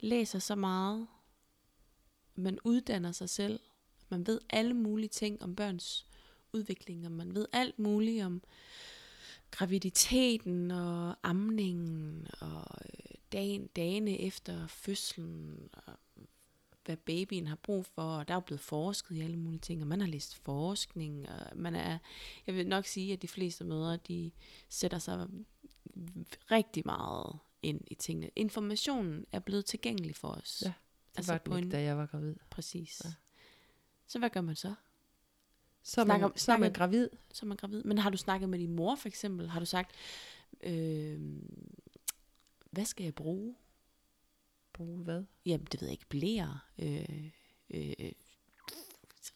læser 0.00 0.38
så 0.38 0.54
meget. 0.54 1.06
Man 2.34 2.58
uddanner 2.64 3.12
sig 3.12 3.28
selv. 3.30 3.60
Man 4.08 4.26
ved 4.26 4.40
alle 4.50 4.74
mulige 4.74 5.08
ting 5.08 5.42
om 5.42 5.56
børns 5.56 6.06
udvikling, 6.52 7.04
og 7.06 7.12
man 7.12 7.34
ved 7.34 7.46
alt 7.52 7.78
muligt 7.78 8.24
om 8.24 8.42
graviditeten 9.50 10.70
og 10.70 11.16
amningen 11.22 12.26
og 12.40 12.64
øh, 12.84 13.14
dagen, 13.32 13.66
dagene 13.66 14.20
efter 14.20 14.66
fødslen, 14.66 15.68
og 15.72 15.92
hvad 16.84 16.96
babyen 16.96 17.46
har 17.46 17.56
brug 17.56 17.86
for, 17.86 18.02
og 18.02 18.28
der 18.28 18.34
er 18.34 18.36
jo 18.36 18.40
blevet 18.40 18.60
forsket 18.60 19.16
i 19.16 19.20
alle 19.20 19.36
mulige 19.36 19.60
ting, 19.60 19.82
og 19.82 19.88
man 19.88 20.00
har 20.00 20.08
læst 20.08 20.34
forskning, 20.36 21.28
og 21.28 21.56
man 21.56 21.74
er, 21.74 21.98
jeg 22.46 22.54
vil 22.54 22.68
nok 22.68 22.86
sige, 22.86 23.12
at 23.12 23.22
de 23.22 23.28
fleste 23.28 23.64
mødre, 23.64 23.96
de 23.96 24.30
sætter 24.68 24.98
sig 24.98 25.26
rigtig 26.50 26.82
meget 26.86 27.38
ind 27.62 27.80
i 27.86 27.94
tingene. 27.94 28.30
Informationen 28.36 29.26
er 29.32 29.38
blevet 29.40 29.64
tilgængelig 29.64 30.16
for 30.16 30.28
os. 30.28 30.62
Ja, 30.64 30.66
Det 30.66 31.18
altså 31.18 31.32
var 31.32 31.38
på 31.38 31.50
den 31.50 31.58
ikke, 31.58 31.66
en, 31.66 31.70
da 31.72 31.82
jeg 31.82 31.96
var 31.96 32.06
gravid. 32.06 32.34
præcis. 32.50 33.02
Ja. 33.04 33.10
Så 34.06 34.18
hvad 34.18 34.30
gør 34.30 34.40
man 34.40 34.56
så? 34.56 34.74
Så 35.82 36.00
er 36.00 36.04
Snakker- 36.04 36.28
man, 36.28 36.36
så 36.38 36.52
er 36.52 36.56
man 36.56 36.70
snakker- 36.70 36.78
gravid. 36.78 37.08
Så 37.32 37.46
er 37.46 37.48
man 37.48 37.56
gravid. 37.56 37.82
Men 37.82 37.98
har 37.98 38.10
du 38.10 38.16
snakket 38.16 38.48
med 38.48 38.58
din 38.58 38.72
mor 38.72 38.94
for 38.96 39.08
eksempel? 39.08 39.48
Har 39.48 39.60
du 39.60 39.66
sagt, 39.66 39.90
øh, 40.62 41.20
hvad 42.70 42.84
skal 42.84 43.04
jeg 43.04 43.14
bruge? 43.14 43.54
Bruge 44.72 45.04
hvad? 45.04 45.24
Jamen, 45.46 45.66
det 45.72 45.80
ved 45.80 45.88
jeg 45.88 45.92
ikke. 45.92 46.06
Blære. 46.08 46.58
Øh, 46.78 47.30
øh, 47.70 47.94
jeg 48.00 48.12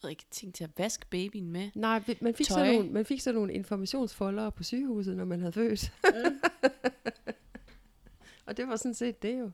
ved 0.01 0.09
ikke, 0.09 0.25
ting 0.31 0.55
til 0.55 0.63
at 0.63 0.69
vaske 0.77 1.05
babyen 1.09 1.51
med. 1.51 1.71
Nej, 1.75 2.03
man 2.21 2.35
fik, 2.35 2.47
sådan 2.47 2.73
nogle, 2.75 2.91
man 2.91 3.05
fik 3.05 3.21
sådan 3.21 3.35
nogle 3.35 3.53
informationsfolder 3.53 4.49
på 4.49 4.63
sygehuset, 4.63 5.17
når 5.17 5.25
man 5.25 5.39
havde 5.39 5.51
født. 5.53 5.93
og 8.45 8.57
det 8.57 8.67
var 8.67 8.75
sådan 8.75 8.93
set 8.93 9.21
det 9.21 9.39
jo. 9.39 9.51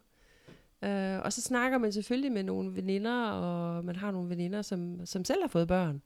Uh, 0.86 1.26
og 1.26 1.34
så 1.34 1.42
snakker 1.42 1.78
man 1.78 1.92
selvfølgelig 1.92 2.32
med 2.32 2.44
nogle 2.44 2.76
veninder, 2.76 3.24
og 3.30 3.86
man 3.86 3.96
har 3.96 4.12
nogle 4.12 4.30
veninder, 4.30 4.62
som, 4.62 5.06
som 5.06 5.26
selv 5.26 5.42
har 5.44 5.48
fået 5.48 5.68
børn, 5.68 6.02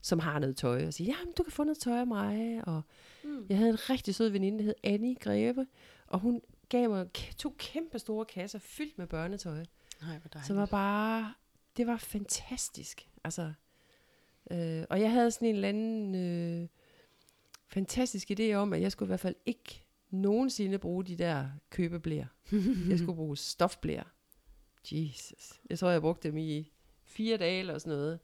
som 0.00 0.18
har 0.18 0.38
noget 0.38 0.56
tøj, 0.56 0.86
og 0.86 0.94
siger, 0.94 1.14
jamen 1.18 1.34
du 1.38 1.42
kan 1.42 1.52
få 1.52 1.64
noget 1.64 1.78
tøj 1.78 1.98
af 1.98 2.06
mig. 2.06 2.60
Og 2.66 2.82
Mm. 3.24 3.46
jeg 3.48 3.56
havde 3.58 3.70
en 3.70 3.90
rigtig 3.90 4.14
sød 4.14 4.28
veninde, 4.28 4.58
der 4.58 4.64
hed 4.64 4.74
Annie 4.84 5.14
Greve, 5.14 5.66
og 6.06 6.18
hun 6.20 6.40
gav 6.68 6.90
mig 6.90 7.06
to 7.36 7.54
kæmpe 7.58 7.98
store 7.98 8.24
kasser 8.24 8.58
fyldt 8.58 8.98
med 8.98 9.06
børnetøj. 9.06 9.64
Nej, 10.02 10.18
hvor 10.18 10.28
Så 10.46 10.54
var 10.54 10.66
bare, 10.66 11.34
det 11.76 11.86
var 11.86 11.96
fantastisk. 11.96 13.08
Altså, 13.24 13.52
øh, 14.50 14.84
og 14.90 15.00
jeg 15.00 15.12
havde 15.12 15.30
sådan 15.30 15.48
en 15.48 15.54
eller 15.54 15.68
anden 15.68 16.14
øh, 16.14 16.68
fantastisk 17.68 18.30
idé 18.30 18.52
om, 18.52 18.72
at 18.72 18.80
jeg 18.80 18.92
skulle 18.92 19.06
i 19.06 19.10
hvert 19.10 19.20
fald 19.20 19.34
ikke 19.46 19.84
nogensinde 20.10 20.78
bruge 20.78 21.04
de 21.04 21.16
der 21.16 21.48
købeblæer. 21.70 22.26
jeg 22.90 22.98
skulle 22.98 23.16
bruge 23.16 23.36
stofblæer. 23.36 24.04
Jesus. 24.92 25.60
Jeg 25.70 25.78
tror, 25.78 25.90
jeg 25.90 26.00
brugte 26.00 26.28
dem 26.28 26.36
i 26.36 26.72
fire 27.04 27.36
dage 27.36 27.60
eller 27.60 27.78
sådan 27.78 27.90
noget. 27.98 28.18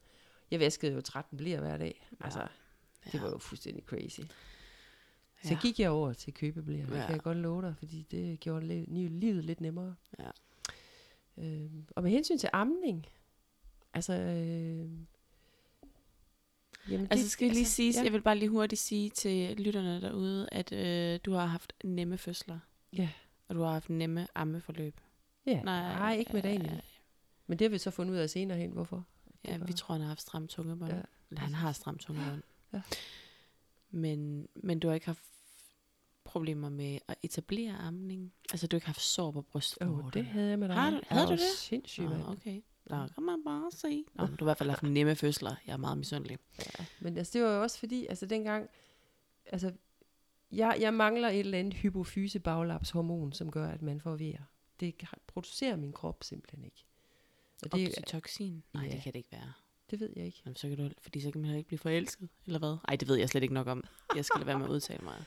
Jeg 0.50 0.60
vaskede 0.60 0.92
jo 0.92 1.00
13 1.00 1.38
blæer 1.38 1.60
hver 1.60 1.76
dag. 1.76 2.08
Altså, 2.20 2.46
det 3.12 3.22
var 3.22 3.30
jo 3.30 3.38
fuldstændig 3.38 3.84
crazy. 3.84 4.20
Så 5.44 5.50
Ja. 5.54 5.58
gik 5.62 5.80
jeg 5.80 5.90
over 5.90 6.12
til 6.12 6.34
købeblæer. 6.34 6.86
Det 6.86 6.96
Ja. 6.96 7.00
kan 7.06 7.12
jeg 7.14 7.20
godt 7.22 7.38
love 7.38 7.62
dig, 7.62 7.74
fordi 7.78 8.06
det 8.10 8.40
gjorde 8.40 8.66
li- 8.66 8.88
li- 8.88 9.18
livet 9.18 9.44
lidt 9.44 9.60
nemmere. 9.60 9.94
Ja. 10.18 10.30
Øhm, 11.38 11.86
og 11.96 12.02
med 12.02 12.10
hensyn 12.10 12.38
til 12.38 12.50
amning, 12.52 13.06
altså... 13.94 14.12
Øh, 14.12 14.90
jamen 16.90 17.06
Altså 17.10 17.28
skal 17.28 17.46
jeg 17.46 17.54
lige 17.54 17.66
sige, 17.66 17.92
ja. 17.98 18.04
jeg 18.04 18.12
vil 18.12 18.22
bare 18.22 18.38
lige 18.38 18.48
hurtigt 18.48 18.80
sige 18.80 19.10
til 19.10 19.56
lytterne 19.56 20.00
derude, 20.00 20.48
at 20.52 20.72
øh, 20.72 21.20
du 21.24 21.32
har 21.32 21.46
haft 21.46 21.72
nemme 21.84 22.18
fødsler. 22.18 22.58
Ja. 22.92 23.08
Og 23.48 23.54
du 23.54 23.62
har 23.62 23.72
haft 23.72 23.90
nemme 23.90 24.26
ammeforløb. 24.34 25.00
Ja, 25.46 25.62
nej, 25.62 25.80
nej, 25.98 26.16
ikke 26.16 26.32
med 26.32 26.42
Daniel. 26.42 26.72
øh, 26.72 26.78
Men 27.46 27.58
det 27.58 27.64
har 27.64 27.70
vi 27.70 27.78
så 27.78 27.90
fundet 27.90 28.12
ud 28.14 28.18
af 28.18 28.30
senere 28.30 28.58
hen, 28.58 28.70
hvorfor. 28.70 29.04
Ja, 29.44 29.58
var- 29.58 29.66
vi 29.66 29.72
tror, 29.72 29.92
han 29.92 30.00
har 30.02 30.08
haft 30.08 30.20
stram 30.22 30.48
tungebånd. 30.48 30.92
Ja, 30.92 31.00
Eller 31.30 31.40
han 31.40 31.54
har 31.54 31.72
stram 31.72 31.98
tungebånd. 31.98 32.42
Ja. 32.72 32.80
Men, 33.90 34.48
men 34.54 34.78
du 34.80 34.88
har 34.88 34.94
ikke 34.94 35.06
haft 35.06 35.24
problemer 36.24 36.68
med 36.68 36.98
at 37.08 37.14
etablere 37.22 37.72
amning? 37.76 38.32
Altså, 38.52 38.66
du 38.66 38.74
har 38.74 38.78
ikke 38.78 38.86
haft 38.86 39.00
sår 39.00 39.30
på 39.30 39.42
brystvorterne? 39.42 40.04
oh, 40.04 40.12
det 40.12 40.26
havde 40.26 40.48
jeg 40.50 40.58
med 40.58 40.68
dig. 40.68 40.76
Har 40.76 40.90
du- 40.90 41.00
havde 41.08 41.26
du 41.26 41.32
det? 41.32 41.40
sindssyg, 41.58 42.02
Nå, 42.02 42.08
mand. 42.10 42.22
okay. 42.28 42.60
Der 42.88 43.08
kan 43.08 43.22
man 43.22 43.44
bare 43.44 43.70
se. 43.72 44.04
Nå, 44.14 44.26
du 44.26 44.30
har 44.30 44.40
i 44.40 44.44
hvert 44.44 44.58
fald 44.58 44.70
haft 44.70 44.82
nemme 44.96 45.14
fødsler. 45.16 45.54
Jeg 45.66 45.72
er 45.72 45.76
meget 45.76 45.98
misundelig. 45.98 46.38
Ja, 46.58 46.84
men 47.00 47.16
altså, 47.18 47.38
det 47.38 47.46
var 47.46 47.54
jo 47.56 47.62
også 47.62 47.78
fordi, 47.78 48.06
altså 48.06 48.26
dengang, 48.26 48.68
altså, 49.46 49.72
jeg, 50.52 50.76
jeg 50.80 50.94
mangler 50.94 51.28
et 51.28 51.38
eller 51.40 51.58
andet 51.58 51.74
hypofyse 51.74 52.40
baglapshormon, 52.40 53.32
som 53.32 53.50
gør, 53.50 53.68
at 53.68 53.82
man 53.82 54.00
får 54.00 54.16
vejer. 54.16 54.42
Det 54.80 54.94
producerer 55.26 55.76
min 55.76 55.92
krop 55.92 56.24
simpelthen 56.24 56.64
ikke. 56.64 56.84
Og 57.62 57.72
det, 57.72 57.88
Oxytocin? 57.88 58.62
Nej, 58.74 58.84
Ja. 58.84 58.90
det 58.94 59.02
kan 59.02 59.12
det 59.12 59.18
ikke 59.18 59.32
være. 59.32 59.52
det 59.90 60.00
ved 60.00 60.10
jeg 60.16 60.24
ikke. 60.26 60.42
Jamen, 60.44 60.56
så 60.56 60.68
kan 60.68 60.78
du, 60.78 60.90
fordi 61.00 61.20
så 61.20 61.30
kan 61.30 61.40
man 61.40 61.44
heller 61.46 61.58
ikke 61.58 61.68
blive 61.68 61.78
forelsket, 61.78 62.28
eller 62.46 62.58
hvad? 62.58 62.76
Nej, 62.88 62.96
det 62.96 63.08
ved 63.08 63.16
jeg 63.16 63.28
slet 63.28 63.42
ikke 63.42 63.54
nok 63.54 63.66
om. 63.66 63.84
Jeg 64.16 64.24
skal 64.24 64.38
lade 64.38 64.46
være 64.46 64.58
med 64.58 64.66
at 64.66 64.70
udtale 64.72 65.04
mig. 65.04 65.24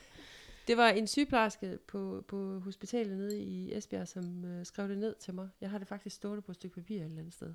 Det 0.67 0.77
var 0.77 0.89
en 0.89 1.08
sygeplejerske 1.08 1.80
på, 1.88 2.25
på 2.27 2.60
hospitalet 2.60 3.17
nede 3.17 3.39
i 3.39 3.73
Esbjerg, 3.73 4.08
som 4.08 4.45
øh, 4.45 4.65
skrev 4.65 4.89
det 4.89 4.97
ned 4.97 5.15
til 5.15 5.34
mig. 5.34 5.49
Jeg 5.62 5.69
har 5.69 5.77
det 5.77 5.88
faktisk 5.88 6.15
stående 6.15 6.41
på 6.41 6.51
et 6.51 6.56
stykke 6.56 6.75
papir 6.75 6.97
et 6.97 7.03
eller 7.03 7.19
andet 7.19 7.34
sted. 7.34 7.53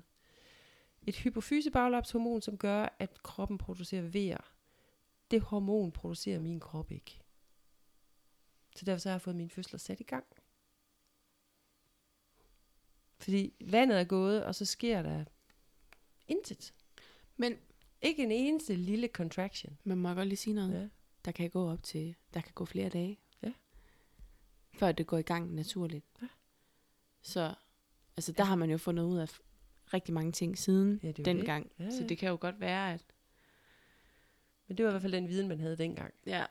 Et 1.07 1.15
hypofysebaglandshormon, 1.15 2.41
som 2.41 2.57
gør, 2.57 2.95
at 2.99 3.23
kroppen 3.23 3.57
producerer 3.57 4.01
vejer. 4.01 4.53
Det 5.31 5.41
hormon 5.41 5.91
producerer 5.91 6.39
min 6.39 6.59
krop 6.59 6.91
ikke. 6.91 7.21
Så 8.75 8.85
derfor 8.85 8.99
så 8.99 9.09
har 9.09 9.13
jeg 9.13 9.21
fået 9.21 9.35
min 9.35 9.49
fødsler 9.49 9.79
sat 9.79 9.99
i 9.99 10.03
gang. 10.03 10.25
Fordi 13.17 13.53
vandet 13.65 13.99
er 13.99 14.03
gået, 14.03 14.43
og 14.43 14.55
så 14.55 14.65
sker 14.65 15.01
der 15.01 15.25
intet. 16.27 16.73
Men 17.37 17.57
Ikke 18.01 18.23
en 18.23 18.31
eneste 18.31 18.75
lille 18.75 19.07
contraction. 19.07 19.77
man 19.83 19.97
må 19.97 20.13
godt 20.13 20.27
lige 20.27 20.37
sige 20.37 20.53
noget. 20.53 20.73
Ja. 20.73 20.87
Der 21.25 21.31
kan 21.31 21.49
gå 21.49 21.71
op 21.71 21.83
til, 21.83 22.15
der 22.33 22.41
kan 22.41 22.51
gå 22.55 22.65
flere 22.65 22.89
dage. 22.89 23.19
Ja. 23.43 23.53
Før 24.73 24.91
det 24.91 25.07
går 25.07 25.17
i 25.17 25.21
gang 25.21 25.53
naturligt. 25.55 26.05
Ja. 26.21 26.27
Så, 27.21 27.53
altså 28.17 28.31
der 28.31 28.43
har 28.43 28.55
man 28.55 28.69
jo 28.69 28.77
fundet 28.77 29.03
ud 29.03 29.17
af 29.17 29.27
rigtig 29.93 30.13
mange 30.13 30.31
ting 30.31 30.57
siden 30.57 30.99
Ja, 31.03 31.11
dengang. 31.11 31.71
det. 31.77 31.85
Ja, 31.85 31.89
Så 31.91 32.01
ja. 32.01 32.07
det 32.07 32.17
kan 32.17 32.29
jo 32.29 32.37
godt 32.41 32.59
være, 32.59 32.93
at... 32.93 33.05
Men 34.67 34.77
det 34.77 34.85
var 34.85 34.89
i 34.89 34.93
hvert 34.93 35.01
fald 35.01 35.13
den 35.13 35.27
viden, 35.27 35.47
man 35.47 35.59
havde 35.59 35.77
dengang. 35.77 36.13
Ja. 36.25 36.45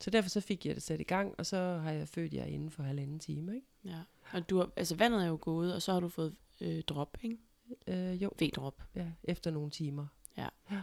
Så 0.00 0.10
derfor 0.10 0.28
så 0.28 0.40
fik 0.40 0.66
jeg 0.66 0.74
det 0.74 0.82
sat 0.82 1.00
i 1.00 1.04
gang, 1.04 1.34
og 1.38 1.46
så 1.46 1.56
har 1.56 1.90
jeg 1.92 2.08
født 2.08 2.34
jer 2.34 2.44
inden 2.44 2.70
for 2.70 2.82
halvanden 2.82 3.18
time, 3.18 3.54
ikke? 3.54 3.66
ja. 3.84 4.00
Og 4.32 4.50
du 4.50 4.56
har, 4.58 4.70
altså 4.76 4.96
vandet 4.96 5.22
er 5.22 5.26
jo 5.28 5.38
gået, 5.40 5.74
og 5.74 5.82
så 5.82 5.92
har 5.92 6.00
du 6.00 6.08
fået 6.08 6.36
øh, 6.60 6.82
drop, 6.82 7.18
ikke? 7.22 7.38
Øh, 7.86 8.22
jo, 8.22 8.30
V-drop. 8.42 8.82
ja, 8.94 9.12
efter 9.24 9.50
nogle 9.50 9.70
timer. 9.70 10.06
Ja. 10.36 10.48
ja. 10.70 10.82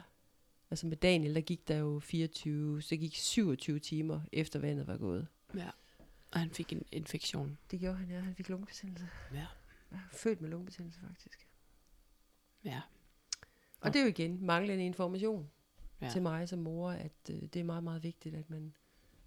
Altså 0.72 0.88
med 0.88 0.98
Daniel, 0.98 1.36
der 1.36 1.42
gik 1.42 1.68
der 1.68 1.78
jo 1.78 2.00
24, 2.00 2.82
så 2.82 2.96
gik 2.96 3.16
27 3.16 3.80
timer 3.80 4.22
efter 4.32 4.60
vandet 4.60 4.88
var 4.88 4.98
gået. 4.98 5.28
Ja. 5.56 5.70
Og 6.32 6.40
han 6.40 6.50
fik 6.52 6.74
en 6.74 6.86
infektion. 6.92 7.58
Det 7.72 7.80
gjorde 7.80 7.98
han, 7.98 8.10
ja. 8.10 8.20
Han 8.20 8.36
fik 8.36 8.50
lungebetændelse. 8.50 9.08
Ja. 9.34 9.46
Født 10.12 10.42
med 10.42 10.50
lungebetændelse, 10.50 11.00
faktisk. 11.08 11.48
Ja. 12.64 12.82
Og 13.82 13.94
det 13.94 14.00
er 14.00 14.04
jo 14.04 14.10
igen 14.10 14.46
manglende 14.46 14.86
information 14.86 15.50
Ja. 16.02 16.10
til 16.10 16.22
mig 16.22 16.50
som 16.50 16.60
mor, 16.60 16.92
at 16.92 17.12
øh, 17.30 17.36
det 17.42 17.56
er 17.56 17.64
meget, 17.64 17.84
meget 17.84 18.04
vigtigt, 18.04 18.36
at 18.36 18.50
man 18.50 18.74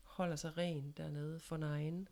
holder 0.03 0.37
sig 0.37 0.59
ren 0.59 0.95
dernede 0.97 1.41
for 1.41 1.57
nejen. 1.57 2.09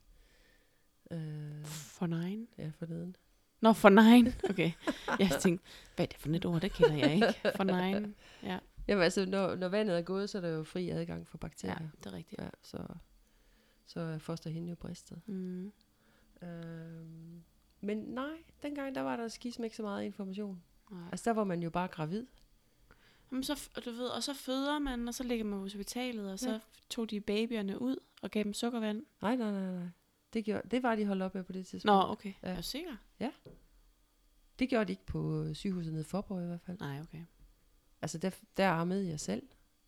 Øh, 1.10 1.64
For 1.66 2.06
nine? 2.06 2.46
ja, 2.58 2.70
for 2.78 2.86
neden. 2.86 3.16
Nå, 3.60 3.72
for 3.72 3.88
nine. 3.88 4.34
Okay. 4.50 4.72
Jeg 5.18 5.30
tænkte, 5.40 5.64
hvad 5.96 6.04
er 6.04 6.08
det 6.08 6.18
for 6.18 6.28
et 6.28 6.44
ord? 6.44 6.60
Det 6.60 6.72
kender 6.72 6.94
jeg 6.96 7.14
ikke. 7.14 7.34
For 7.56 7.64
nine. 7.64 8.14
Ja, 8.42 8.58
Jamen 8.90 9.04
altså, 9.04 9.26
når, 9.26 9.54
når 9.56 9.68
vandet 9.68 9.98
er 9.98 10.02
gået, 10.02 10.30
så 10.30 10.38
er 10.38 10.42
der 10.42 10.48
jo 10.48 10.64
fri 10.64 10.90
adgang 10.90 11.28
for 11.28 11.38
ja 11.38 11.40
bakterier. 11.40 11.88
det 11.98 12.06
er 12.06 12.12
rigtigt. 12.12 12.40
Ja, 12.42 12.48
så, 12.62 12.86
så 13.86 14.00
er 14.00 14.18
foster 14.18 14.50
hende 14.50 14.68
jo 14.68 14.74
bristet. 14.74 15.20
Mm. 15.26 15.72
Øhm, 16.42 17.42
men 17.80 17.98
nej, 17.98 18.30
dengang 18.62 18.94
der 18.94 19.00
var 19.00 19.16
der 19.16 19.28
skisme 19.28 19.66
ikke 19.66 19.76
så 19.76 19.82
meget 19.82 20.04
information. 20.04 20.62
Nej. 20.90 21.08
Altså 21.12 21.30
der 21.30 21.34
var 21.34 21.44
man 21.44 21.62
jo 21.62 21.70
bare 21.70 21.88
gravid. 21.88 22.26
Jamen, 23.30 23.44
så, 23.44 23.68
du 23.84 23.90
ved, 23.90 24.06
og 24.06 24.22
så 24.22 24.34
føder 24.34 24.78
man, 24.78 25.08
og 25.08 25.14
så 25.14 25.24
ligger 25.24 25.44
man 25.44 25.58
på 25.58 25.62
hospitalet, 25.62 26.32
og 26.32 26.38
så 26.38 26.50
Ja. 26.50 26.58
tog 26.90 27.10
de 27.10 27.20
babyerne 27.20 27.82
ud 27.82 27.96
og 28.22 28.30
gav 28.30 28.44
dem 28.44 28.54
sukkervand. 28.54 29.06
Nej, 29.22 29.36
nej, 29.36 29.50
nej, 29.50 29.72
nej. 29.74 29.88
Det, 30.32 30.44
gjorde, 30.44 30.68
det 30.68 30.82
var 30.82 30.94
de 30.96 31.06
holdt 31.06 31.22
op 31.22 31.34
med 31.34 31.44
på 31.44 31.52
det 31.52 31.66
tidspunkt. 31.66 31.86
Nå, 32.06 32.12
okay. 32.12 32.32
Ja. 32.42 32.48
Ja. 32.48 32.52
Er 32.52 32.56
du 32.56 32.62
sikker? 32.62 32.96
Det 34.58 34.68
gjorde 34.68 34.84
de 34.84 34.92
ikke 34.92 35.06
på 35.06 35.46
sygehuset 35.54 35.92
nede 35.92 36.02
i 36.02 36.04
Forborg 36.08 36.42
i 36.42 36.46
hvert 36.46 36.60
fald. 36.60 36.78
Nej, 36.80 37.00
okay. 37.00 37.24
Altså 38.02 38.18
der, 38.18 38.30
der 38.56 38.68
armede 38.68 39.08
jeg 39.08 39.20
selv. 39.20 39.42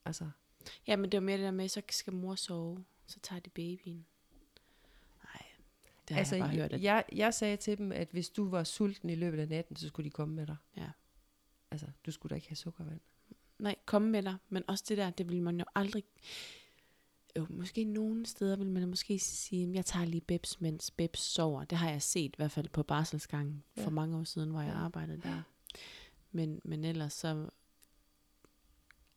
Altså, 0.04 0.30
Ja, 0.86 0.96
men 0.96 1.12
det 1.12 1.18
var 1.20 1.24
mere 1.24 1.36
det 1.36 1.44
der 1.44 1.50
med, 1.50 1.68
så 1.68 1.82
skal 1.90 2.12
mor 2.12 2.34
sove, 2.34 2.84
så 3.06 3.20
tager 3.20 3.40
de 3.40 3.50
babyen. 3.50 4.06
Nej, 5.24 5.42
det 6.08 6.14
har 6.14 6.18
altså 6.18 6.36
jeg 6.36 6.44
bare 6.44 6.54
hørt. 6.54 6.72
At, 6.72 6.82
jeg, 6.82 7.04
jeg 7.12 7.34
sagde 7.34 7.56
til 7.56 7.78
dem, 7.78 7.92
at 7.92 8.08
hvis 8.10 8.30
du 8.30 8.48
var 8.48 8.64
sulten 8.64 9.10
i 9.10 9.14
løbet 9.14 9.38
af 9.38 9.48
natten, 9.48 9.76
så 9.76 9.88
skulle 9.88 10.04
de 10.04 10.10
komme 10.10 10.34
med 10.34 10.46
dig. 10.46 10.56
Ja. 10.76 10.88
Altså, 11.70 11.86
du 12.06 12.10
skulle 12.10 12.30
da 12.30 12.34
ikke 12.34 12.48
have 12.48 12.56
sukkervand. 12.56 13.00
nej, 13.58 13.74
komme 13.86 14.08
med 14.10 14.22
dig. 14.22 14.36
Men 14.48 14.64
også 14.68 14.84
det 14.88 14.98
der, 14.98 15.10
det 15.10 15.28
vil 15.28 15.42
man 15.42 15.58
jo 15.58 15.64
aldrig... 15.74 16.04
Jo, 17.36 17.46
måske 17.50 17.84
nogle 17.84 18.26
steder 18.26 18.56
vil 18.56 18.70
man 18.70 18.88
måske 18.88 19.18
sige, 19.18 19.68
at 19.68 19.74
jeg 19.74 19.84
tager 19.86 20.06
lige 20.06 20.20
Bebs, 20.20 20.60
mens 20.60 20.90
Bebs 20.90 21.20
sover. 21.20 21.64
Det 21.64 21.78
har 21.78 21.90
jeg 21.90 22.02
set 22.02 22.28
i 22.28 22.34
hvert 22.36 22.50
fald 22.50 22.68
på 22.68 22.82
barselsgangen 22.82 23.64
Ja. 23.76 23.84
for 23.84 23.90
mange 23.90 24.16
år 24.18 24.24
siden, 24.24 24.50
hvor 24.50 24.60
jeg 24.60 24.72
Ja. 24.72 24.78
arbejdede 24.78 25.20
der. 25.22 25.42
Men, 26.32 26.60
men 26.64 26.84
ellers 26.84 27.12
så... 27.12 27.48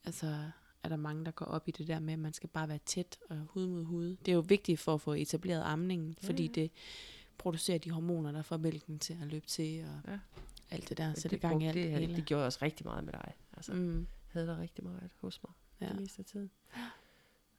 Altså, 0.06 0.50
er 0.84 0.90
der 0.90 0.96
mange, 0.96 1.26
der 1.26 1.32
går 1.32 1.46
op 1.46 1.68
i 1.68 1.72
det 1.72 1.88
der 1.88 2.00
med, 2.00 2.14
at 2.14 2.20
man 2.20 2.34
skal 2.34 2.50
bare 2.50 2.68
være 2.70 2.80
tæt 2.86 3.18
og 3.30 3.38
hud 3.50 3.68
mod 3.68 3.84
hud. 3.84 4.16
Det 4.16 4.28
er 4.32 4.36
jo 4.36 4.44
vigtigt 4.48 4.80
for 4.80 4.94
at 4.94 5.02
få 5.02 5.14
etableret 5.14 5.64
amningen, 5.64 6.18
Ja, 6.24 6.28
fordi 6.28 6.44
ja. 6.46 6.52
det 6.52 6.72
producerer 7.38 7.78
de 7.78 7.92
hormoner, 7.92 8.32
der 8.32 8.42
får 8.42 8.58
mælken 8.58 9.00
til 9.00 9.18
at 9.22 9.28
løbe 9.28 9.46
til, 9.48 9.86
og 9.86 10.12
Ja. 10.12 10.20
alt 10.72 10.90
det 10.90 10.98
der, 10.98 11.08
Men 11.08 11.16
sætte 11.16 11.36
det, 11.36 11.42
gang 11.42 11.64
i 11.64 11.66
alt 11.68 11.76
det, 11.76 11.84
det, 11.92 12.00
hele. 12.00 12.16
det 12.16 12.26
gjorde 12.26 12.46
også 12.46 12.60
rigtig 12.62 12.86
meget 12.86 13.04
med 13.04 13.14
dig. 13.14 13.34
Altså, 13.54 13.74
mm. 13.74 14.08
Havde 14.28 14.48
der 14.48 14.60
rigtig 14.60 14.84
meget 14.84 15.10
hos 15.22 15.42
mig 15.44 15.54
ja. 15.82 15.94
det 15.94 16.02
meste 16.02 16.20
af 16.20 16.26
tiden. 16.26 16.52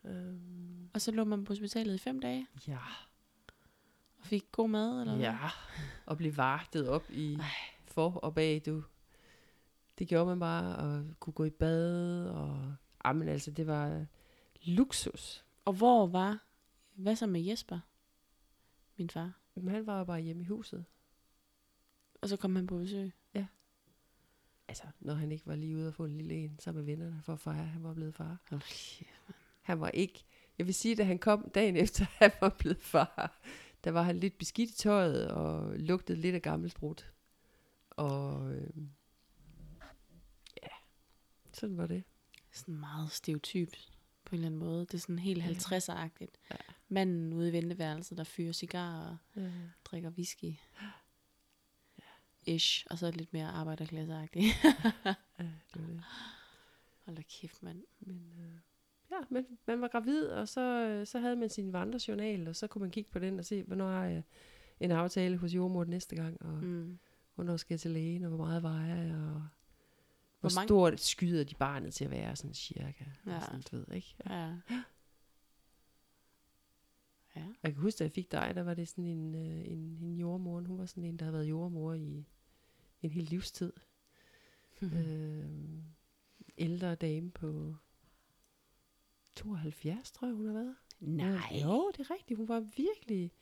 Øhm, 0.05 0.89
Og 0.95 1.01
så 1.01 1.11
lå 1.11 1.25
man 1.25 1.45
på 1.45 1.51
hospitalet 1.51 1.95
i 1.95 1.99
fem 1.99 2.21
dage, 2.21 2.47
ja. 2.69 2.79
og 4.19 4.27
fik 4.27 4.45
god 4.53 4.69
mad, 4.69 5.01
eller? 5.01 5.17
Ja, 5.17 5.39
og 6.07 6.17
blive 6.17 6.37
vartet 6.37 6.89
op 6.89 7.11
i 7.11 7.39
for 7.85 8.11
og 8.11 8.35
bag, 8.35 8.63
du. 8.67 8.83
Det 9.99 10.09
gjorde 10.09 10.27
man 10.27 10.41
bare, 10.41 10.77
og 10.77 11.05
kunne 11.21 11.35
gå 11.35 11.45
i 11.45 11.51
bad, 11.51 12.29
og... 12.29 12.75
Jamen 13.05 13.29
altså, 13.29 13.51
det 13.51 13.67
var 13.67 14.07
luksus. 14.65 15.45
Og 15.65 15.73
hvor 15.73 16.07
var, 16.07 16.45
hvad 16.95 17.17
så 17.17 17.27
med 17.27 17.41
Jesper, 17.41 17.79
min 18.97 19.11
far? 19.11 19.41
Men 19.55 19.69
han 19.69 19.87
var 19.87 20.05
bare 20.05 20.21
hjemme 20.21 20.43
i 20.43 20.47
huset. 20.47 20.85
Og 22.21 22.29
så 22.29 22.37
kom 22.37 22.57
han 22.57 22.67
på 22.67 22.79
besøg. 22.79 23.13
Altså, 24.69 24.85
når 25.01 25.15
han 25.15 25.33
ikke 25.33 25.47
var 25.47 25.57
lige 25.57 25.77
ude 25.77 25.89
og 25.89 25.95
få 25.95 26.05
en 26.05 26.17
lille 26.17 26.35
en 26.35 26.59
sammen 26.59 26.85
med 26.85 26.93
vennerne 26.93 27.23
for 27.23 27.33
at 27.33 27.41
fejre, 27.41 27.63
at 27.63 27.69
han 27.69 27.83
var 27.83 27.95
blevet 27.95 28.15
far. 28.15 28.39
Okay. 28.53 29.07
Han 29.63 29.81
var 29.81 29.89
ikke... 29.89 30.25
Jeg 30.59 30.67
vil 30.67 30.75
sige, 30.75 30.97
da 30.97 31.05
han 31.05 31.19
kom 31.19 31.51
dagen 31.55 31.77
efter, 31.77 32.05
han 32.25 32.31
var 32.41 32.49
blevet 32.59 32.83
far, 32.83 33.41
der 33.85 33.91
var 33.91 34.03
han 34.03 34.19
lidt 34.19 34.39
beskidt 34.39 34.71
i 34.71 34.75
tøjet 34.75 35.29
og 35.31 35.79
lugtede 35.79 36.21
lidt 36.21 36.35
af 36.35 36.43
gammel 36.43 36.71
sprut. 36.71 37.13
Og 37.91 38.55
øh, 38.55 38.71
ja, 38.77 38.81
sådan 41.57 41.77
var 41.77 41.87
det. 41.87 42.05
Sådan 42.53 42.75
meget 42.75 43.11
stereotyp 43.11 43.73
på 44.25 44.35
en 44.35 44.35
eller 44.35 44.47
anden 44.47 44.61
måde. 44.61 44.81
Det 44.81 44.95
er 44.95 44.99
sådan 44.99 45.19
helt 45.19 45.43
Ja. 45.45 45.51
50'er-agtigt. 45.53 46.35
Ja. 46.51 46.57
Manden 46.89 47.33
ude 47.33 47.49
i 47.49 47.53
venteværelset, 47.53 48.19
der 48.19 48.25
fyrer 48.25 48.53
cigar 48.53 49.01
og 49.35 49.43
Ja. 49.43 49.51
drikker 49.85 50.11
whisky. 50.11 50.53
Ish. 52.47 52.87
Og 52.91 52.99
så 52.99 53.11
lidt 53.11 53.33
mere 53.33 53.47
arbejderklasseagtigt. 53.49 54.47
Ja, 55.05 55.15
det 55.75 55.83
var 55.83 55.87
det. 55.87 56.03
Hold 57.05 57.17
da 57.17 57.23
kæft, 57.41 57.63
mand. 57.63 57.83
Men, 58.01 58.33
øh, 58.41 58.61
ja, 59.11 59.17
men 59.31 59.47
man 59.67 59.81
var 59.81 59.89
gravid, 59.89 60.27
og 60.27 60.49
så, 60.49 60.61
øh, 60.61 61.07
så 61.07 61.19
havde 61.19 61.37
man 61.37 61.49
sin 61.51 61.73
vandrejournal, 61.73 62.49
og 62.49 62.57
så 62.57 62.67
kunne 62.67 62.83
man 62.83 62.91
kigge 62.91 63.11
på 63.11 63.19
den 63.19 63.39
og 63.39 63.45
se, 63.45 63.63
hvornår 63.63 63.91
har 63.91 64.05
jeg 64.05 64.23
en 64.81 64.91
aftale 64.91 65.37
hos 65.37 65.55
jordmor 65.55 65.85
næste 65.85 66.17
gang, 66.17 66.43
og. 66.43 66.63
Mm. 66.65 66.99
hvornår 67.35 67.57
skal 67.57 67.75
jeg 67.75 67.81
til 67.81 67.91
lægen, 67.91 68.23
og 68.23 68.29
hvor 68.29 68.39
meget 68.47 68.63
vejer 68.63 68.97
jeg, 69.05 69.15
og 69.17 69.47
hvor, 70.41 70.49
Hvor 70.49 70.55
mange- 70.55 70.67
stort 70.69 71.01
skyder 71.01 71.45
de 71.45 71.55
barnet 71.55 71.95
til 71.95 72.05
at 72.05 72.11
være, 72.11 72.37
sådan 72.37 72.55
cirka. 72.55 73.05
Ja. 73.27 73.33
Ja. 73.33 73.41
Sådan, 73.41 73.61
du 73.71 73.77
ved, 73.77 73.87
ikke? 73.95 74.17
Ja. 74.31 74.47
Ja. 77.37 77.47
Jeg 77.63 77.73
kan 77.73 77.83
huske, 77.83 77.99
da 77.99 78.05
jeg 78.05 78.13
fik 78.13 78.33
dig, 78.33 78.53
der 78.55 78.63
var 78.63 78.75
det 78.75 78.89
sådan 78.89 79.05
en, 79.05 79.35
øh, 79.35 79.73
en, 79.73 79.99
en 80.03 80.17
jordmor, 80.17 80.61
hun 80.61 80.79
var 80.79 80.87
sådan 80.87 81.05
en, 81.05 81.17
der 81.17 81.25
havde 81.25 81.33
været 81.35 81.49
jordmor 81.49 81.93
i 81.95 82.25
en 83.03 83.11
hel 83.11 83.25
livstid. 83.25 83.73
Øh, 84.83 85.49
ældre 86.59 86.95
dame 86.95 87.31
på 87.31 87.75
72, 89.35 90.11
tror 90.13 90.27
jeg, 90.27 90.35
hun 90.37 90.47
har 90.47 90.53
været. 90.53 90.77
Nej. 91.01 91.61
Jo, 91.65 91.91
det 91.97 92.01
er 92.01 92.15
rigtigt. 92.15 92.39
Hun 92.39 92.49
var 92.49 92.61
virkelig 92.61 93.33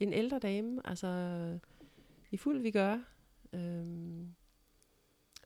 en 0.00 0.12
ældre 0.12 0.38
dame, 0.38 0.86
altså 0.86 1.08
i 2.30 2.36
fuld 2.36 2.60
vi 2.60 2.70
gør. 2.70 2.98
Øhm, 3.52 4.34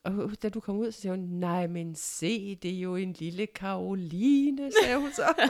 og 0.07 0.41
da 0.43 0.49
du 0.49 0.59
kom 0.59 0.77
ud, 0.77 0.91
så 0.91 1.01
sagde 1.01 1.17
hun, 1.17 1.25
nej, 1.25 1.67
men 1.67 1.95
se, 1.95 2.55
det 2.55 2.75
er 2.75 2.79
jo 2.79 2.95
en 2.95 3.13
lille 3.13 3.47
Karoline, 3.47 4.71
sagde 4.83 4.99
hun 4.99 5.11
så. 5.11 5.49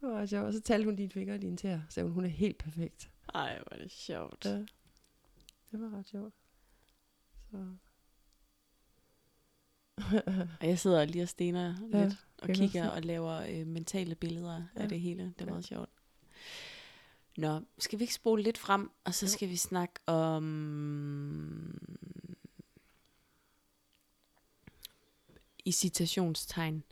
Det 0.00 0.08
var 0.12 0.26
sjovt. 0.26 0.46
Og 0.46 0.52
så 0.52 0.60
talte 0.60 0.84
hun 0.84 0.96
dine 0.96 1.10
fingre 1.10 1.34
og 1.34 1.42
dine 1.42 1.56
tæer, 1.56 1.80
sagde 1.88 2.04
hun, 2.04 2.12
hun 2.14 2.24
er 2.24 2.28
helt 2.28 2.58
perfekt. 2.58 3.10
Ej, 3.34 3.58
hvor 3.58 3.72
er 3.78 3.82
det 3.82 3.90
sjovt. 3.92 4.44
Ja. 4.44 4.50
Det 5.70 5.80
var 5.80 5.98
ret 5.98 6.08
sjovt. 6.08 6.34
Så. 7.50 7.56
Og 10.60 10.66
jeg 10.68 10.78
sidder 10.78 11.04
lige 11.04 11.22
og 11.22 11.28
stener 11.28 11.74
Ja, 11.92 12.04
lidt 12.04 12.26
og 12.42 12.48
kigger 12.48 12.88
og 12.88 13.02
laver 13.02 13.32
øh, 13.50 13.66
mentale 13.66 14.14
billeder 14.14 14.62
ja. 14.76 14.82
Af 14.82 14.88
det 14.88 15.00
hele. 15.00 15.22
Det 15.24 15.40
er 15.40 15.44
Ja. 15.44 15.50
meget 15.50 15.64
sjovt. 15.64 15.90
Nå, 17.36 17.60
skal 17.78 17.98
vi 17.98 18.04
ikke 18.04 18.14
spole 18.14 18.42
lidt 18.42 18.58
frem, 18.58 18.90
og 19.04 19.14
så 19.14 19.28
skal 19.28 19.48
vi 19.48 19.56
snakke 19.56 19.94
om 20.06 20.44
i 25.64 25.72
citationstegn 25.72 26.84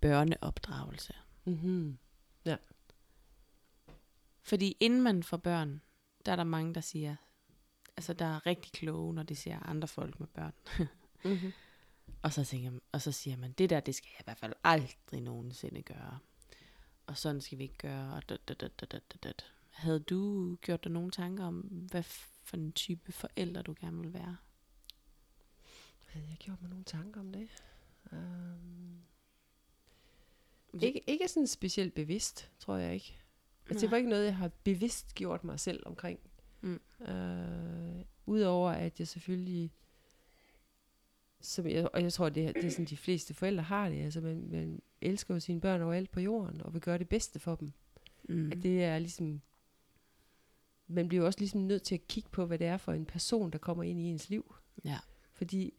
børneopdragelse. 0.00 1.14
Mm-hmm. 1.44 1.98
Fordi 4.42 4.76
inden 4.80 5.02
man 5.02 5.22
får 5.22 5.36
børn, 5.36 5.80
der 6.26 6.32
er 6.32 6.36
der 6.36 6.44
mange, 6.44 6.74
der 6.74 6.80
siger, 6.80 7.16
altså 7.96 8.12
der 8.12 8.24
er 8.24 8.46
rigtig 8.46 8.72
kloge, 8.72 9.14
når 9.14 9.22
de 9.22 9.36
ser 9.36 9.58
andre 9.58 9.88
folk 9.88 10.20
med 10.20 10.26
børn. 10.28 10.52
Mm-hmm. 11.24 11.52
Og 12.22 12.32
så, 12.32 12.44
tænker, 12.44 12.70
man- 12.70 12.80
og 12.92 13.00
så 13.02 13.12
siger 13.12 13.36
man, 13.36 13.52
det 13.52 13.70
der, 13.70 13.80
det 13.80 13.94
skal 13.94 14.08
jeg 14.12 14.20
i 14.20 14.24
hvert 14.24 14.38
fald 14.38 14.52
aldrig 14.64 15.20
nogensinde 15.20 15.82
gøre. 15.82 16.18
Og 17.06 17.18
sådan 17.18 17.40
skal 17.40 17.58
vi 17.58 17.62
ikke 17.62 17.78
gøre. 17.78 18.14
Og 18.14 18.28
dat, 18.28 18.48
dat, 18.48 18.60
dat, 18.60 18.80
dat, 18.80 18.92
dat, 18.92 19.22
dat. 19.22 19.52
Havde 19.72 20.00
du 20.00 20.54
gjort 20.56 20.84
dig 20.84 20.92
nogle 20.92 21.10
tanker 21.10 21.44
om, 21.44 21.60
hvad 21.60 22.02
for 22.42 22.56
en 22.56 22.72
type 22.72 23.12
forældre 23.12 23.62
du 23.62 23.74
gerne 23.80 24.00
vil 24.00 24.12
være? 24.12 24.36
Havde 26.06 26.26
jeg 26.28 26.36
gjort 26.38 26.62
mig 26.62 26.70
nogle 26.70 26.84
tanker 26.84 27.20
om 27.20 27.32
det? 27.32 27.48
Um, 28.12 29.02
ikke, 30.82 31.02
ikke 31.06 31.28
sådan 31.28 31.46
specielt 31.46 31.94
bevidst, 31.94 32.50
tror 32.58 32.76
jeg 32.76 32.94
ikke. 32.94 33.18
Altså, 33.68 33.80
det 33.86 33.90
var 33.90 33.96
ikke 33.96 34.10
noget, 34.10 34.24
jeg 34.24 34.36
har 34.36 34.50
bevidst 34.64 35.14
gjort 35.14 35.44
mig 35.44 35.60
selv 35.60 35.82
omkring. 35.86 36.20
Mm. 36.60 36.80
Uh, 36.98 38.02
Udover 38.26 38.70
at 38.70 38.98
jeg 38.98 39.08
selvfølgelig, 39.08 39.72
som 41.40 41.66
jeg, 41.66 41.88
og 41.92 42.02
jeg 42.02 42.12
tror, 42.12 42.28
det 42.28 42.46
er, 42.46 42.52
det 42.52 42.64
er 42.64 42.70
sådan, 42.70 42.84
de 42.84 42.96
fleste 42.96 43.34
forældre 43.34 43.62
har 43.62 43.88
det. 43.88 44.04
Altså, 44.04 44.20
man, 44.20 44.48
man 44.50 44.82
elsker 45.00 45.34
jo 45.34 45.40
sine 45.40 45.60
børn 45.60 45.82
overalt 45.82 46.10
på 46.10 46.20
jorden, 46.20 46.62
og 46.62 46.72
vil 46.72 46.80
gøre 46.80 46.98
det 46.98 47.08
bedste 47.08 47.38
for 47.38 47.54
dem. 47.54 47.72
Mm. 48.28 48.52
At 48.52 48.62
det 48.62 48.84
er 48.84 48.98
ligesom, 48.98 49.42
man 50.86 51.08
bliver 51.08 51.22
jo 51.22 51.26
også 51.26 51.38
ligesom 51.38 51.60
nødt 51.60 51.82
til 51.82 51.94
at 51.94 52.08
kigge 52.08 52.28
på, 52.30 52.46
hvad 52.46 52.58
det 52.58 52.66
er 52.66 52.76
for 52.76 52.92
en 52.92 53.06
person, 53.06 53.50
der 53.50 53.58
kommer 53.58 53.82
ind 53.84 54.00
i 54.00 54.02
ens 54.02 54.28
liv. 54.30 54.54
Ja. 54.84 54.98
Fordi 55.32 55.74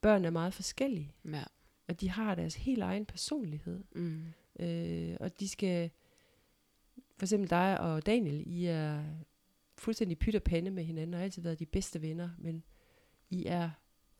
børn 0.00 0.24
er 0.24 0.30
meget 0.30 0.54
forskellige, 0.54 1.12
Ja. 1.24 1.44
og 1.88 2.00
de 2.00 2.10
har 2.10 2.34
deres 2.34 2.54
helt 2.54 2.82
egen 2.82 3.06
personlighed. 3.06 3.84
Mm. 3.94 4.24
Øh, 4.60 5.16
og 5.20 5.40
de 5.40 5.48
skal, 5.48 5.90
for 7.16 7.26
eksempel 7.26 7.50
dig 7.50 7.80
og 7.80 8.06
Daniel, 8.06 8.42
I 8.46 8.66
er 8.66 9.04
fuldstændig 9.78 10.18
pyt 10.18 10.34
og 10.34 10.42
pande 10.42 10.70
med 10.70 10.84
hinanden, 10.84 11.14
og 11.14 11.18
har 11.20 11.24
altid 11.24 11.42
været 11.42 11.58
de 11.58 11.66
bedste 11.66 12.02
venner, 12.02 12.30
men 12.38 12.64
I 13.30 13.44
er 13.46 13.70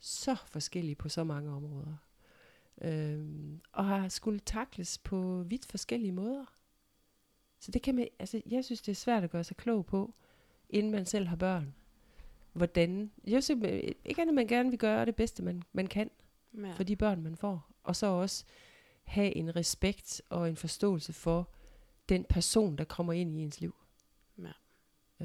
så 0.01 0.37
forskellige 0.47 0.95
på 0.95 1.09
så 1.09 1.25
mange 1.25 1.51
områder. 1.51 1.97
Øhm, 2.83 3.61
og 3.73 3.85
har 3.85 4.09
skulle 4.09 4.39
takles 4.39 4.99
på 4.99 5.43
vidt 5.49 5.67
forskellige 5.67 6.13
måder. 6.13 6.45
Så 7.65 7.71
det 7.71 7.83
kan 7.83 7.95
man, 7.95 8.09
altså 8.19 8.43
jeg 8.51 8.65
synes 8.65 8.83
det 8.83 8.93
er 8.93 8.97
svært 8.97 9.25
at 9.25 9.31
gøre 9.31 9.45
sig 9.45 9.57
klog 9.57 9.87
på, 9.87 10.15
inden 10.71 10.93
man 10.93 11.07
selv 11.07 11.27
har 11.27 11.37
børn. 11.37 11.75
Hvordan, 12.53 13.11
jeg 13.27 13.45
synes 13.45 13.65
ikke 14.05 14.21
andet, 14.23 14.35
man 14.35 14.47
gerne 14.47 14.71
vil 14.71 14.79
gøre 14.79 15.07
det 15.07 15.17
bedste, 15.17 15.43
man, 15.43 15.63
man 15.73 15.87
kan 15.87 16.11
Ja. 16.59 16.73
for 16.73 16.83
de 16.83 16.97
børn, 16.97 17.23
man 17.23 17.37
får. 17.37 17.71
Og 17.83 17.97
så 17.97 18.07
også 18.07 18.45
have 19.05 19.37
en 19.37 19.57
respekt 19.57 20.23
og 20.29 20.49
en 20.49 20.57
forståelse 20.57 21.13
for 21.13 21.49
den 22.09 22.25
person, 22.29 22.77
der 22.79 22.85
kommer 22.85 23.13
ind 23.13 23.37
i 23.37 23.43
ens 23.43 23.61
liv. 23.61 23.75
Ja. 24.39 24.53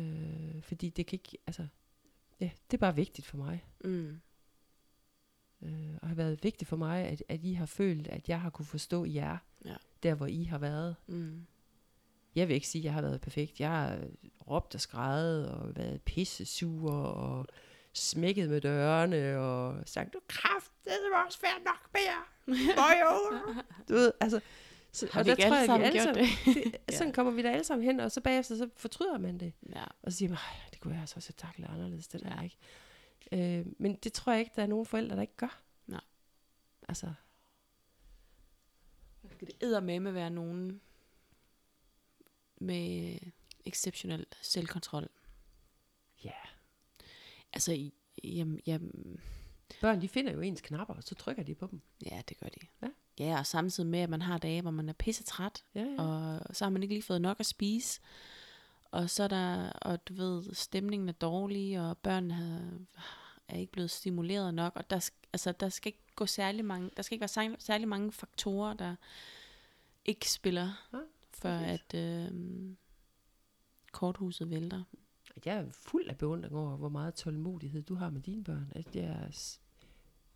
Øh, 0.02 0.62
fordi 0.62 0.90
det 0.90 1.06
kan 1.06 1.16
ikke, 1.16 1.38
altså, 1.48 1.68
ja, 2.40 2.50
det 2.72 2.78
er 2.78 2.82
bare 2.82 2.96
vigtigt 2.96 3.28
for 3.28 3.38
mig. 3.38 3.66
Mm. 3.84 4.20
Øh, 5.62 5.98
og 6.02 6.08
har 6.08 6.16
været 6.16 6.44
vigtigt 6.44 6.70
for 6.70 6.78
mig, 6.78 7.06
at, 7.06 7.24
at 7.30 7.44
I 7.44 7.54
har 7.54 7.66
følt, 7.66 8.08
at 8.08 8.30
jeg 8.30 8.42
har 8.42 8.50
kunne 8.50 8.66
forstå 8.66 9.06
jer, 9.06 9.38
Ja. 9.66 9.76
der 10.04 10.16
hvor 10.16 10.26
I 10.26 10.44
har 10.44 10.58
været. 10.58 10.96
Mm. 11.08 11.46
Jeg 12.40 12.48
vil 12.48 12.54
ikke 12.56 12.68
sige, 12.68 12.82
at 12.82 12.86
jeg 12.86 12.94
har 12.94 13.02
været 13.02 13.22
perfekt. 13.22 13.60
Jeg 13.60 13.70
har 13.70 14.00
råbt 14.50 14.76
og 14.76 14.82
skrejet 14.82 15.50
og 15.50 15.76
været 15.76 16.02
pisse 16.02 16.46
sur 16.46 16.92
og 16.92 17.46
smækket 17.94 18.50
med 18.50 18.62
dørene 18.62 19.38
og 19.40 19.84
sagt, 19.86 20.14
du 20.14 20.20
kraft, 20.28 20.72
det 20.84 20.92
er 20.94 21.26
også 21.26 21.40
fair 21.40 21.64
nok 21.66 21.90
mere. 21.94 22.24
Boyo. 22.76 23.40
du 23.90 23.94
ved, 23.94 24.12
altså. 24.22 24.40
Så, 24.92 25.08
Har 25.12 25.24
vi 25.24 25.30
ikke 25.30 25.46
alle 25.46 25.66
sammen 25.66 25.92
gjort 25.92 26.16
det? 26.16 26.28
det? 26.46 26.76
Ja. 26.92 26.98
Sådan 26.98 27.14
kommer 27.14 27.32
vi 27.32 27.42
da 27.42 27.52
alle 27.52 27.64
sammen 27.64 27.86
hen, 27.86 28.00
og 28.00 28.12
så 28.12 28.22
bagefter 28.22 28.56
så 28.58 28.70
fortryder 28.78 29.18
man 29.18 29.38
det. 29.38 29.54
Ja. 29.76 29.84
Og 30.04 30.12
så 30.12 30.18
siger 30.18 30.30
man, 30.30 30.38
"Ej, 30.38 30.60
det 30.72 30.80
kunne 30.80 30.94
jeg 30.94 31.02
altså 31.02 31.16
også 31.16 31.34
have 31.38 31.50
taklet 31.50 31.68
anderledes, 31.70 32.08
det 32.08 32.22
der 32.24 32.36
Ja. 32.36 32.42
ikke. 32.44 33.60
Øh, 33.60 33.66
men 33.80 33.96
det 33.96 34.14
tror 34.14 34.32
jeg 34.32 34.40
ikke, 34.40 34.52
der 34.56 34.64
er 34.64 34.68
nogen 34.68 34.86
forældre, 34.86 35.16
der 35.16 35.22
ikke 35.22 35.36
gør. 35.38 35.62
Nej. 35.88 36.02
Altså, 36.88 37.14
Skal 39.32 39.48
det 39.48 39.56
eddermame 39.64 40.14
være 40.14 40.30
nogen 40.30 40.82
med 42.60 43.18
exceptionel 43.66 44.26
selvkontrol? 44.41 45.07
ja. 46.24 46.32
Altså, 47.53 47.72
i- 47.74 47.93
jamen, 48.24 48.60
jamen, 48.68 49.20
Børn, 49.82 50.01
de 50.01 50.07
finder 50.10 50.32
jo 50.34 50.41
ens 50.41 50.62
knapper, 50.62 50.93
og 50.93 51.03
så 51.03 51.16
trykker 51.16 51.43
de 51.43 51.55
på 51.55 51.68
dem. 51.72 51.82
ja, 52.12 52.22
det 52.30 52.38
gør 52.38 52.47
de. 52.47 52.60
Ja. 52.82 52.88
Ja, 53.20 53.39
og 53.39 53.45
samtidig 53.45 53.89
med, 53.89 53.99
at 53.99 54.10
man 54.10 54.22
har 54.22 54.38
dage, 54.38 54.62
hvor 54.62 54.72
man 54.72 54.89
er 54.89 54.93
pisse 54.93 55.24
træt, 55.24 55.64
Ja, 55.76 55.82
ja. 55.82 56.01
og 56.01 56.55
så 56.55 56.66
har 56.66 56.70
man 56.70 56.84
ikke 56.84 56.95
lige 56.95 57.03
fået 57.03 57.22
nok 57.22 57.39
at 57.39 57.45
spise. 57.45 58.01
Og 58.91 59.10
så 59.10 59.24
er 59.24 59.28
der, 59.28 59.70
og 59.70 60.07
du 60.07 60.14
ved, 60.14 60.53
stemningen 60.53 61.10
er 61.10 61.14
dårlig, 61.14 61.80
og 61.80 61.97
børnene 61.97 62.34
har, 62.95 63.39
er 63.47 63.57
ikke 63.57 63.72
blevet 63.72 63.91
stimuleret 63.91 64.53
nok, 64.53 64.74
og 64.76 64.89
der, 64.89 65.10
altså, 65.34 65.51
der 65.51 65.70
skal 65.70 65.89
ikke 65.89 66.03
gå 66.16 66.26
særlig 66.26 66.66
mange, 66.66 66.89
der 66.97 67.03
skal 67.03 67.16
ikke 67.16 67.22
være 67.22 67.28
særlig, 67.28 67.55
særlig 67.60 67.88
mange 67.88 68.12
faktorer, 68.12 68.74
der 68.74 68.95
ikke 70.05 70.32
spiller, 70.32 70.88
Nej, 70.91 71.01
for 71.42 71.58
præcis. 71.60 71.82
at 71.94 72.30
øh, 72.34 72.76
korthuset 73.92 74.50
vælter. 74.50 74.84
Jeg 75.46 75.56
er 75.58 75.72
fuld 75.72 76.08
af 76.08 76.18
beundring 76.18 76.56
over, 76.56 76.78
hvor 76.78 76.90
meget 76.90 77.14
tålmodighed 77.14 77.82
du 77.82 77.96
har 77.96 78.10
med 78.10 78.22
dine 78.22 78.44
børn. 78.44 78.72
At 78.76 78.96
jeg 78.96 79.04
er, 79.04 79.58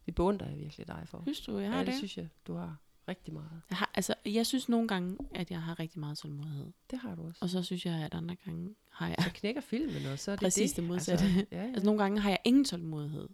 det 0.06 0.16
beundrer 0.16 0.50
jeg 0.50 0.58
virkelig 0.58 0.88
dig 0.88 1.04
for. 1.06 1.22
Synes 1.26 1.42
du, 1.42 1.58
jeg 1.58 1.70
har 1.70 1.76
ja, 1.78 1.80
det? 1.80 1.88
det 1.88 1.96
synes 1.98 2.18
jeg, 2.18 2.30
du 2.48 2.54
har 2.54 2.78
rigtig 3.08 3.34
meget. 3.34 3.62
Jeg, 3.70 3.78
har, 3.78 3.92
altså, 3.94 4.14
jeg 4.26 4.46
synes 4.46 4.70
nogle 4.70 4.88
gange, 4.88 5.18
at 5.36 5.52
jeg 5.52 5.62
har 5.62 5.80
rigtig 5.80 6.00
meget 6.00 6.18
tålmodighed. 6.18 6.72
Det 6.92 7.00
har 7.00 7.16
du 7.16 7.28
også. 7.28 7.40
Og 7.42 7.50
så 7.50 7.64
synes 7.64 7.86
jeg, 7.86 7.94
at 8.06 8.14
andre 8.14 8.36
gange 8.36 8.76
har 8.90 9.08
jeg... 9.08 9.16
Så 9.20 9.30
knækker 9.34 9.62
filmen, 9.62 10.06
og 10.06 10.20
så 10.20 10.32
er 10.32 10.36
det 10.36 10.44
Præcis 10.44 10.72
det. 10.72 10.78
det 10.78 10.84
modsatte. 10.84 11.26
Altså, 11.26 11.46
ja, 11.52 11.58
ja. 11.64 11.68
Altså 11.68 11.86
nogle 11.86 12.02
gange 12.04 12.20
har 12.22 12.30
jeg 12.30 12.40
ingen 12.44 12.66
tålmodighed 12.66 13.30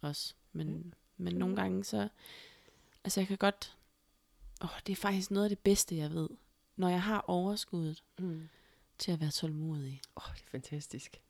også. 0.00 0.34
Men, 0.52 0.68
Mm. 0.68 0.92
men 1.16 1.34
nogle 1.34 1.56
gange 1.56 1.84
så... 1.84 2.08
Altså 3.04 3.20
jeg 3.20 3.28
kan 3.28 3.38
godt... 3.38 3.76
Åh, 4.62 4.68
det 4.86 4.92
er 4.92 4.96
faktisk 4.96 5.30
noget 5.30 5.44
af 5.44 5.48
det 5.50 5.58
bedste, 5.58 5.96
jeg 5.96 6.10
ved. 6.10 6.28
Når 6.80 6.88
jeg 6.88 7.02
har 7.02 7.20
overskuddet 7.26 8.02
Mm. 8.18 8.48
til 8.98 9.12
at 9.12 9.20
være 9.20 9.30
tålmodig. 9.30 10.00
Åh, 10.16 10.22
det 10.34 10.42
er 10.42 10.50
fantastisk. 10.50 11.20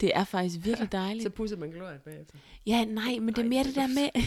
Det 0.00 0.16
er 0.16 0.24
faktisk 0.24 0.64
virkelig 0.64 0.92
dejligt. 0.92 1.22
Så 1.22 1.30
pusser 1.30 1.56
man 1.56 1.70
glorien 1.70 2.00
bagefter. 2.04 2.38
Ja, 2.66 2.84
nej, 2.84 3.18
men 3.18 3.34
det 3.34 3.44
er 3.44 3.48
mere 3.48 3.64
det 3.64 3.74
der 3.74 3.86
med... 3.86 4.08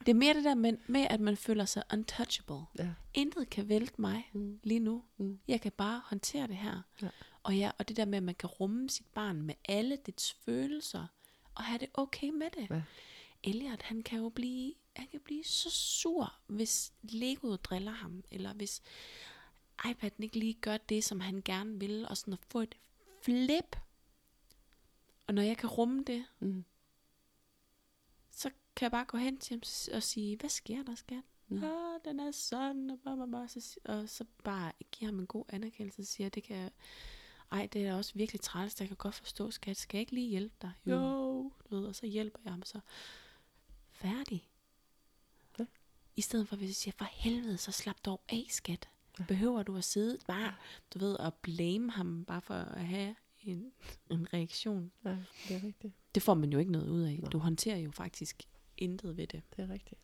Det 0.00 0.08
er 0.08 0.14
mere 0.14 0.34
det 0.34 0.44
der 0.44 0.54
med, 0.54 0.72
med, 0.86 1.06
at 1.10 1.20
man 1.20 1.36
føler 1.36 1.64
sig 1.64 1.82
untouchable. 1.92 2.60
Ja. 2.78 2.88
Intet 3.14 3.50
kan 3.50 3.68
vælte 3.68 4.00
mig 4.00 4.30
Mm. 4.32 4.60
lige 4.62 4.80
nu. 4.80 5.02
Mm. 5.16 5.38
Jeg 5.48 5.60
kan 5.60 5.72
bare 5.72 6.02
håndtere 6.04 6.46
det 6.46 6.56
her. 6.56 6.82
Ja. 7.02 7.08
Og, 7.42 7.56
ja, 7.56 7.70
og 7.78 7.88
det 7.88 7.96
der 7.96 8.04
med, 8.04 8.16
at 8.16 8.22
man 8.22 8.34
kan 8.34 8.48
rumme 8.48 8.90
sit 8.90 9.06
barn 9.14 9.42
med 9.42 9.54
alle 9.68 9.98
dets 10.06 10.32
følelser, 10.44 11.06
og 11.54 11.64
have 11.64 11.78
det 11.78 11.88
okay 11.94 12.28
med 12.28 12.46
det. 12.50 12.70
Ja. 12.70 12.82
Elliot, 13.44 13.82
han 13.82 14.02
kan 14.02 14.18
jo 14.18 14.28
blive, 14.28 14.74
han 14.96 15.06
kan 15.10 15.20
blive 15.24 15.44
så 15.44 15.70
sur, 15.70 16.34
hvis 16.46 16.92
Legoet 17.02 17.64
driller 17.64 17.92
ham, 17.92 18.24
eller 18.30 18.52
hvis 18.52 18.82
iPad'en 19.84 20.18
ikke 20.22 20.38
lige 20.38 20.54
gør 20.54 20.76
det, 20.76 21.04
som 21.04 21.20
han 21.20 21.42
gerne 21.44 21.80
vil, 21.80 22.08
og 22.08 22.16
sådan 22.16 22.32
at 22.34 22.40
få 22.48 22.60
et 22.60 22.74
flip. 23.22 23.76
Og 25.26 25.34
når 25.34 25.42
jeg 25.42 25.56
kan 25.56 25.68
rumme 25.68 26.04
det, 26.04 26.24
Mm. 26.40 26.64
så 28.30 28.50
kan 28.76 28.84
jeg 28.84 28.90
bare 28.90 29.04
gå 29.04 29.18
hen 29.18 29.38
til 29.38 29.54
ham 29.54 29.60
og 29.96 30.02
sige, 30.02 30.36
hvad 30.36 30.50
sker 30.50 30.82
der, 30.82 30.94
skat? 30.94 31.24
Mm. 31.48 31.64
Ah, 31.64 32.00
den 32.04 32.20
er 32.20 32.30
sådan, 32.30 32.90
og, 32.90 32.98
blah, 33.00 33.16
blah, 33.16 33.28
blah. 33.28 33.48
Så, 33.48 33.80
og 33.84 34.08
så 34.08 34.24
bare 34.44 34.72
give 34.92 35.10
ham 35.10 35.18
en 35.18 35.26
god 35.26 35.44
anerkendelse 35.48 36.02
og 36.02 36.06
sige, 36.06 36.28
det 36.28 36.42
kan 36.42 36.70
ej, 37.50 37.66
det 37.72 37.86
er 37.86 37.94
også 37.94 38.12
virkelig 38.14 38.40
træls, 38.40 38.80
jeg 38.80 38.88
kan 38.88 38.96
godt 38.96 39.14
forstå, 39.14 39.50
skat, 39.50 39.76
skal 39.76 39.96
jeg 39.98 40.00
ikke 40.00 40.12
lige 40.14 40.28
hjælpe 40.28 40.54
dig? 40.62 40.72
Mm. 40.84 40.92
Jo, 40.92 40.98
du 41.70 41.76
ved, 41.76 41.86
og 41.86 41.94
så 41.94 42.06
hjælper 42.06 42.38
jeg 42.44 42.52
ham 42.52 42.62
så. 42.62 42.80
Færdig. 43.90 44.46
I 46.16 46.20
stedet 46.20 46.48
for, 46.48 46.56
hvis 46.56 46.68
jeg 46.68 46.74
siger, 46.74 46.94
for 46.98 47.04
helvede, 47.04 47.58
så 47.58 47.72
slap 47.72 47.96
dog 48.04 48.20
af, 48.28 48.46
skat. 48.48 48.88
Behøver 49.28 49.62
du 49.62 49.76
at 49.76 49.84
sidde 49.84 50.18
bare, 50.26 50.54
du 50.94 50.98
ved, 50.98 51.14
og 51.14 51.34
blame 51.34 51.90
ham, 51.90 52.24
bare 52.24 52.40
for 52.40 52.54
at 52.54 52.86
have 52.86 53.14
en, 53.42 53.72
en 54.10 54.32
reaktion. 54.34 54.92
Ja, 55.04 55.16
det 55.48 55.56
er 55.56 55.64
rigtigt. 55.64 55.94
Det 56.14 56.22
får 56.22 56.34
man 56.34 56.52
jo 56.52 56.58
ikke 56.58 56.72
noget 56.72 56.88
ud 56.88 57.02
af. 57.02 57.18
Nå. 57.22 57.28
Du 57.28 57.38
håndterer 57.38 57.76
jo 57.76 57.90
faktisk 57.90 58.42
intet 58.76 59.16
ved 59.16 59.26
det. 59.26 59.42
Det 59.56 59.62
er 59.62 59.68
rigtigt. 59.68 60.00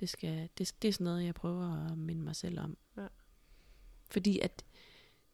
Det, 0.00 0.08
skal, 0.08 0.48
det, 0.58 0.74
det 0.82 0.88
er 0.88 0.92
sådan 0.92 1.04
noget, 1.04 1.24
jeg 1.24 1.34
prøver 1.34 1.86
at 1.90 1.98
minde 1.98 2.22
mig 2.22 2.36
selv 2.36 2.60
om. 2.60 2.76
Ja. 2.96 3.06
Fordi 4.10 4.38
at 4.38 4.64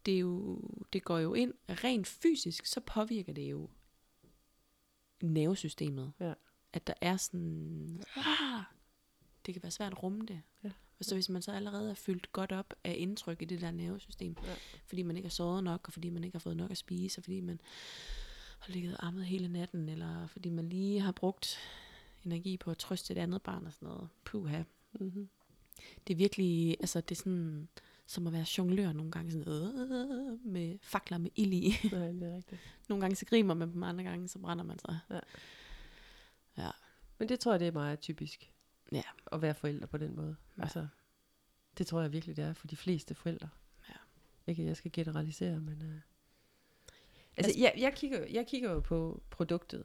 det, 0.06 0.14
er 0.14 0.18
jo, 0.18 0.60
det 0.92 1.04
går 1.04 1.18
jo 1.18 1.34
ind, 1.34 1.54
rent 1.68 2.06
fysisk, 2.06 2.66
så 2.66 2.80
påvirker 2.80 3.32
det 3.32 3.50
jo 3.50 3.70
nervesystemet. 5.22 6.12
Ja. 6.20 6.34
At 6.72 6.86
der 6.86 6.94
er 7.00 7.16
sådan, 7.16 8.02
ah, 8.16 8.62
det 9.46 9.54
kan 9.54 9.62
være 9.62 9.70
svært 9.70 9.92
at 9.92 10.02
rumme 10.02 10.26
det. 10.26 10.42
Ja. 10.64 10.70
Og 10.98 11.04
så 11.04 11.14
hvis 11.14 11.28
man 11.28 11.42
så 11.42 11.52
allerede 11.52 11.90
er 11.90 11.94
fyldt 11.94 12.32
godt 12.32 12.52
op 12.52 12.74
af 12.84 12.94
indtryk 12.98 13.42
i 13.42 13.44
det 13.44 13.60
der 13.60 13.70
nervesystem, 13.70 14.36
Ja. 14.44 14.54
fordi 14.86 15.02
man 15.02 15.16
ikke 15.16 15.26
har 15.26 15.30
sovet 15.30 15.64
nok, 15.64 15.80
og 15.86 15.92
fordi 15.92 16.10
man 16.10 16.24
ikke 16.24 16.34
har 16.34 16.40
fået 16.40 16.56
nok 16.56 16.70
at 16.70 16.76
spise, 16.78 17.18
og 17.18 17.24
fordi 17.24 17.40
man 17.40 17.60
har 18.58 18.72
ligget 18.72 18.96
ammet 18.98 19.24
hele 19.24 19.48
natten, 19.48 19.88
eller 19.88 20.26
fordi 20.26 20.50
man 20.50 20.68
lige 20.68 21.00
har 21.00 21.12
brugt 21.12 21.58
energi 22.24 22.56
på 22.56 22.70
at 22.70 22.78
trøste 22.78 23.12
et 23.12 23.18
andet 23.18 23.42
barn 23.42 23.66
og 23.66 23.72
sådan 23.72 23.88
noget. 23.88 24.08
Puha. 24.24 24.62
Mm-hmm. 24.92 25.28
Det 26.06 26.14
er 26.14 26.16
virkelig, 26.18 26.76
altså 26.80 27.00
det 27.00 27.10
er 27.10 27.16
sådan, 27.16 27.68
som 28.06 28.26
at 28.26 28.32
være 28.32 28.46
jonglør 28.58 28.92
nogle 28.92 29.10
gange, 29.12 29.32
sådan, 29.32 29.48
øh, 29.48 30.46
med 30.46 30.78
fakler 30.82 31.18
med 31.18 31.30
ild 31.36 31.52
i. 31.52 31.74
Nej, 31.92 32.08
det 32.12 32.22
er 32.32 32.36
rigtigt. 32.36 32.60
nogle 32.88 33.00
gange 33.00 33.16
så 33.16 33.26
grimer 33.26 33.54
man 33.54 33.72
dem, 33.72 33.82
andre 33.82 34.04
gange 34.04 34.28
så 34.28 34.38
brænder 34.38 34.64
man 34.64 34.78
sig. 34.78 34.98
Ja. 35.10 35.20
Ja. 36.58 36.70
Men 37.18 37.28
det 37.28 37.40
tror 37.40 37.52
jeg, 37.52 37.60
det 37.60 37.68
er 37.68 37.72
meget 37.72 38.00
typisk. 38.00 38.50
Ja. 38.92 39.02
At 39.32 39.42
være 39.42 39.54
forældre 39.54 39.86
på 39.86 39.96
den 39.96 40.16
måde. 40.16 40.36
Ja. 40.58 40.62
Altså, 40.62 40.86
det 41.78 41.86
tror 41.86 42.00
jeg 42.00 42.12
virkelig, 42.12 42.36
det 42.36 42.44
er 42.44 42.52
for 42.52 42.66
de 42.66 42.76
fleste 42.76 43.14
forældre. 43.14 43.48
Ja. 43.88 43.94
Ikke, 44.46 44.64
jeg 44.64 44.76
skal 44.76 44.92
generalisere, 44.92 45.60
men... 45.60 45.82
Uh... 45.82 46.00
Altså, 47.36 47.60
jeg, 47.60 47.74
jeg, 47.78 47.94
kigger, 47.94 48.26
jeg 48.30 48.46
kigger 48.46 48.72
jo 48.72 48.80
på 48.80 49.22
produktet. 49.30 49.84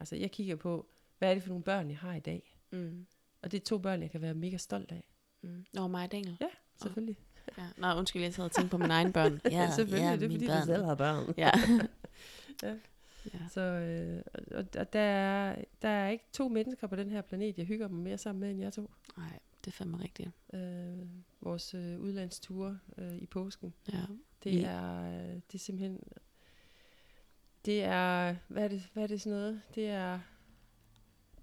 Altså, 0.00 0.16
jeg 0.16 0.30
kigger 0.30 0.56
på, 0.56 0.86
hvad 1.18 1.30
er 1.30 1.34
det 1.34 1.42
for 1.42 1.48
nogle 1.48 1.64
børn, 1.64 1.90
jeg 1.90 1.98
har 1.98 2.14
i 2.14 2.20
dag? 2.20 2.58
Mm. 2.70 3.06
Og 3.42 3.52
det 3.52 3.60
er 3.60 3.64
to 3.64 3.78
børn, 3.78 4.02
jeg 4.02 4.10
kan 4.10 4.20
være 4.20 4.34
mega 4.34 4.56
stolt 4.56 4.92
af. 4.92 5.08
Mm. 5.42 5.66
Nå, 5.72 5.86
mig 5.88 6.12
Daniel. 6.12 6.36
Ja, 6.40 6.48
selvfølgelig. 6.82 7.18
Ja. 7.58 7.62
Nå, 7.76 7.94
undskyld, 7.98 8.22
jeg 8.22 8.34
sad 8.34 8.44
og 8.44 8.52
tænkte 8.52 8.70
på 8.70 8.78
mine 8.78 8.92
egne 8.94 9.12
børn. 9.12 9.40
Ja, 9.50 9.70
selvfølgelig, 9.70 10.08
ja, 10.08 10.16
det 10.16 10.22
er 10.22 10.30
fordi, 10.30 10.46
børn. 10.46 10.60
du 10.60 10.66
selv 10.66 10.84
har 10.84 10.94
børn. 10.94 11.34
Ja. 11.36 11.50
Ja. 12.62 12.74
Ja. 13.34 13.48
Så 13.50 13.60
øh, 13.60 14.22
og, 14.58 14.64
og 14.78 14.92
der, 14.92 15.00
er, 15.00 15.64
der 15.82 15.88
er 15.88 16.08
ikke 16.08 16.24
to 16.32 16.48
mennesker 16.48 16.86
på 16.86 16.96
den 16.96 17.10
her 17.10 17.20
planet, 17.22 17.58
jeg 17.58 17.66
hygger 17.66 17.88
mig 17.88 18.00
mere 18.02 18.18
sammen 18.18 18.40
med, 18.40 18.50
end 18.50 18.60
jeg 18.60 18.72
to. 18.72 18.90
Nej, 19.16 19.38
det 19.64 19.70
er 19.70 19.72
fandme 19.76 20.02
rigtigt. 20.02 20.30
Øh, 20.54 21.06
vores 21.40 21.74
øh, 21.74 22.00
udlandsture 22.00 22.78
øh, 22.98 23.16
i 23.16 23.26
påsken. 23.26 23.74
Ja. 23.92 24.02
Det 24.44 24.52
Vi- 24.52 24.62
er, 24.62 25.02
øh, 25.02 25.34
det 25.34 25.54
er 25.54 25.58
simpelthen, 25.58 26.00
det 27.64 27.82
er, 27.84 28.36
hvad 28.48 28.64
er 28.64 28.68
det, 28.68 28.88
hvad 28.92 29.02
er 29.02 29.06
det 29.06 29.20
sådan 29.20 29.38
noget? 29.38 29.62
Det 29.74 29.88
er, 29.88 30.20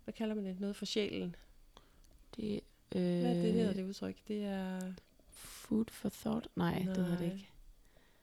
hvad 0.03 0.13
kalder 0.13 0.35
man 0.35 0.45
det? 0.45 0.59
Noget 0.59 0.75
for 0.75 0.85
sjælen. 0.85 1.35
Det, 2.35 2.53
øh, 2.95 3.01
Hvad 3.01 3.35
er 3.37 3.41
det 3.41 3.53
hedder 3.53 3.73
det 3.73 3.83
udtryk? 3.83 4.17
Det 4.27 4.43
er, 4.43 4.93
Food 5.29 5.85
for 5.91 6.09
thought? 6.09 6.47
Nej, 6.55 6.83
Nej, 6.83 6.93
det 6.93 7.03
hedder 7.05 7.17
det 7.17 7.25
ikke. 7.33 7.49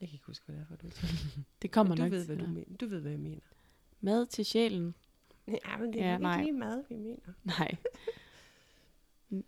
jeg 0.00 0.08
kan 0.08 0.14
ikke 0.14 0.26
huske, 0.26 0.44
hvad 0.46 0.54
det 0.56 0.62
er 0.62 0.66
for 0.66 0.74
et 0.74 0.82
udtryk. 0.82 1.08
Det 1.62 1.70
kommer 1.70 1.88
Men 1.94 1.96
du 1.98 2.02
nok. 2.02 2.12
ved, 2.12 2.26
hvad 2.26 2.36
du 2.36 2.46
mener. 2.46 2.76
Du 2.80 2.86
ved, 2.86 3.00
hvad 3.00 3.10
jeg 3.10 3.20
mener. 3.20 3.40
Mad 4.00 4.26
til 4.26 4.44
sjælen? 4.44 4.94
Ja, 5.48 5.76
men 5.78 5.92
det 5.92 6.02
er 6.02 6.06
ja, 6.12 6.18
nej. 6.18 6.34
ikke 6.34 6.44
lige 6.44 6.58
mad, 6.58 6.84
vi 6.88 6.96
mener. 6.96 7.32
Nej. 7.44 7.76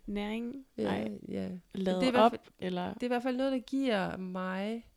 Næring? 0.05 0.65
Ja, 0.77 0.83
Nej. 0.83 1.19
ja. 1.27 1.57
Lavet 1.73 2.01
det 2.01 2.15
er 2.15 2.19
op? 2.19 2.31
fald- 2.31 2.39
Eller? 2.59 2.93
Det 2.93 3.03
er 3.03 3.07
i 3.07 3.07
hvert 3.07 3.23
fald 3.23 3.37
noget, 3.37 3.51
der 3.51 3.59
giver 3.59 4.17
mig, 4.17 4.89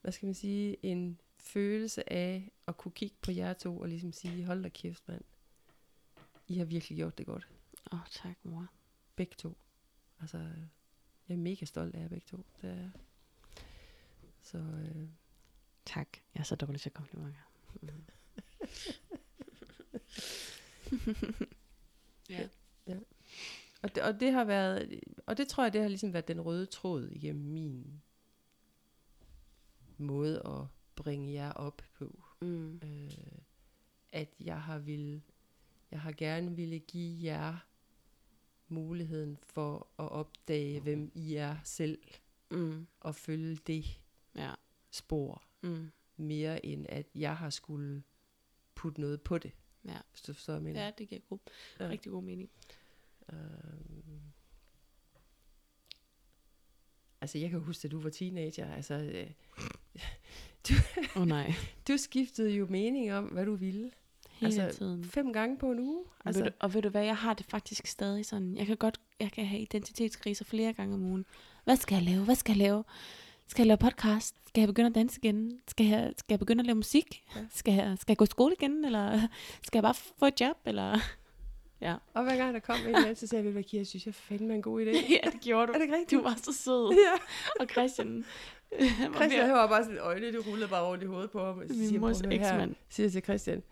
hvad 0.00 0.12
skal 0.12 0.26
man 0.26 0.34
sige, 0.34 0.76
en 0.86 1.20
følelse 1.38 2.12
af 2.12 2.50
at 2.66 2.76
kunne 2.76 2.92
kigge 2.92 3.16
på 3.22 3.30
jer 3.32 3.52
to 3.52 3.78
og 3.78 3.88
ligesom 3.88 4.12
sige, 4.12 4.44
hold 4.44 4.62
da 4.62 4.68
kæft, 4.68 5.08
mand. 5.08 5.22
I 6.48 6.54
har 6.58 6.64
virkelig 6.64 6.96
gjort 6.96 7.18
det 7.18 7.26
godt. 7.26 7.48
Åh, 7.92 7.98
oh, 8.00 8.06
tak 8.10 8.36
mor. 8.42 8.66
Begge 9.16 9.34
to. 9.38 9.56
Altså, 10.20 10.38
jeg 11.28 11.34
er 11.34 11.38
mega 11.38 11.64
stolt 11.64 11.94
af 11.94 12.00
jer 12.00 12.08
begge 12.08 12.26
to. 12.26 12.36
Det 12.62 12.70
er. 12.70 12.90
Så 14.42 14.58
øh, 14.58 15.08
Tak. 15.84 16.08
Jeg 16.34 16.40
er 16.40 16.44
så 16.44 16.56
dårlig 16.56 16.80
til 16.80 16.90
komplimenter. 16.92 17.40
ja. 22.30 22.48
og, 23.82 23.94
det, 23.94 24.02
og 24.02 24.20
det 24.20 24.32
har 24.32 24.44
været, 24.44 25.00
og 25.26 25.36
det 25.38 25.48
tror 25.48 25.62
jeg, 25.64 25.72
det 25.72 25.80
har 25.80 25.88
ligesom 25.88 26.12
været 26.12 26.28
den 26.28 26.40
røde 26.40 26.66
tråd 26.66 27.08
igennem 27.10 27.44
min 27.44 28.02
måde 29.98 30.42
at 30.46 30.66
bringe 30.96 31.32
jer 31.32 31.52
op 31.52 31.82
på. 31.98 32.22
Mm. 32.42 32.80
øh, 32.84 33.10
at 34.12 34.28
jeg 34.40 34.62
har 34.62 34.78
vil, 34.78 35.22
jeg 35.90 36.00
har 36.00 36.12
gerne 36.12 36.56
ville 36.56 36.78
give 36.78 37.24
jer 37.24 37.56
muligheden 38.68 39.38
for 39.42 39.88
at 39.98 40.08
opdage, 40.10 40.80
hvem 40.80 41.10
I 41.14 41.34
er 41.34 41.56
selv, 41.64 41.98
Mm. 42.50 42.86
og 43.00 43.14
følge 43.14 43.56
det 43.56 44.00
Ja. 44.34 44.54
spor, 44.90 45.42
Mm. 45.62 45.90
mere 46.16 46.66
end 46.66 46.86
at 46.88 47.06
jeg 47.14 47.36
har 47.36 47.50
skulle 47.50 48.02
putte 48.76 49.00
noget 49.00 49.20
på 49.22 49.38
det. 49.38 49.52
Ja. 49.84 49.96
Hvis 50.10 50.22
du 50.22 50.32
forstår, 50.32 50.52
hvad 50.52 50.60
jeg 50.60 50.64
mener. 50.74 50.84
ja, 50.84 50.90
det 50.98 51.08
giver 51.08 51.20
god, 51.28 51.38
Ja. 51.80 51.88
rigtig 51.88 52.12
god 52.12 52.22
mening. 52.22 52.50
Øhm. 53.32 54.20
Altså, 57.20 57.38
jeg 57.38 57.50
kan 57.50 57.60
huske, 57.60 57.84
at 57.86 57.92
du 57.92 58.00
var 58.00 58.10
teenager. 58.10 58.74
Altså, 58.74 58.94
øh, 58.94 59.30
Åh 61.16 61.22
oh, 61.22 61.28
nej. 61.28 61.52
du 61.88 61.96
skiftede 61.96 62.50
jo 62.50 62.66
mening 62.70 63.12
om, 63.12 63.24
hvad 63.24 63.46
du 63.46 63.54
ville. 63.54 63.90
Hele 64.30 64.62
Altså, 64.62 64.78
tiden. 64.78 65.04
Fem 65.04 65.32
gange 65.32 65.58
på 65.58 65.70
en 65.72 65.78
uge. 65.78 66.04
Og, 66.18 66.34
ved 66.34 66.42
du, 66.44 66.50
og 66.60 66.74
ved 66.74 66.82
du 66.82 66.88
hvad, 66.88 67.04
jeg 67.04 67.16
har 67.16 67.34
det 67.34 67.46
faktisk 67.46 67.86
stadig 67.86 68.26
sådan, 68.26 68.56
jeg 68.56 68.66
kan 68.66 68.76
godt, 68.76 69.00
jeg 69.20 69.32
kan 69.32 69.46
have 69.46 69.60
identitetskriser 69.62 70.44
flere 70.44 70.72
gange 70.72 70.94
om 70.94 71.02
ugen. 71.02 71.26
Hvad 71.64 71.76
skal 71.76 71.94
jeg 71.94 72.04
lave? 72.04 72.24
Hvad 72.24 72.34
skal 72.34 72.52
jeg 72.52 72.58
lave? 72.58 72.84
Skal 73.48 73.62
jeg 73.62 73.66
lave 73.66 73.76
podcast? 73.76 74.34
Skal 74.48 74.60
jeg 74.60 74.68
begynde 74.68 74.86
at 74.88 74.94
danse 74.94 75.18
igen? 75.22 75.60
Skal 75.68 75.86
jeg, 75.86 76.12
skal 76.16 76.32
jeg 76.32 76.38
begynde 76.38 76.60
at 76.60 76.66
lave 76.66 76.74
musik? 76.76 77.22
Ja. 77.36 77.40
Skal, 77.54 77.74
jeg, 77.74 77.96
skal 78.00 78.12
jeg 78.12 78.16
gå 78.16 78.24
i 78.24 78.26
skole 78.26 78.54
igen? 78.60 78.84
Eller 78.84 79.20
skal 79.66 79.78
jeg 79.78 79.82
bare 79.82 79.94
få 79.94 80.26
et 80.26 80.40
job? 80.40 80.56
Eller? 80.64 80.98
Ja. 81.80 81.94
Og 82.14 82.22
hver 82.24 82.36
gang 82.36 82.54
der 82.54 82.60
kom 82.60 82.76
en 82.88 82.94
eller 82.96 83.14
så 83.14 83.26
sagde 83.26 83.44
jeg, 83.44 83.54
du 83.54 83.62
Kira, 83.62 83.78
jeg 83.80 83.86
synes, 83.86 84.06
jeg 84.06 84.14
fandme 84.14 84.54
en 84.54 84.62
god 84.62 84.80
idé. 84.86 84.90
ja, 85.24 85.30
det 85.30 85.40
gjorde 85.40 85.66
du. 85.66 85.72
Er 85.72 85.78
det 85.78 85.88
rigtigt? 85.92 86.10
Du 86.10 86.22
var 86.22 86.34
så 86.42 86.52
sød. 86.52 86.92
Ja. 86.92 87.12
Og 87.60 87.66
Christian, 87.70 88.24
han 88.80 89.10
var 89.12 89.18
Christian 89.18 89.44
han 89.46 89.54
var 89.54 89.66
bare 89.66 89.84
sådan, 89.84 89.98
øjne, 89.98 90.32
det 90.32 90.46
rullede 90.46 90.68
bare 90.68 90.84
rundt 90.86 91.02
i 91.04 91.06
hovedet 91.06 91.30
på 91.30 91.44
ham. 91.44 91.58
Og 91.58 91.64
så 91.68 91.72
at- 91.74 91.78
siger 91.78 91.82
min 91.84 91.92
jeg, 91.92 92.00
mors 92.00 92.22
"Prøv 92.22 92.30
at 92.32 92.38
høre 92.38 92.46
her." 92.48 92.54
eksmand. 92.54 92.74
siger 92.88 93.08
til 93.10 93.22
Christian, 93.22 93.62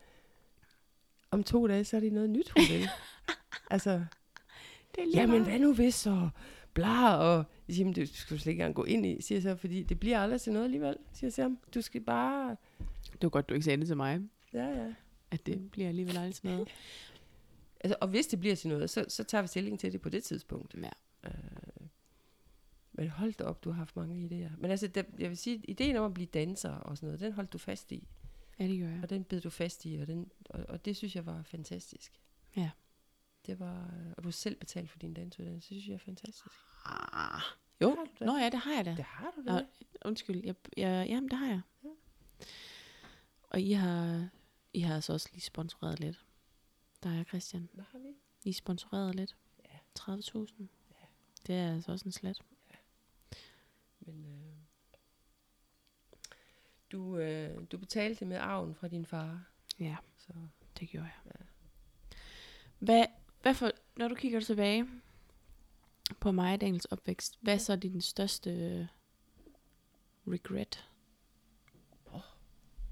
om 1.30 1.44
to 1.44 1.66
dage, 1.68 1.84
så 1.84 1.96
er 1.96 2.00
det 2.00 2.12
noget 2.12 2.30
nyt, 2.30 2.50
hun 2.50 2.62
vil. 2.70 2.88
altså, 3.70 3.90
Det 3.90 5.00
er 5.00 5.04
lige 5.04 5.16
jamen 5.20 5.30
meget. 5.30 5.46
hvad 5.50 5.58
nu 5.58 5.74
hvis, 5.74 6.06
og 6.06 6.30
bla, 6.74 7.16
og 7.16 7.44
jeg 7.68 7.74
siger, 7.76 7.84
"Men 7.84 7.94
det 7.94 8.08
skal 8.08 8.36
du 8.36 8.40
slet 8.40 8.50
ikke 8.50 8.60
engang 8.60 8.74
gå 8.74 8.84
ind 8.84 9.06
i, 9.06 9.22
siger 9.22 9.36
jeg 9.36 9.42
så, 9.42 9.56
fordi 9.56 9.82
det 9.82 10.00
bliver 10.00 10.18
aldrig 10.18 10.40
til 10.40 10.52
noget 10.52 10.64
alligevel, 10.64 10.96
siger 11.12 11.26
jeg 11.28 11.32
til 11.34 11.42
ham. 11.42 11.58
Du 11.74 11.80
skal 11.82 12.00
bare, 12.00 12.56
Det 13.12 13.22
var 13.22 13.28
godt, 13.28 13.48
du 13.48 13.54
ikke 13.54 13.64
sagde 13.64 13.76
det 13.80 13.86
til 13.86 13.96
mig. 13.96 14.20
ja, 14.52 14.66
ja. 14.84 14.94
At 15.30 15.46
det 15.46 15.70
bliver 15.70 15.88
alligevel 15.88 16.16
aldrig 16.16 16.34
sådan 16.34 16.50
noget. 16.50 16.68
Altså, 17.80 17.96
og 18.00 18.08
hvis 18.08 18.26
det 18.26 18.40
bliver 18.40 18.54
til 18.54 18.68
noget, 18.68 18.90
så, 18.90 19.04
så 19.08 19.24
tager 19.24 19.42
vi 19.42 19.48
stilling 19.48 19.80
til 19.80 19.92
det 19.92 20.00
på 20.00 20.08
det 20.08 20.24
tidspunkt. 20.24 20.74
Ja. 20.82 20.88
Øh, 21.24 21.86
men 22.92 23.08
hold 23.08 23.32
da 23.32 23.44
op, 23.44 23.64
du 23.64 23.70
har 23.70 23.76
haft 23.78 23.96
mange 23.96 24.26
idéer. 24.26 24.56
Men 24.60 24.70
altså, 24.70 24.86
der, 24.86 25.02
jeg 25.18 25.28
vil 25.28 25.36
sige, 25.36 25.60
ideen 25.68 25.96
om 25.96 26.04
at 26.04 26.14
blive 26.14 26.26
danser 26.26 26.70
og 26.70 26.96
sådan 26.96 27.06
noget, 27.06 27.20
den 27.20 27.32
holdt 27.32 27.52
du 27.52 27.58
fast 27.58 27.92
i. 27.92 28.08
Ja, 28.58 28.66
det 28.66 28.80
gør 28.80 28.88
jeg. 28.88 29.00
Og 29.02 29.10
den 29.10 29.24
bed 29.24 29.40
du 29.40 29.50
fast 29.50 29.84
i, 29.86 29.96
og, 30.00 30.06
den, 30.06 30.30
og, 30.50 30.64
og 30.68 30.84
det 30.84 30.96
synes 30.96 31.16
jeg 31.16 31.26
var 31.26 31.42
fantastisk. 31.42 32.12
Ja. 32.56 32.70
Det 33.46 33.58
var, 33.60 33.90
og 34.16 34.24
du 34.24 34.30
selv 34.30 34.56
betalt 34.56 34.90
for 34.90 34.98
din 34.98 35.14
dansuddannelse, 35.14 35.74
det 35.74 35.82
synes 35.82 35.88
jeg 35.88 35.94
er 35.94 35.98
fantastisk. 35.98 36.46
Ah. 36.84 37.40
Jo? 37.80 38.06
Nå 38.20 38.36
ja, 38.36 38.50
det 38.50 38.60
har 38.60 38.72
jeg 38.72 38.84
da. 38.84 38.90
Det 38.96 39.04
har 39.04 39.30
du 39.36 39.40
Nå, 39.42 39.52
da. 39.52 39.66
undskyld, 40.04 40.44
jeg, 40.44 40.54
jeg, 40.76 41.06
jamen 41.08 41.30
det 41.30 41.38
har 41.38 41.46
jeg. 41.46 41.60
Ja. 41.84 41.88
Og 43.42 43.60
I 43.60 43.72
har, 43.72 44.28
I 44.72 44.80
har 44.80 44.94
altså 44.94 45.12
også 45.12 45.28
lige 45.32 45.42
sponsoreret 45.42 46.00
lidt. 46.00 46.24
Der 47.02 47.10
er 47.20 47.24
Christian. 47.24 47.68
Hvad 47.72 47.84
har 47.92 47.98
vi? 47.98 48.14
I 48.44 48.52
sponsoreret 48.52 49.14
lidt. 49.14 49.36
Ja. 49.64 49.78
30.000. 50.00 50.52
Ja. 50.90 51.06
Det 51.46 51.54
er 51.54 51.74
altså 51.74 51.92
også 51.92 52.04
en 52.08 52.12
slat. 52.12 52.42
Men 54.00 54.24
øh, 54.24 54.56
du, 56.92 57.16
øh, 57.18 57.60
du 57.72 57.78
betalte 57.78 58.24
med 58.24 58.36
arven 58.36 58.74
fra 58.74 58.88
din 58.88 59.06
far. 59.06 59.44
Ja, 59.80 59.96
Så 60.18 60.32
det 60.78 60.88
gjorde 60.88 61.06
jeg. 61.06 61.32
Ja. 61.40 61.44
Hvad, 62.78 63.04
hvad 63.44 63.54
for, 63.54 63.70
når 63.96 64.08
du 64.08 64.14
kigger 64.14 64.40
tilbage 64.40 64.86
på 66.20 66.32
mig 66.32 66.60
Daniels 66.60 66.84
opvækst, 66.84 67.38
hvad 67.40 67.54
er 67.54 67.58
så 67.58 67.76
din 67.76 68.00
største 68.00 68.50
øh, 68.50 68.86
regret? 70.28 70.88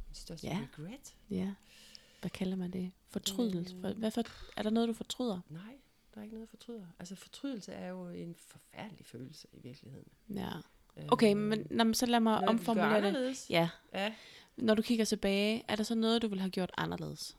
min 0.09 0.15
største 0.15 0.47
Ja. 0.47 0.67
regret? 0.73 1.17
Ja. 1.31 1.55
Hvad 2.21 2.31
kalder 2.31 2.57
man 2.57 2.71
det? 2.71 2.93
Fortrydelse? 3.09 3.75
Øh. 3.77 3.81
For, 3.81 3.93
hvad 3.93 4.11
for, 4.11 4.23
er 4.57 4.63
der 4.63 4.71
noget, 4.71 4.89
du 4.89 4.93
fortryder? 4.93 5.41
Nej, 5.49 5.77
der 6.15 6.21
er 6.21 6.25
ikke 6.25 6.35
noget 6.37 6.49
fortryder. 6.49 6.87
Altså 6.99 7.17
fortrydelse 7.17 7.73
er 7.73 7.89
jo 7.89 8.09
en 8.09 8.35
forfærdelig 8.39 9.07
følelse 9.07 9.49
i 9.53 9.61
virkeligheden. 9.61 10.09
Ja. 10.29 10.51
Okay, 11.09 11.31
Øh, 11.31 11.37
men, 11.37 11.67
nå, 11.71 11.85
men 11.85 11.95
så 11.95 12.07
lad 12.07 12.21
mig 12.21 12.49
omformulere 12.49 13.01
det. 13.01 13.07
anderledes. 13.07 13.47
Ja, 13.51 13.69
Ja. 13.95 14.15
Når 14.57 14.75
du 14.75 14.83
kigger 14.83 15.05
tilbage, 15.05 15.65
er 15.69 15.77
der 15.77 15.83
så 15.85 15.95
noget, 15.95 16.23
du 16.23 16.29
ville 16.29 16.41
have 16.41 16.51
gjort 16.51 16.71
anderledes? 16.77 17.37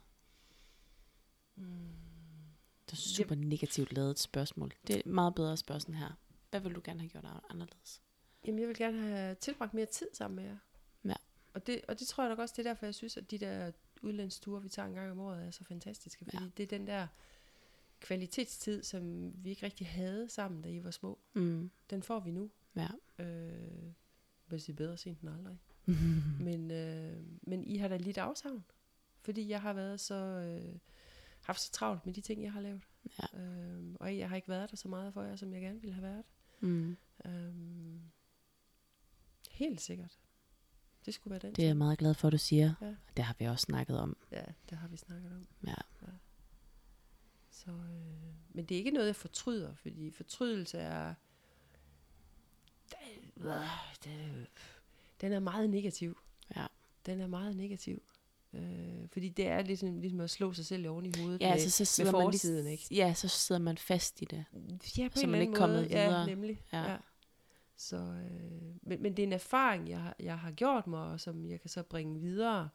Det 2.86 2.92
er 2.92 2.96
super 2.96 3.34
negativt 3.34 3.92
lavet 3.92 4.18
spørgsmål. 4.18 4.72
Det 4.86 4.96
er 4.96 5.00
et 5.00 5.06
meget 5.06 5.34
bedre 5.34 5.56
spørgsmål 5.56 5.96
her. 5.96 6.18
Hvad 6.50 6.60
vil 6.60 6.74
du 6.74 6.80
gerne 6.84 7.00
have 7.00 7.08
gjort 7.08 7.26
anderledes? 7.50 8.02
Jamen, 8.46 8.60
jeg 8.60 8.68
vil 8.68 8.76
gerne 8.76 9.00
have 9.00 9.34
tilbragt 9.34 9.74
mere 9.74 9.86
tid 9.86 10.06
sammen 10.12 10.36
med 10.36 10.44
jer. 10.44 10.56
Ja. 11.04 11.14
Og 11.54 11.66
det, 11.66 11.80
og 11.88 11.98
det 11.98 12.06
tror 12.06 12.24
jeg 12.24 12.28
nok 12.28 12.38
også, 12.38 12.54
det 12.56 12.66
er 12.66 12.70
derfor, 12.70 12.86
jeg 12.86 12.94
synes, 12.94 13.16
at 13.16 13.30
de 13.30 13.38
der 13.38 13.70
udlandsture, 14.02 14.62
vi 14.62 14.68
tager 14.68 14.86
en 14.88 14.94
gang 14.94 15.10
om 15.10 15.18
året, 15.20 15.46
er 15.46 15.50
så 15.50 15.64
fantastiske. 15.64 16.24
Fordi 16.24 16.36
Ja. 16.44 16.50
det 16.56 16.62
er 16.62 16.66
den 16.78 16.86
der 16.86 17.06
kvalitetstid, 18.00 18.82
som 18.82 19.32
vi 19.44 19.50
ikke 19.50 19.66
rigtig 19.66 19.86
havde 19.86 20.28
sammen, 20.28 20.62
da 20.62 20.68
I 20.68 20.84
var 20.84 20.90
små, 20.90 21.18
Mm. 21.34 21.70
den 21.90 22.02
får 22.02 22.20
vi 22.20 22.30
nu. 22.30 22.50
Ja. 22.76 22.88
Øh, 23.24 23.92
hvis 24.46 24.64
det 24.64 24.72
er 24.72 24.76
bedre 24.76 24.96
sent 24.96 25.20
end 25.20 25.30
aldrig. 25.30 25.58
Men, 26.48 26.70
øh, 26.70 27.16
men 27.42 27.64
I 27.64 27.76
har 27.76 27.88
da 27.88 27.96
lidt 27.96 28.18
afsavn, 28.18 28.64
fordi 29.20 29.48
jeg 29.48 29.60
har 29.62 29.72
været 29.72 30.00
så 30.00 30.14
øh, 30.14 30.78
haft 31.44 31.60
så 31.60 31.72
travlt 31.72 32.06
med 32.06 32.14
de 32.14 32.20
ting, 32.20 32.42
jeg 32.42 32.52
har 32.52 32.60
lavet. 32.60 32.82
Ja. 33.18 33.40
Øh, 33.40 33.94
og 34.00 34.18
jeg 34.18 34.28
har 34.28 34.36
ikke 34.36 34.48
været 34.48 34.70
der 34.70 34.76
så 34.76 34.88
meget 34.88 35.14
for 35.14 35.22
jer, 35.22 35.36
som 35.36 35.52
jeg 35.52 35.60
gerne 35.60 35.80
ville 35.80 35.94
have 35.94 36.02
været. 36.02 36.24
Mm. 36.60 36.96
Øh, 37.24 37.54
helt 39.50 39.80
sikkert. 39.80 40.18
Det 41.06 41.14
skulle 41.14 41.30
være 41.30 41.40
den 41.40 41.54
Det 41.54 41.62
er 41.62 41.66
jeg 41.66 41.76
meget 41.76 41.98
glad 41.98 42.14
for, 42.14 42.28
at 42.28 42.32
du 42.32 42.38
siger. 42.38 42.74
Ja. 42.80 42.94
Det 43.16 43.24
har 43.24 43.36
vi 43.38 43.44
også 43.44 43.62
snakket 43.62 43.98
om. 43.98 44.16
Ja, 44.32 44.44
det 44.70 44.78
har 44.78 44.88
vi 44.88 44.96
snakket 44.96 45.32
om. 45.32 45.46
Ja. 45.66 45.74
Så, 47.50 47.70
øh, 47.70 48.34
men 48.48 48.64
det 48.64 48.74
er 48.74 48.78
ikke 48.78 48.90
noget, 48.90 49.06
jeg 49.06 49.16
fortryder, 49.16 49.74
fordi 49.74 50.10
fortrydelse 50.10 50.78
er... 50.78 51.14
Den, 52.90 53.44
øh, 53.46 53.52
den, 54.04 54.46
den 55.20 55.32
er 55.32 55.40
meget 55.40 55.70
negativ. 55.70 56.18
Ja. 56.56 56.66
Den 57.06 57.20
er 57.20 57.26
meget 57.26 57.56
negativ. 57.56 58.02
Øh, 58.54 59.08
fordi 59.12 59.28
det 59.28 59.46
er 59.46 59.62
ligesom, 59.62 60.00
ligesom 60.00 60.20
at 60.20 60.30
slå 60.30 60.52
sig 60.52 60.66
selv 60.66 60.88
oven 60.88 61.06
i 61.06 61.12
hovedet 61.18 61.40
Ja, 61.40 61.46
med, 61.46 61.52
altså, 61.52 61.70
så 61.70 61.84
sidder 61.84 62.12
med 62.12 62.18
man 62.20 62.26
forsiden, 62.26 62.64
lige, 62.64 62.72
ikke? 62.72 62.86
Ja, 62.94 63.14
så 63.14 63.28
sidder 63.28 63.60
man 63.60 63.78
fast 63.78 64.22
i 64.22 64.24
det. 64.24 64.44
Ja, 64.98 65.08
på 65.08 65.18
Så 65.18 65.24
en 65.24 65.30
man 65.30 65.40
ikke 65.40 65.52
kommet 65.54 65.76
måde. 65.78 65.88
videre. 65.88 66.20
Ja, 66.20 66.26
nemlig. 66.26 66.60
Ja. 66.72 66.90
Ja. 66.90 66.96
Så, 67.76 67.96
øh, 67.96 68.76
men, 68.82 69.02
men 69.02 69.16
det 69.16 69.18
er 69.18 69.26
en 69.26 69.32
erfaring, 69.32 69.88
jeg 69.88 70.00
har, 70.00 70.16
jeg 70.20 70.38
har 70.38 70.50
gjort 70.50 70.86
mig, 70.86 71.00
og 71.00 71.20
som 71.20 71.46
jeg 71.46 71.60
kan 71.60 71.70
så 71.70 71.82
bringe 71.82 72.20
videre 72.20 72.68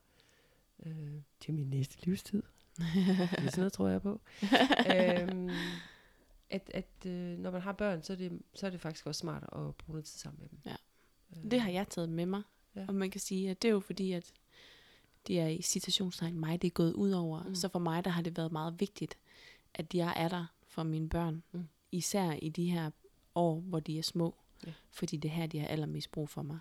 øh, 0.85 1.13
til 1.39 1.53
min 1.53 1.69
næste 1.69 2.05
livstid. 2.05 2.43
det 2.77 2.85
er 3.19 3.27
sådan 3.35 3.51
noget, 3.57 3.73
tror 3.73 3.87
jeg 3.87 4.01
på. 4.01 4.21
øhm, 4.95 5.49
at 6.49 6.71
at 6.73 7.05
øh, 7.05 7.37
når 7.37 7.51
man 7.51 7.61
har 7.61 7.71
børn, 7.73 8.03
så 8.03 8.13
er, 8.13 8.17
det, 8.17 8.41
så 8.53 8.65
er 8.65 8.69
det 8.69 8.81
faktisk 8.81 9.07
også 9.07 9.19
smart 9.19 9.43
at 9.43 9.49
bruge 9.75 9.75
noget 9.93 10.05
tid 10.05 10.19
sammen 10.19 10.39
med 10.41 10.49
dem. 10.49 10.59
Ja. 10.65 10.75
Øh, 11.45 11.51
Det 11.51 11.61
har 11.61 11.69
jeg 11.69 11.87
taget 11.89 12.09
med 12.09 12.25
mig. 12.25 12.41
Ja. 12.75 12.81
Ja. 12.81 12.85
Og 12.87 12.95
man 12.95 13.11
kan 13.11 13.21
sige, 13.21 13.49
at 13.49 13.61
det 13.61 13.67
er 13.67 13.71
jo 13.71 13.79
fordi, 13.79 14.11
at 14.11 14.31
det 15.27 15.39
er 15.39 15.47
i 15.47 15.61
citationstegn 15.61 16.39
mig, 16.39 16.61
det 16.61 16.67
er 16.67 16.71
gået 16.71 16.93
ud 16.93 17.11
over. 17.11 17.43
Mm. 17.43 17.55
Så 17.55 17.69
for 17.69 17.79
mig, 17.79 18.05
der 18.05 18.11
har 18.11 18.21
det 18.21 18.37
været 18.37 18.51
meget 18.51 18.79
vigtigt, 18.79 19.17
at 19.73 19.93
jeg 19.95 20.13
er 20.17 20.27
der 20.27 20.45
for 20.67 20.83
mine 20.83 21.09
børn. 21.09 21.43
Mm. 21.51 21.67
Især 21.91 22.31
i 22.31 22.49
de 22.49 22.71
her 22.71 22.91
år, 23.35 23.59
hvor 23.59 23.79
de 23.79 23.99
er 23.99 24.03
små. 24.03 24.35
Ja. 24.67 24.73
Fordi 24.91 25.17
det 25.17 25.29
er 25.29 25.33
her, 25.35 25.47
de 25.47 25.59
har 25.59 25.67
allermest 25.67 26.11
brug 26.11 26.29
for 26.29 26.41
mig. 26.41 26.59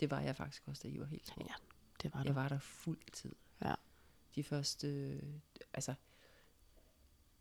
Det 0.00 0.10
var 0.10 0.20
jeg 0.20 0.36
faktisk 0.36 0.62
også, 0.68 0.82
da 0.82 0.88
I 0.94 0.98
var 1.00 1.06
helt 1.06 1.26
små. 1.26 1.46
Ja, 1.48 1.54
Det 2.02 2.14
var 2.14 2.20
Jeg 2.20 2.26
det. 2.26 2.34
var 2.34 2.48
der 2.48 2.58
fuld 2.58 2.98
tid. 3.12 3.32
Ja. 3.64 3.74
De 4.34 4.42
første, 4.42 4.88
øh, 4.88 5.22
altså, 5.74 5.94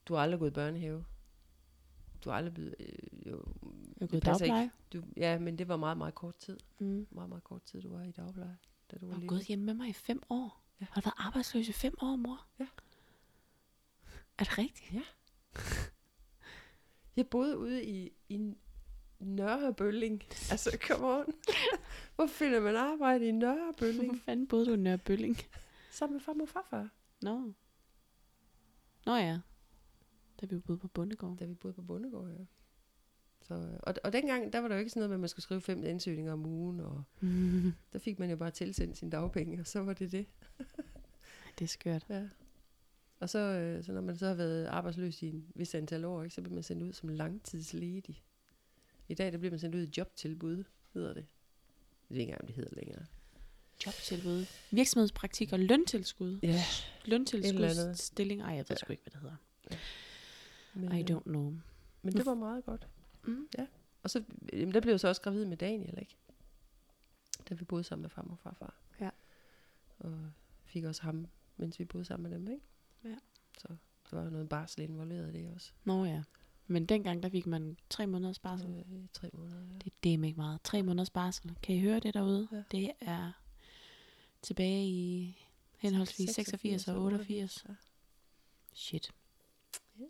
du 0.05 0.13
har 0.13 0.21
aldrig 0.21 0.39
gået 0.39 0.49
i 0.49 0.53
børnehave. 0.53 1.05
Du 2.23 2.29
har 2.29 2.37
aldrig 2.37 2.53
blevet, 2.53 2.75
øh, 2.79 3.27
jo, 3.31 3.43
Jeg 3.99 4.09
gået 4.09 4.23
passer 4.23 4.45
ikke. 4.45 4.55
dagpleje. 4.55 4.71
du, 4.93 5.03
ja, 5.17 5.39
men 5.39 5.57
det 5.57 5.67
var 5.67 5.77
meget, 5.77 5.97
meget 5.97 6.15
kort 6.15 6.35
tid. 6.37 6.57
Mm. 6.79 7.07
Meget, 7.11 7.29
meget 7.29 7.43
kort 7.43 7.63
tid, 7.63 7.81
du 7.81 7.89
var 7.89 8.03
i 8.03 8.11
dagpleje, 8.11 8.57
da 8.91 8.97
du 8.97 9.05
var 9.05 9.13
har 9.13 9.19
lille. 9.19 9.29
gået 9.29 9.41
hjemme 9.45 9.65
med 9.65 9.73
mig 9.73 9.89
i 9.89 9.93
fem 9.93 10.21
år. 10.29 10.61
Ja. 10.81 10.85
Har 10.91 11.01
du 11.01 11.05
været 11.05 11.15
arbejdsløs 11.17 11.67
i 11.67 11.71
fem 11.71 11.93
år, 12.01 12.15
mor? 12.15 12.45
Ja. 12.59 12.67
Er 14.37 14.43
det 14.43 14.57
rigtigt? 14.57 14.93
Jeg 17.15 17.27
boede 17.27 17.57
ude 17.57 17.83
i, 17.85 18.11
i 18.29 18.53
Nørrebølling. 19.19 20.23
Altså, 20.51 20.77
come 20.87 21.07
on. 21.07 21.25
Hvor 22.15 22.27
finder 22.27 22.59
man 22.59 22.75
arbejde 22.75 23.27
i 23.27 23.31
Hvor 23.31 23.39
Nørrebølling? 23.39 24.21
fanden 24.21 24.47
boede 24.47 24.65
du 24.65 24.73
i 24.73 24.77
Nørre 24.77 24.97
Bølling? 24.97 25.37
Sammen 25.91 26.13
med 26.13 26.21
farmor 26.21 26.41
og 26.43 26.49
farfar, 26.49 26.89
Nå. 27.21 27.53
Nå 29.05 29.15
ja. 29.15 29.39
Da 30.41 30.45
vi 30.45 30.59
boede 30.59 30.79
på 30.79 30.87
Bundegård. 30.87 31.37
da 31.37 31.45
vi 31.45 31.53
boede 31.53 31.73
på 31.73 31.81
Bundegård, 31.81 32.29
ja. 32.29 32.45
Så, 33.47 33.77
og, 33.83 33.93
og 34.03 34.13
dengang, 34.13 34.53
der 34.53 34.59
var 34.59 34.67
der 34.67 34.75
jo 34.75 34.79
ikke 34.79 34.89
sådan 34.89 34.99
noget 34.99 35.09
med, 35.09 35.15
at 35.15 35.19
man 35.19 35.29
skulle 35.29 35.43
skrive 35.43 35.61
fem 35.61 35.83
ansøgninger 35.83 36.33
om 36.33 36.45
ugen, 36.45 36.79
og 36.79 37.03
der 37.93 37.99
fik 37.99 38.19
man 38.19 38.29
jo 38.29 38.35
bare 38.35 38.51
tilsendt 38.51 38.97
sine 38.97 39.11
dagpenge, 39.11 39.59
og 39.59 39.67
så 39.67 39.79
var 39.79 39.93
det 39.93 40.11
det. 40.11 40.25
det 41.59 41.65
er 41.65 41.69
skørt. 41.69 42.05
Ja. 42.09 42.23
Og 43.19 43.29
så, 43.29 43.39
øh, 43.39 43.83
så 43.83 43.91
når 43.93 44.01
man 44.01 44.17
så 44.17 44.27
har 44.27 44.33
været 44.33 44.65
arbejdsløs 44.65 45.21
i 45.21 45.27
en 45.27 45.45
vis 45.55 45.75
antal 45.75 46.05
år, 46.05 46.23
ikke, 46.23 46.35
så 46.35 46.41
bliver 46.41 46.53
man 46.53 46.63
sendt 46.63 46.83
ud 46.83 46.93
som 46.93 47.09
langtidsledig. 47.09 48.23
I 49.07 49.13
dag 49.13 49.31
der 49.31 49.37
bliver 49.37 49.51
man 49.51 49.59
sendt 49.59 49.75
ud 49.75 49.81
i 49.81 49.91
jobtilbud, 49.97 50.63
hedder 50.93 51.13
det. 51.13 51.25
Det 52.09 52.15
er 52.15 52.19
ikke 52.19 52.23
engang, 52.23 52.41
om 52.41 52.47
det 52.47 52.55
hedder 52.55 52.75
længere. 52.75 53.05
Jobtilbud. 53.85 54.45
Virksomhedspraktik 54.71 55.53
og 55.53 55.59
løntilskud. 55.59 56.39
Ja. 56.43 56.63
Løntilskudsstilling. 57.05 58.41
Ej, 58.41 58.47
jeg 58.49 58.57
ved 58.57 58.65
Ja. 58.69 58.75
sgu 58.75 58.91
ikke, 58.91 59.03
hvad 59.03 59.11
det 59.11 59.19
hedder. 59.21 59.35
Men, 60.73 60.91
I 60.91 61.01
øh, 61.11 61.17
don't 61.17 61.23
know. 61.23 61.53
Men 62.01 62.13
det 62.13 62.25
var 62.25 62.33
meget 62.35 62.65
godt. 62.65 62.87
Mm. 63.27 63.47
Og 64.03 64.09
så, 64.09 64.23
jamen, 64.53 64.73
der 64.73 64.81
blev 64.81 64.93
jeg 64.93 64.99
så 64.99 65.07
også 65.07 65.21
gravid 65.21 65.45
med 65.45 65.57
Daniel, 65.57 65.97
ikke? 65.99 66.15
Da 67.49 67.53
vi 67.53 67.65
boede 67.65 67.83
sammen 67.83 68.01
med 68.01 68.09
farmor 68.09 68.31
og 68.31 68.39
farfar. 68.39 68.75
Ja. 69.01 69.09
Og 69.99 70.31
fik 70.65 70.83
også 70.83 71.01
ham, 71.01 71.27
mens 71.57 71.79
vi 71.79 71.85
boede 71.85 72.05
sammen 72.05 72.31
med 72.31 72.39
dem, 72.39 72.47
ikke? 72.47 72.65
Ja. 73.03 73.15
Så 73.57 73.67
der 74.11 74.21
var 74.21 74.29
noget 74.29 74.49
barsel 74.49 74.81
involveret 74.81 75.35
i 75.35 75.37
det 75.37 75.53
også. 75.55 75.71
Nå 75.83 76.05
ja. 76.05 76.23
Men 76.67 76.85
dengang, 76.85 77.23
der 77.23 77.29
fik 77.29 77.45
man 77.45 77.77
tre 77.89 78.07
måneders 78.07 78.39
barsel. 78.39 78.69
Øh, 78.69 79.07
tre 79.13 79.29
måneder, 79.33 79.61
ja. 79.61 79.77
Det 79.77 79.87
er 79.87 79.95
dem 80.03 80.23
ikke 80.23 80.37
meget. 80.37 80.61
Tre 80.63 80.83
måneders 80.83 81.09
barsel. 81.09 81.55
Kan 81.63 81.75
I 81.75 81.81
høre 81.81 81.99
det 81.99 82.13
derude? 82.13 82.47
Ja. 82.51 82.63
Det 82.71 82.91
er 83.01 83.31
tilbage 84.41 84.85
i 84.85 85.37
henholdsvis 85.77 86.29
86 86.29 86.87
og 86.87 87.01
88. 87.01 87.65
Ja. 87.69 87.73
Shit. 88.73 89.11
Ja. 89.99 90.05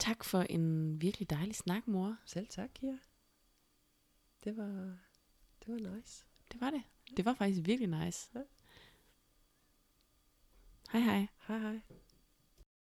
Tak 0.00 0.24
for 0.24 0.40
en 0.40 1.00
virkelig 1.00 1.30
dejlig 1.30 1.56
snak, 1.56 1.88
mor. 1.88 2.16
Selv 2.24 2.46
tak, 2.48 2.82
ja. 2.82 2.98
Det 4.44 4.56
var, 4.56 4.98
det 5.64 5.74
var 5.74 5.96
nice. 5.96 6.24
Det 6.52 6.60
var 6.60 6.70
det. 6.70 6.82
Det 7.16 7.24
var 7.24 7.34
faktisk 7.34 7.66
virkelig 7.66 8.04
nice. 8.04 8.30
Ja. 8.34 8.40
Hej 10.90 11.00
hej. 11.00 11.26
Hej 11.46 11.58
hej. 11.58 11.80